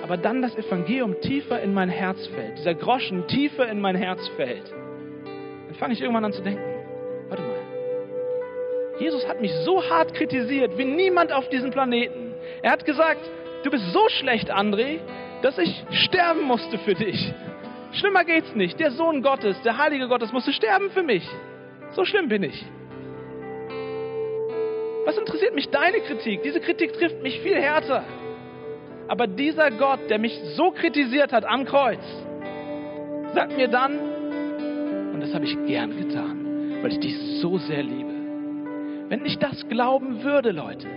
aber 0.03 0.17
dann 0.17 0.41
das 0.41 0.55
Evangelium 0.57 1.15
tiefer 1.21 1.61
in 1.61 1.73
mein 1.73 1.89
Herz 1.89 2.25
fällt, 2.27 2.57
dieser 2.57 2.73
Groschen 2.73 3.27
tiefer 3.27 3.69
in 3.69 3.79
mein 3.79 3.95
Herz 3.95 4.27
fällt, 4.35 4.73
dann 5.67 5.75
fange 5.75 5.93
ich 5.93 6.01
irgendwann 6.01 6.25
an 6.25 6.33
zu 6.33 6.41
denken, 6.41 6.61
Jesus 8.99 9.27
hat 9.27 9.41
mich 9.41 9.53
so 9.65 9.83
hart 9.89 10.13
kritisiert 10.13 10.77
wie 10.77 10.85
niemand 10.85 11.31
auf 11.31 11.47
diesem 11.49 11.71
Planeten. 11.71 12.33
Er 12.61 12.71
hat 12.71 12.85
gesagt, 12.85 13.21
du 13.63 13.71
bist 13.71 13.91
so 13.93 14.07
schlecht, 14.09 14.53
André, 14.53 14.99
dass 15.41 15.57
ich 15.57 15.83
sterben 15.91 16.43
musste 16.43 16.77
für 16.79 16.95
dich. 16.95 17.33
Schlimmer 17.93 18.23
geht's 18.25 18.53
nicht. 18.55 18.79
Der 18.79 18.91
Sohn 18.91 19.21
Gottes, 19.21 19.61
der 19.63 19.77
Heilige 19.77 20.07
Gottes 20.07 20.31
musste 20.31 20.53
sterben 20.53 20.91
für 20.91 21.03
mich. 21.03 21.27
So 21.91 22.05
schlimm 22.05 22.27
bin 22.27 22.43
ich. 22.43 22.65
Was 25.05 25.17
interessiert 25.17 25.55
mich 25.55 25.69
deine 25.69 26.01
Kritik? 26.01 26.43
Diese 26.43 26.59
Kritik 26.59 26.93
trifft 26.93 27.23
mich 27.23 27.39
viel 27.39 27.55
härter. 27.55 28.03
Aber 29.07 29.25
dieser 29.25 29.71
Gott, 29.71 30.01
der 30.09 30.19
mich 30.19 30.39
so 30.55 30.69
kritisiert 30.69 31.31
hat 31.31 31.45
am 31.45 31.65
Kreuz, 31.65 32.03
sagt 33.33 33.57
mir 33.57 33.67
dann, 33.67 33.97
und 35.13 35.21
das 35.21 35.33
habe 35.33 35.45
ich 35.45 35.57
gern 35.65 35.97
getan, 35.97 36.79
weil 36.83 36.91
ich 36.91 36.99
dich 36.99 37.17
so 37.41 37.57
sehr 37.57 37.81
liebe, 37.81 38.08
wenn 39.09 39.25
ich 39.25 39.37
das 39.39 39.67
glauben 39.67 40.23
würde, 40.23 40.51
Leute, 40.51 40.87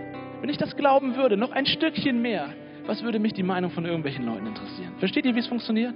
wenn 0.41 0.49
ich 0.49 0.59
das 0.59 0.77
glauben 0.77 1.17
würde, 1.17 1.37
noch 1.37 1.51
ein 1.51 1.67
Stückchen 1.67 2.21
mehr, 2.21 2.51
was 2.87 3.03
würde 3.03 3.19
mich 3.19 3.33
die 3.33 3.43
Meinung 3.43 3.71
von 3.71 3.85
irgendwelchen 3.85 4.27
Leuten 4.27 4.47
interessieren? 4.47 4.93
Versteht 4.99 5.25
ihr, 5.25 5.35
wie 5.35 5.41
es 5.41 5.47
funktioniert? 5.47 5.95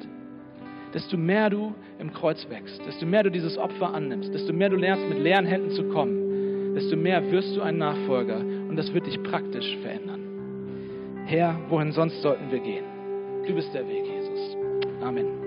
Desto 0.94 1.16
mehr 1.16 1.50
du 1.50 1.74
im 1.98 2.12
Kreuz 2.12 2.48
wächst, 2.48 2.80
desto 2.86 3.04
mehr 3.06 3.22
du 3.22 3.30
dieses 3.30 3.58
Opfer 3.58 3.92
annimmst, 3.92 4.32
desto 4.32 4.52
mehr 4.52 4.70
du 4.70 4.76
lernst, 4.76 5.08
mit 5.08 5.18
leeren 5.18 5.46
Händen 5.46 5.70
zu 5.72 5.84
kommen, 5.88 6.74
desto 6.74 6.96
mehr 6.96 7.30
wirst 7.30 7.56
du 7.56 7.60
ein 7.60 7.76
Nachfolger 7.76 8.38
und 8.38 8.76
das 8.76 8.92
wird 8.94 9.06
dich 9.06 9.22
praktisch 9.22 9.76
verändern. 9.78 10.20
Herr, 11.26 11.58
wohin 11.68 11.92
sonst 11.92 12.22
sollten 12.22 12.50
wir 12.50 12.60
gehen? 12.60 12.84
Du 13.46 13.54
bist 13.54 13.74
der 13.74 13.86
Weg, 13.86 14.04
Jesus. 14.06 14.56
Amen. 15.02 15.45